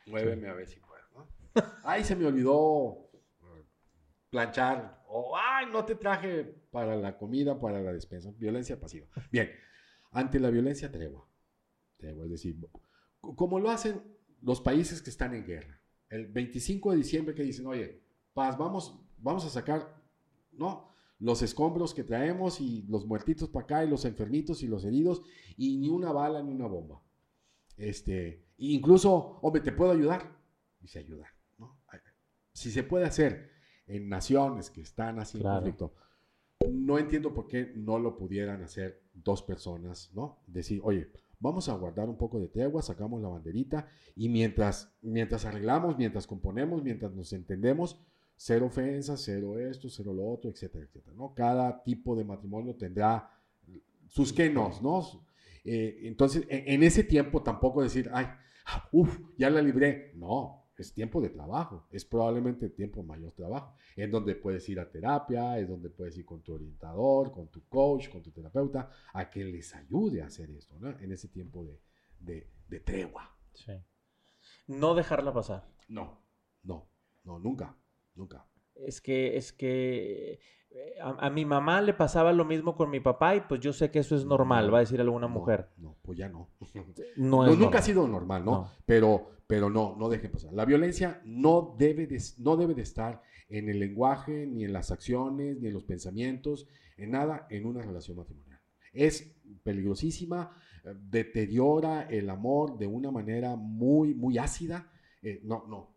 Muéveme 0.06 0.48
a 0.48 0.54
ver 0.54 0.66
si 0.66 0.80
puedo, 0.80 1.02
¿no? 1.14 1.28
Ay, 1.84 2.04
se 2.04 2.16
me 2.16 2.26
olvidó 2.26 3.10
eh, 3.42 3.64
planchar, 4.30 5.04
o 5.08 5.36
ay, 5.36 5.66
no 5.70 5.84
te 5.84 5.94
traje 5.94 6.44
para 6.70 6.96
la 6.96 7.16
comida, 7.16 7.58
para 7.58 7.80
la 7.80 7.92
despensa. 7.92 8.32
Violencia 8.36 8.80
pasiva. 8.80 9.06
Bien, 9.30 9.50
ante 10.12 10.40
la 10.40 10.50
violencia 10.50 10.90
tregua. 10.90 11.28
Tregua, 11.96 12.24
es 12.24 12.30
decir, 12.30 12.56
como 13.20 13.58
lo 13.60 13.70
hacen 13.70 14.02
los 14.42 14.60
países 14.60 15.02
que 15.02 15.10
están 15.10 15.34
en 15.34 15.44
guerra. 15.44 15.80
El 16.08 16.28
25 16.28 16.92
de 16.92 16.96
diciembre 16.98 17.34
que 17.34 17.42
dicen, 17.42 17.66
oye, 17.66 18.00
paz, 18.32 18.56
vamos, 18.56 19.00
vamos 19.18 19.44
a 19.44 19.50
sacar, 19.50 20.00
¿no? 20.52 20.95
Los 21.18 21.42
escombros 21.42 21.94
que 21.94 22.04
traemos 22.04 22.60
y 22.60 22.82
los 22.88 23.06
muertitos 23.06 23.48
para 23.48 23.64
acá 23.64 23.84
y 23.84 23.88
los 23.88 24.04
enfermitos 24.04 24.62
y 24.62 24.66
los 24.68 24.84
heridos 24.84 25.22
y 25.56 25.78
ni 25.78 25.88
una 25.88 26.12
bala 26.12 26.42
ni 26.42 26.52
una 26.52 26.66
bomba. 26.66 27.02
Este, 27.76 28.46
incluso, 28.58 29.38
hombre, 29.42 29.62
¿te 29.62 29.72
puedo 29.72 29.90
ayudar? 29.92 30.36
Y 30.80 30.88
se 30.88 30.98
ayuda, 30.98 31.26
¿no? 31.58 31.78
Si 32.52 32.70
se 32.70 32.82
puede 32.82 33.04
hacer 33.06 33.50
en 33.86 34.08
naciones 34.08 34.70
que 34.70 34.80
están 34.80 35.18
así 35.18 35.38
Claro. 35.38 35.66
en 35.66 35.72
conflicto, 35.72 35.94
no 36.70 36.98
entiendo 36.98 37.32
por 37.34 37.46
qué 37.48 37.72
no 37.76 37.98
lo 37.98 38.16
pudieran 38.16 38.62
hacer 38.62 39.02
dos 39.14 39.42
personas, 39.42 40.10
¿no? 40.14 40.42
Decir, 40.46 40.80
oye, 40.82 41.10
vamos 41.38 41.68
a 41.68 41.74
guardar 41.74 42.08
un 42.08 42.16
poco 42.16 42.40
de 42.40 42.48
tregua, 42.48 42.82
sacamos 42.82 43.20
la 43.22 43.28
banderita 43.28 43.88
y 44.14 44.28
mientras, 44.28 44.94
mientras 45.02 45.44
arreglamos, 45.44 45.98
mientras 45.98 46.26
componemos, 46.26 46.82
mientras 46.82 47.12
nos 47.12 47.32
entendemos, 47.32 48.00
cero 48.36 48.66
ofensas, 48.66 49.22
cero 49.24 49.58
esto, 49.58 49.88
cero 49.88 50.12
lo 50.12 50.28
otro, 50.30 50.50
etcétera, 50.50 50.84
etcétera, 50.84 51.16
¿no? 51.16 51.34
Cada 51.34 51.82
tipo 51.82 52.14
de 52.14 52.24
matrimonio 52.24 52.76
tendrá 52.76 53.30
sus 54.08 54.32
que 54.32 54.50
nos, 54.50 54.82
¿no? 54.82 55.02
Eh, 55.64 56.00
entonces, 56.02 56.46
en, 56.48 56.74
en 56.74 56.82
ese 56.82 57.02
tiempo 57.02 57.42
tampoco 57.42 57.82
decir, 57.82 58.08
ay, 58.12 58.26
uff, 58.92 59.18
ya 59.36 59.50
la 59.50 59.60
libré. 59.60 60.12
No, 60.14 60.68
es 60.76 60.92
tiempo 60.92 61.20
de 61.20 61.30
trabajo, 61.30 61.86
es 61.90 62.04
probablemente 62.04 62.68
tiempo 62.68 63.00
de 63.00 63.06
mayor 63.06 63.32
trabajo, 63.32 63.74
en 63.96 64.10
donde 64.10 64.34
puedes 64.34 64.68
ir 64.68 64.78
a 64.78 64.90
terapia, 64.90 65.58
es 65.58 65.68
donde 65.68 65.88
puedes 65.88 66.16
ir 66.18 66.24
con 66.24 66.42
tu 66.42 66.52
orientador, 66.52 67.32
con 67.32 67.48
tu 67.48 67.66
coach, 67.66 68.08
con 68.10 68.22
tu 68.22 68.30
terapeuta, 68.30 68.90
a 69.14 69.30
que 69.30 69.44
les 69.44 69.74
ayude 69.74 70.22
a 70.22 70.26
hacer 70.26 70.50
esto, 70.50 70.78
¿no? 70.78 70.90
En 71.00 71.10
ese 71.12 71.28
tiempo 71.28 71.64
de, 71.64 71.80
de, 72.20 72.50
de 72.68 72.80
tregua. 72.80 73.34
Sí. 73.54 73.72
No 74.66 74.94
dejarla 74.94 75.32
pasar. 75.32 75.66
No, 75.88 76.20
no, 76.62 76.88
no, 77.24 77.38
nunca, 77.38 77.74
nunca. 78.16 78.46
Es 78.74 79.00
que, 79.00 79.36
es 79.36 79.52
que 79.52 80.40
eh, 80.70 80.94
a, 81.00 81.26
a 81.26 81.30
mi 81.30 81.44
mamá 81.44 81.80
le 81.80 81.94
pasaba 81.94 82.32
lo 82.32 82.44
mismo 82.44 82.76
con 82.76 82.90
mi 82.90 83.00
papá 83.00 83.36
y 83.36 83.40
pues 83.40 83.60
yo 83.60 83.72
sé 83.72 83.90
que 83.90 84.00
eso 84.00 84.16
es 84.16 84.24
normal, 84.26 84.66
No, 84.66 84.72
va 84.72 84.78
a 84.78 84.80
decir 84.80 85.00
alguna 85.00 85.28
mujer. 85.28 85.70
No, 85.78 85.96
pues 86.02 86.18
ya 86.18 86.28
no. 86.28 86.50
No, 87.16 87.46
nunca 87.56 87.78
ha 87.78 87.82
sido 87.82 88.06
normal, 88.06 88.44
¿no? 88.44 88.52
No. 88.52 88.70
Pero, 88.84 89.30
pero 89.46 89.70
no, 89.70 89.96
no 89.96 90.08
dejen 90.08 90.30
pasar. 90.30 90.52
La 90.52 90.64
violencia 90.64 91.22
no 91.24 91.74
debe, 91.78 92.06
de, 92.06 92.20
no 92.38 92.56
debe 92.56 92.74
de 92.74 92.82
estar 92.82 93.22
en 93.48 93.68
el 93.68 93.78
lenguaje, 93.78 94.46
ni 94.46 94.64
en 94.64 94.72
las 94.72 94.90
acciones, 94.90 95.60
ni 95.60 95.68
en 95.68 95.74
los 95.74 95.84
pensamientos, 95.84 96.66
en 96.96 97.12
nada, 97.12 97.46
en 97.50 97.64
una 97.64 97.82
relación 97.82 98.16
matrimonial. 98.16 98.60
Es 98.92 99.34
peligrosísima, 99.62 100.50
eh, 100.84 100.94
deteriora 100.94 102.02
el 102.02 102.28
amor 102.30 102.76
de 102.78 102.86
una 102.86 103.10
manera 103.10 103.56
muy, 103.56 104.14
muy 104.14 104.38
ácida. 104.38 104.90
Eh, 105.22 105.40
no, 105.44 105.64
no, 105.68 105.95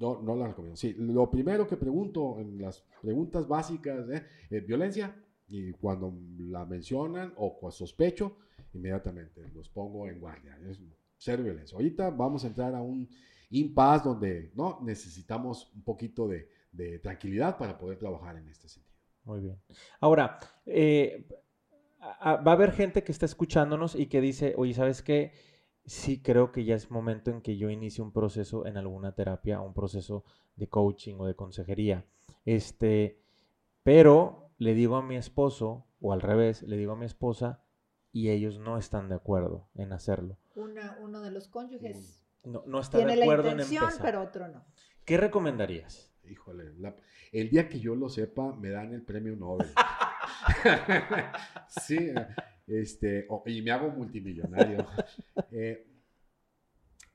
no, 0.00 0.20
no 0.22 0.36
la 0.36 0.48
recomiendo. 0.48 0.76
Sí, 0.76 0.94
lo 0.98 1.30
primero 1.30 1.66
que 1.66 1.76
pregunto 1.76 2.38
en 2.40 2.60
las 2.60 2.84
preguntas 3.02 3.46
básicas 3.46 4.08
¿eh? 4.10 4.24
es 4.50 4.66
violencia 4.66 5.14
y 5.48 5.72
cuando 5.72 6.12
la 6.38 6.64
mencionan 6.64 7.32
o 7.36 7.58
cu- 7.58 7.70
sospecho, 7.70 8.36
inmediatamente 8.72 9.42
los 9.54 9.68
pongo 9.68 10.08
en 10.08 10.18
guardia. 10.20 10.58
Es 10.68 10.80
cero 11.18 11.42
violencia. 11.42 11.76
Ahorita 11.76 12.10
vamos 12.10 12.44
a 12.44 12.48
entrar 12.48 12.74
a 12.74 12.82
un 12.82 13.08
impasse 13.50 14.08
donde 14.08 14.52
no 14.54 14.80
necesitamos 14.82 15.72
un 15.74 15.82
poquito 15.82 16.28
de, 16.28 16.48
tranquilidad 17.02 17.56
para 17.56 17.78
poder 17.78 17.98
trabajar 17.98 18.36
en 18.36 18.48
este 18.48 18.68
sentido. 18.68 18.96
Muy 19.24 19.40
bien. 19.40 19.56
Ahora, 20.00 20.38
eh, 20.66 21.24
va 22.02 22.50
a 22.50 22.52
haber 22.52 22.72
gente 22.72 23.04
que 23.04 23.12
está 23.12 23.26
escuchándonos 23.26 23.94
y 23.94 24.06
que 24.06 24.20
dice, 24.20 24.54
oye, 24.56 24.74
¿sabes 24.74 25.02
qué? 25.02 25.32
Sí 25.86 26.20
creo 26.22 26.50
que 26.52 26.64
ya 26.64 26.74
es 26.76 26.90
momento 26.90 27.30
en 27.30 27.42
que 27.42 27.56
yo 27.56 27.68
inicie 27.70 28.02
un 28.02 28.12
proceso 28.12 28.66
en 28.66 28.76
alguna 28.76 29.12
terapia, 29.12 29.60
un 29.60 29.74
proceso 29.74 30.24
de 30.56 30.68
coaching 30.68 31.16
o 31.18 31.26
de 31.26 31.34
consejería. 31.34 32.04
Este, 32.46 33.18
pero 33.82 34.48
le 34.58 34.74
digo 34.74 34.96
a 34.96 35.02
mi 35.02 35.16
esposo, 35.16 35.84
o 36.00 36.12
al 36.12 36.20
revés, 36.22 36.62
le 36.62 36.76
digo 36.76 36.92
a 36.92 36.96
mi 36.96 37.04
esposa, 37.06 37.60
y 38.12 38.30
ellos 38.30 38.58
no 38.58 38.78
están 38.78 39.08
de 39.08 39.16
acuerdo 39.16 39.68
en 39.74 39.92
hacerlo. 39.92 40.38
Una- 40.54 40.96
uno 41.00 41.20
de 41.20 41.30
los 41.32 41.48
cónyuges 41.48 42.22
No, 42.44 42.62
no 42.66 42.80
está 42.80 42.98
tiene 42.98 43.12
de 43.12 43.18
la 43.18 43.24
acuerdo 43.24 43.48
en 43.48 43.52
intención, 43.54 43.84
empezar. 43.84 44.06
pero 44.06 44.22
otro 44.22 44.48
no. 44.48 44.64
¿Qué 45.04 45.16
recomendarías? 45.16 46.12
Híjole, 46.30 46.72
la- 46.78 46.96
el 47.32 47.50
día 47.50 47.68
que 47.68 47.80
yo 47.80 47.94
lo 47.94 48.08
sepa, 48.08 48.54
me 48.54 48.70
dan 48.70 48.94
el 48.94 49.02
premio 49.02 49.34
Nobel. 49.36 49.68
sí, 51.68 52.10
este, 52.66 53.26
y 53.46 53.62
me 53.62 53.70
hago 53.70 53.90
multimillonario. 53.90 54.86
Eh, 55.56 55.86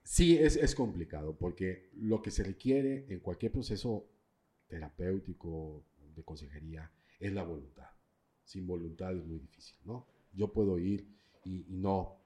sí, 0.02 0.38
es, 0.38 0.56
es 0.56 0.74
complicado, 0.74 1.36
porque 1.38 1.90
lo 1.96 2.22
que 2.22 2.32
se 2.32 2.42
requiere 2.42 3.06
en 3.10 3.20
cualquier 3.20 3.52
proceso 3.52 4.08
terapéutico, 4.68 5.84
de 6.16 6.24
consejería, 6.24 6.90
es 7.20 7.34
la 7.34 7.44
voluntad. 7.44 7.90
Sin 8.46 8.66
voluntad 8.66 9.14
es 9.14 9.26
muy 9.26 9.40
difícil, 9.40 9.78
¿no? 9.84 10.08
Yo 10.32 10.54
puedo 10.54 10.80
ir 10.80 11.06
y, 11.44 11.66
y 11.68 11.78
no, 11.78 12.22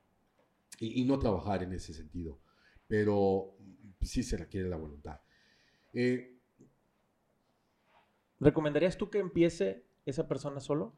y, 0.79 1.01
y 1.01 1.05
no 1.05 1.17
trabajar 1.17 1.63
en 1.63 1.73
ese 1.73 1.93
sentido, 1.93 2.39
pero 2.87 3.55
sí 4.01 4.21
se 4.21 4.37
requiere 4.37 4.69
la 4.69 4.77
voluntad. 4.77 5.19
Eh, 5.93 6.37
¿Recomendarías 8.39 8.97
tú 8.97 9.09
que 9.09 9.19
empiece 9.19 9.85
esa 10.05 10.27
persona 10.27 10.59
solo? 10.59 10.95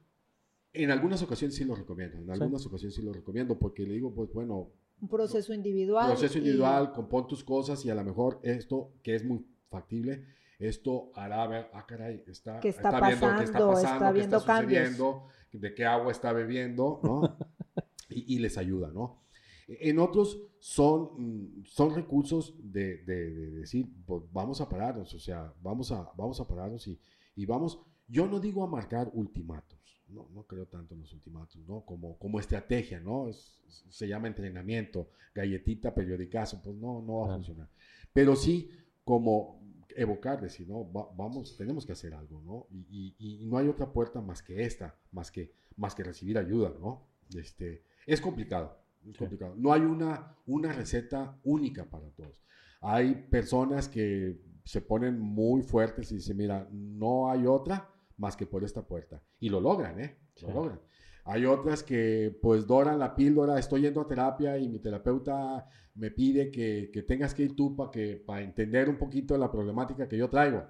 En 0.76 0.92
algunas 0.92 1.22
ocasiones 1.24 1.56
sí 1.56 1.64
lo 1.66 1.76
recomiendo, 1.76 2.18
en 2.18 2.26
Sí. 2.26 2.32
algunas 2.32 2.66
ocasiones 2.66 2.96
sí 2.96 3.02
lo 3.02 3.14
recomiendo, 3.14 3.58
porque 3.58 3.84
le 3.84 3.94
digo, 3.94 4.14
pues 4.14 4.32
bueno, 4.34 4.70
Un 5.02 5.08
proceso 5.10 5.54
individual. 5.54 6.08
proceso 6.08 6.36
y- 6.38 6.42
individual, 6.42 6.92
compón 6.94 7.28
tus 7.28 7.44
cosas 7.44 7.84
y 7.86 7.90
a 7.90 7.96
lo 7.96 8.04
mejor 8.04 8.40
esto, 8.44 8.94
que 9.04 9.16
es 9.16 9.24
muy 9.26 9.46
factible, 9.70 10.26
esto 10.60 11.12
hará 11.16 11.46
ver, 11.48 11.68
ah, 11.74 11.86
caray, 11.86 12.24
está, 12.28 12.60
¿Qué 12.62 12.70
está 12.70 12.90
viendo 13.06 13.28
qué 13.38 13.44
está 13.44 13.60
pasando? 13.60 13.68
pasando, 13.74 14.06
Está 14.06 14.14
qué 14.14 14.20
está 14.22 14.46
cambios. 14.46 14.80
sucediendo, 14.88 15.28
de 15.52 15.74
qué 15.74 15.86
agua 15.86 16.12
está 16.12 16.32
bebiendo, 16.34 17.00
¿no? 17.04 17.22
y, 18.10 18.36
y 18.36 18.40
les 18.40 18.58
ayuda, 18.58 18.92
¿no? 18.94 19.22
En 19.68 19.98
otros 20.00 20.40
son, 20.60 21.64
son 21.66 21.96
recursos 21.96 22.54
de, 22.62 22.98
de- 23.04 23.32
de 23.34 23.52
decir, 23.52 23.88
pues, 24.06 24.24
vamos 24.32 24.62
a 24.62 24.70
pararnos, 24.70 25.14
o 25.14 25.20
sea, 25.20 25.54
vamos 25.62 25.92
a, 25.92 26.10
vamos 26.16 26.40
a 26.40 26.48
pararnos 26.48 26.88
y, 26.88 27.00
y 27.36 27.46
vamos, 27.46 27.80
yo 28.08 28.28
no 28.28 28.40
digo 28.40 28.64
a 28.64 28.68
marcar 28.68 29.10
ultimátum, 29.14 29.78
no, 30.10 30.28
no 30.34 30.44
creo 30.44 30.66
tanto 30.68 30.94
en 30.94 31.02
los 31.02 31.14
ultimátum, 31.14 31.64
¿no? 31.68 31.82
Como, 31.86 32.18
como 32.18 32.40
estrategia, 32.40 33.00
¿no? 33.00 33.28
Es- 33.30 33.52
se 33.90 34.08
llama 34.08 34.28
entrenamiento, 34.28 35.10
galletita, 35.34 35.94
periodicazo, 35.94 36.62
pues 36.62 36.76
no, 36.78 37.02
no 37.02 37.18
va 37.18 37.24
a 37.24 37.28
Claro. 37.28 37.38
funcionar. 37.44 37.70
Pero 38.14 38.36
sí 38.36 38.70
como 39.04 39.62
evocar, 39.96 40.42
decir, 40.42 40.68
no, 40.68 40.92
Va- 40.92 41.10
vamos, 41.16 41.56
tenemos 41.58 41.86
que 41.86 41.94
hacer 41.94 42.14
algo, 42.14 42.42
¿no? 42.42 42.68
Y, 42.72 43.16
y- 43.20 43.44
y 43.44 43.46
no 43.46 43.58
hay 43.58 43.68
otra 43.68 43.92
puerta 43.92 44.22
más 44.22 44.42
que 44.44 44.64
esta, 44.64 44.96
más 45.12 45.32
que, 45.32 45.52
más 45.78 45.96
que 45.96 46.04
recibir 46.04 46.38
ayuda, 46.38 46.74
¿no? 46.80 47.08
Este, 47.36 47.84
es 48.06 48.20
complicado, 48.22 48.78
es 49.06 49.14
Sí. 49.14 49.18
complicado. 49.20 49.56
No 49.58 49.72
hay 49.74 49.82
una, 49.82 50.36
una 50.48 50.72
receta 50.74 51.40
única 51.44 51.86
para 51.90 52.10
todos. 52.12 52.42
Hay 52.82 53.16
personas 53.30 53.88
que 53.88 54.40
se 54.64 54.82
ponen 54.82 55.20
muy 55.20 55.62
fuertes 55.62 56.12
y 56.12 56.16
dicen, 56.16 56.38
mira, 56.38 56.68
no 56.72 57.30
hay 57.30 57.46
otra 57.46 57.90
más 58.18 58.36
que 58.36 58.46
por 58.46 58.64
esta 58.64 58.86
puerta. 58.86 59.22
Y 59.40 59.50
lo 59.50 59.60
logran, 59.60 60.00
¿eh? 60.00 60.18
Lo 60.42 60.48
Sí. 60.48 60.54
logran. 60.54 60.80
Hay 61.26 61.46
otras 61.46 61.82
que 61.84 62.38
pues 62.42 62.68
doran 62.68 63.00
la 63.00 63.16
píldora, 63.16 63.58
estoy 63.58 63.82
yendo 63.82 64.02
a 64.02 64.08
terapia 64.08 64.58
y 64.60 64.70
mi 64.70 64.80
terapeuta 64.80 65.68
me 65.96 66.12
pide 66.12 66.52
que, 66.52 66.92
que 66.94 67.02
tengas 67.04 67.34
que 67.34 67.44
ir 67.44 67.56
tú 67.56 67.76
para 67.76 67.90
que 67.90 68.18
para 68.18 68.42
entender 68.44 68.90
un 68.90 68.98
poquito 68.98 69.36
la 69.38 69.52
problemática 69.52 70.08
que 70.08 70.18
yo 70.18 70.30
traigo. 70.30 70.64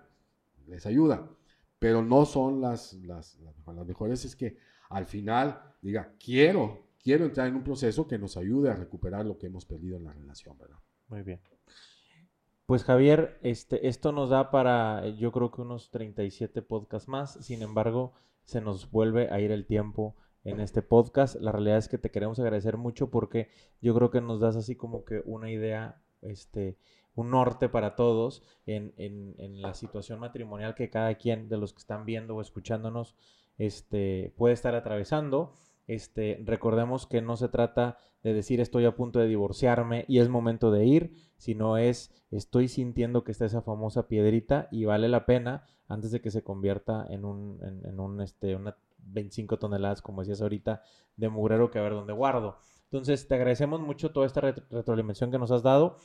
Les 0.68 0.86
ayuda, 0.86 1.30
pero 1.78 2.02
no 2.02 2.26
son 2.26 2.62
las, 2.62 2.94
las. 2.94 3.38
Las 3.40 3.86
mejores 3.86 4.24
es 4.26 4.36
que 4.36 4.56
al 4.90 5.06
final 5.06 5.60
diga, 5.82 6.16
quiero, 6.24 6.88
quiero 7.04 7.26
entrar 7.26 7.48
en 7.48 7.56
un 7.56 7.64
proceso 7.64 8.08
que 8.08 8.18
nos 8.18 8.38
ayude 8.38 8.70
a 8.70 8.76
recuperar 8.76 9.26
lo 9.26 9.38
que 9.38 9.48
hemos 9.48 9.66
perdido 9.66 9.98
en 9.98 10.06
la 10.06 10.14
relación, 10.14 10.58
¿verdad? 10.58 10.78
Muy 11.10 11.22
bien. 11.22 11.40
Pues 12.66 12.84
Javier, 12.84 13.38
este, 13.44 13.88
esto 13.88 14.12
nos 14.12 14.32
da 14.32 14.50
para 14.50 15.06
eh, 15.06 15.16
yo 15.18 15.32
creo 15.32 15.52
que 15.52 15.62
unos 15.62 15.92
37 15.92 16.64
podcasts 16.64 17.08
más. 17.08 17.34
Sin 17.46 17.62
embargo, 17.62 18.14
se 18.44 18.60
nos 18.60 18.90
vuelve 18.90 19.30
a 19.30 19.40
ir 19.40 19.52
el 19.52 19.68
tiempo 19.68 20.16
en 20.44 20.60
este 20.60 20.82
podcast. 20.82 21.36
La 21.36 21.52
realidad 21.52 21.78
es 21.78 21.88
que 21.88 22.00
te 22.00 22.10
queremos 22.10 22.40
agradecer 22.40 22.78
mucho 22.78 23.12
porque 23.12 23.50
yo 23.82 23.94
creo 23.94 24.10
que 24.10 24.20
nos 24.20 24.40
das 24.40 24.56
así 24.56 24.76
como 24.76 25.06
que 25.06 25.22
una 25.26 25.52
idea 25.52 26.02
este, 26.24 26.78
un 27.14 27.30
norte 27.30 27.70
para 27.70 27.96
todos 27.96 28.44
en, 28.66 28.94
en, 28.98 29.36
en, 29.38 29.62
la 29.62 29.76
situación 29.76 30.20
matrimonial 30.20 30.74
que 30.74 30.90
cada 30.90 31.14
quien 31.16 31.50
de 31.50 31.58
los 31.58 31.72
que 31.72 31.80
están 31.80 32.04
viendo 32.04 32.36
o 32.36 32.42
escuchándonos 32.42 33.16
este, 33.60 34.34
puede 34.38 34.56
estar 34.56 34.74
atravesando. 34.74 35.54
Este, 35.88 36.42
recordemos 36.46 37.06
que 37.06 37.22
no 37.22 37.38
se 37.38 37.48
trata 37.48 37.98
de 38.24 38.34
decir 38.34 38.60
estoy 38.60 38.86
a 38.86 38.96
punto 38.96 39.20
de 39.20 39.28
divorciarme 39.28 40.06
y 40.08 40.20
es 40.20 40.30
momento 40.30 40.72
de 40.72 40.86
ir, 40.86 41.14
sino 41.38 41.78
es 41.78 42.12
estoy 42.32 42.68
sintiendo 42.68 43.24
que 43.24 43.32
está 43.32 43.46
esa 43.46 43.62
famosa 43.62 44.08
piedrita 44.08 44.68
y 44.72 44.86
vale 44.86 45.10
la 45.10 45.26
pena 45.26 45.64
antes 45.88 46.12
de 46.12 46.22
que 46.22 46.32
se 46.32 46.44
convierta 46.44 47.06
en 47.10 47.24
un, 47.24 47.60
en, 47.62 48.00
un 48.00 48.22
este, 48.22 48.56
una 48.56 48.78
25 48.98 49.60
toneladas, 49.60 50.02
como 50.02 50.22
decías 50.22 50.42
ahorita, 50.42 50.82
de 51.16 51.30
mugrero 51.30 51.70
que 51.70 51.80
a 51.80 51.84
ver 51.84 51.94
dónde 51.94 52.14
guardo. 52.14 52.58
Entonces, 52.86 53.28
te 53.28 53.36
agradecemos 53.36 53.82
mucho 53.82 54.12
toda 54.12 54.26
esta 54.26 54.42
retroalimentación 54.42 55.32
que 55.32 55.38
nos 55.38 55.52
has 55.52 55.64
dado. 55.64 55.98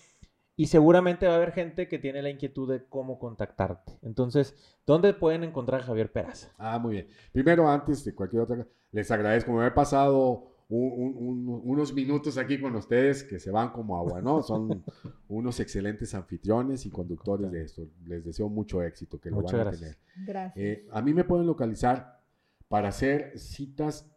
Y 0.61 0.67
seguramente 0.67 1.27
va 1.27 1.33
a 1.33 1.37
haber 1.37 1.53
gente 1.53 1.89
que 1.89 1.99
tiene 1.99 2.21
la 2.21 2.29
inquietud 2.29 2.71
de 2.71 2.85
cómo 2.85 3.19
contactarte. 3.19 3.99
Entonces, 4.03 4.55
¿dónde 4.85 5.15
pueden 5.15 5.43
encontrar 5.43 5.81
a 5.81 5.85
Javier 5.85 6.13
Peraza? 6.13 6.53
Ah, 6.59 6.79
muy 6.79 6.93
bien. 6.93 7.09
Primero, 7.33 7.67
antes 7.67 8.05
de 8.05 8.15
cualquier 8.15 8.43
otra 8.43 8.57
cosa, 8.57 8.69
les 8.93 9.11
agradezco. 9.11 9.53
Me 9.53 9.67
he 9.67 9.71
pasado 9.71 10.53
unos 10.69 11.95
minutos 11.95 12.37
aquí 12.37 12.61
con 12.61 12.77
ustedes 12.77 13.25
que 13.25 13.39
se 13.39 13.51
van 13.51 13.71
como 13.71 13.97
agua, 13.97 14.21
¿no? 14.21 14.43
Son 14.43 14.85
unos 15.29 15.61
excelentes 15.61 16.15
anfitriones 16.15 16.85
y 16.85 16.91
conductores 16.91 17.51
de 17.51 17.63
esto. 17.63 17.89
Les 18.05 18.23
deseo 18.23 18.51
mucho 18.51 18.83
éxito, 18.83 19.19
que 19.19 19.31
lo 19.31 19.37
Muchas 19.37 19.53
van 19.53 19.61
a 19.61 19.65
gracias. 19.65 19.97
tener. 20.15 20.27
Gracias. 20.27 20.63
Eh, 20.63 20.87
a 20.93 21.01
mí 21.01 21.15
me 21.15 21.25
pueden 21.25 21.47
localizar 21.47 22.21
para 22.69 22.89
hacer 22.89 23.33
citas. 23.39 24.15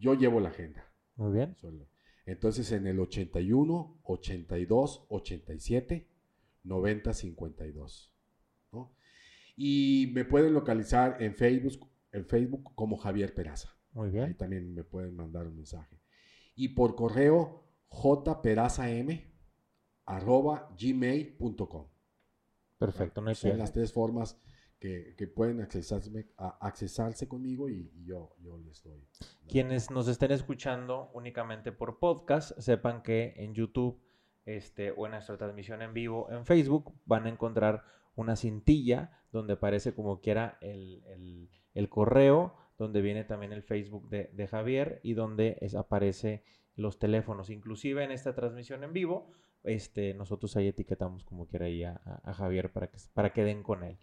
Yo 0.00 0.14
llevo 0.14 0.40
la 0.40 0.48
agenda. 0.48 0.84
Muy 1.14 1.32
bien. 1.32 1.54
Entonces 2.26 2.70
en 2.72 2.86
el 2.86 2.98
81, 2.98 4.00
82, 4.02 5.06
87, 5.08 6.08
90, 6.64 7.14
52. 7.14 8.12
¿no? 8.72 8.92
Y 9.56 10.10
me 10.12 10.24
pueden 10.24 10.52
localizar 10.52 11.22
en 11.22 11.34
Facebook, 11.34 11.88
en 12.12 12.26
Facebook 12.26 12.74
como 12.74 12.96
Javier 12.96 13.34
Peraza. 13.34 13.76
Muy 13.92 14.10
bien. 14.10 14.24
Ahí 14.24 14.34
también 14.34 14.74
me 14.74 14.84
pueden 14.84 15.14
mandar 15.14 15.46
un 15.46 15.56
mensaje. 15.56 16.00
Y 16.56 16.68
por 16.68 16.94
correo 16.96 17.64
jperazam 17.88 19.08
arroba 20.04 20.74
gmail.com. 20.78 21.86
Perfecto, 22.78 23.20
no 23.20 23.28
hay 23.28 23.34
Son 23.34 23.56
las 23.56 23.72
tres 23.72 23.92
formas 23.92 24.38
que, 24.78 25.32
pueden 25.34 25.60
accesarse, 25.60 26.28
a, 26.36 26.58
accesarse 26.60 27.26
conmigo 27.26 27.68
y, 27.68 27.90
yo, 28.04 28.36
yo, 28.40 28.58
les 28.58 28.82
doy. 28.82 29.02
Quienes 29.48 29.92
nos 29.92 30.08
estén 30.08 30.32
escuchando 30.32 31.10
únicamente 31.14 31.70
por 31.70 32.00
podcast, 32.00 32.58
sepan 32.58 33.02
que 33.02 33.34
en 33.36 33.54
YouTube 33.54 34.00
este, 34.44 34.90
o 34.90 35.06
en 35.06 35.12
nuestra 35.12 35.36
transmisión 35.36 35.82
en 35.82 35.94
vivo 35.94 36.28
en 36.30 36.44
Facebook 36.46 36.92
van 37.04 37.26
a 37.26 37.28
encontrar 37.28 37.84
una 38.16 38.34
cintilla 38.34 39.12
donde 39.30 39.54
aparece 39.54 39.94
como 39.94 40.20
quiera 40.20 40.58
el, 40.60 41.48
el, 41.74 41.88
correo, 41.88 42.56
donde 42.78 43.02
viene 43.02 43.24
también 43.24 43.52
el 43.52 43.62
Facebook 43.62 44.08
de, 44.08 44.30
de 44.32 44.46
Javier 44.48 45.00
y 45.04 45.14
donde 45.14 45.58
es, 45.60 45.74
aparece 45.74 46.42
los 46.74 46.98
teléfonos. 46.98 47.50
Inclusive 47.50 48.02
en 48.02 48.10
esta 48.10 48.34
transmisión 48.34 48.82
en 48.82 48.92
vivo, 48.92 49.30
este, 49.62 50.14
nosotros 50.14 50.56
ahí 50.56 50.68
etiquetamos 50.68 51.24
como 51.24 51.46
quiera 51.46 51.66
ahí 51.66 51.84
a, 51.84 52.00
a 52.24 52.34
Javier 52.34 52.72
para 52.72 52.88
que, 52.88 52.98
para 53.14 53.32
que 53.32 53.44
den 53.44 53.62
con 53.62 53.84
él. 53.84 53.98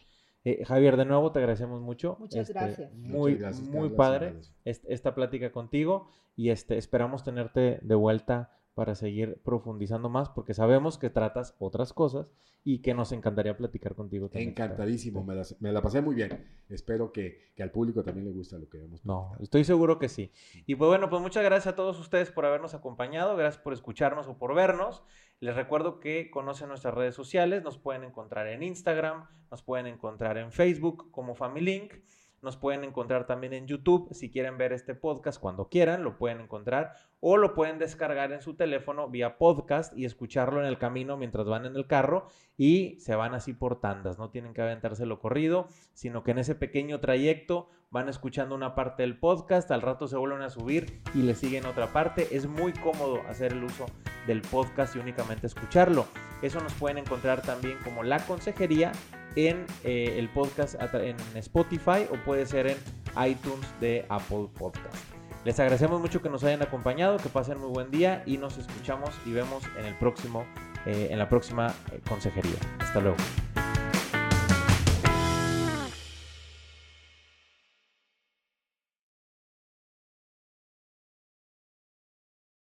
Eh, 0.46 0.66
Javier, 0.66 0.98
de 0.98 1.06
nuevo 1.06 1.32
te 1.32 1.40
agradecemos 1.40 1.82
mucho. 1.82 2.18
Muchas 2.20 2.50
este, 2.50 2.54
gracias. 2.54 2.94
Muy, 2.94 3.40
muy 3.70 3.90
padre 3.90 4.36
esta 4.66 5.16
plática 5.16 5.52
contigo 5.52 6.08
y 6.36 6.50
este, 6.50 6.78
esperamos 6.78 7.24
tenerte 7.24 7.80
de 7.82 7.96
vuelta 7.96 8.52
para 8.74 8.96
seguir 8.96 9.40
profundizando 9.44 10.10
más, 10.10 10.30
porque 10.30 10.54
sabemos 10.54 10.98
que 10.98 11.10
tratas 11.10 11.56
otras 11.60 11.94
cosas 11.94 12.32
y 12.64 12.82
que 12.82 12.94
nos 12.94 13.12
encantaría 13.12 13.56
platicar 13.56 13.94
contigo 13.94 14.30
también. 14.30 14.50
Encantadísimo, 14.50 15.24
me 15.24 15.72
la, 15.72 15.82
pasé 15.82 16.02
muy 16.02 16.16
bien. 16.16 16.44
Espero 16.70 17.12
que, 17.12 17.54
al 17.60 17.72
público 17.72 18.04
también 18.04 18.26
le 18.26 18.32
guste 18.32 18.58
lo 18.58 18.70
que 18.70 18.80
vemos. 18.80 19.06
No, 19.06 19.36
estoy 19.42 19.64
seguro 19.64 20.00
que 20.00 20.10
sí. 20.10 20.32
Y 20.66 20.76
pues 20.76 20.88
bueno, 20.88 21.10
pues 21.10 21.22
muchas 21.22 21.44
gracias 21.44 21.74
a 21.74 21.76
todos 21.76 22.00
ustedes 22.00 22.32
por 22.32 22.46
habernos 22.46 22.74
acompañado, 22.74 23.36
gracias 23.36 23.62
por 23.62 23.74
escucharnos 23.74 24.28
o 24.28 24.38
por 24.38 24.56
vernos. 24.56 25.04
Les 25.44 25.54
recuerdo 25.54 26.00
que 26.00 26.32
conocen 26.32 26.70
nuestras 26.70 26.94
redes 26.94 27.16
sociales, 27.16 27.64
nos 27.64 27.78
pueden 27.78 28.06
encontrar 28.06 28.48
en 28.48 28.64
Instagram, 28.64 29.28
nos 29.52 29.62
pueden 29.62 29.88
encontrar 29.88 30.38
en 30.38 30.54
Facebook 30.54 31.12
como 31.12 31.36
FamilyLink. 31.36 31.96
Nos 32.42 32.56
pueden 32.56 32.86
encontrar 32.86 33.28
también 33.28 33.52
en 33.52 33.68
YouTube. 33.68 34.08
Si 34.14 34.32
quieren 34.32 34.58
ver 34.58 34.72
este 34.72 34.96
podcast 34.96 35.42
cuando 35.42 35.68
quieran, 35.68 36.04
lo 36.04 36.18
pueden 36.18 36.40
encontrar. 36.40 36.94
O 37.20 37.36
lo 37.36 37.56
pueden 37.56 37.78
descargar 37.78 38.32
en 38.32 38.42
su 38.42 38.56
teléfono 38.56 39.10
vía 39.10 39.38
podcast 39.38 39.98
y 39.98 40.06
escucharlo 40.06 40.62
en 40.62 40.66
el 40.66 40.78
camino 40.78 41.18
mientras 41.18 41.46
van 41.46 41.66
en 41.66 41.76
el 41.76 41.88
carro. 41.88 42.28
Y 42.56 42.98
se 43.02 43.16
van 43.16 43.34
así 43.34 43.52
por 43.54 43.82
tandas. 43.82 44.18
No 44.18 44.30
tienen 44.30 44.54
que 44.54 44.62
aventárselo 44.62 45.20
corrido, 45.20 45.68
sino 45.94 46.24
que 46.24 46.32
en 46.32 46.40
ese 46.40 46.56
pequeño 46.56 47.02
trayecto 47.02 47.70
van 47.94 48.10
escuchando 48.10 48.56
una 48.56 48.74
parte 48.74 49.04
del 49.04 49.18
podcast. 49.18 49.70
Al 49.72 49.84
rato 49.84 50.08
se 50.08 50.18
vuelven 50.18 50.42
a 50.42 50.50
subir 50.50 51.00
y 51.14 51.20
le 51.20 51.36
siguen 51.36 51.66
otra 51.68 51.94
parte. 51.94 52.28
Es 52.36 52.48
muy 52.48 52.74
cómodo 52.74 53.22
hacer 53.30 53.54
el 53.54 53.64
uso 53.64 53.86
del 54.26 54.42
podcast 54.42 54.96
y 54.96 55.00
únicamente 55.00 55.46
escucharlo. 55.46 56.08
Eso 56.42 56.60
nos 56.60 56.74
pueden 56.74 56.98
encontrar 56.98 57.44
también 57.44 57.78
como 57.84 58.04
La 58.04 58.20
Consejería 58.26 58.92
en 59.36 59.66
eh, 59.84 60.16
el 60.18 60.28
podcast 60.30 60.76
en 60.96 61.16
Spotify 61.36 62.08
o 62.12 62.16
puede 62.26 62.48
ser 62.48 62.68
en 62.68 62.78
iTunes 63.26 63.66
de 63.80 64.06
Apple 64.10 64.48
Podcast. 64.58 64.96
Les 65.46 65.60
agradecemos 65.60 66.02
mucho 66.02 66.22
que 66.22 66.30
nos 66.30 66.44
hayan 66.44 66.64
acompañado, 66.64 67.18
que 67.18 67.30
pasen 67.30 67.60
muy 67.60 67.70
buen 67.70 67.92
día 67.92 68.24
y 68.26 68.38
nos 68.38 68.58
escuchamos 68.58 69.12
y 69.26 69.34
vemos 69.34 69.64
en 69.78 69.86
el 69.86 69.96
próximo, 69.96 70.46
eh, 70.88 71.10
en 71.12 71.20
la 71.20 71.30
próxima 71.30 71.68
eh, 71.92 72.02
consejería. 72.08 72.58
Hasta 72.80 73.02
luego. 73.02 73.18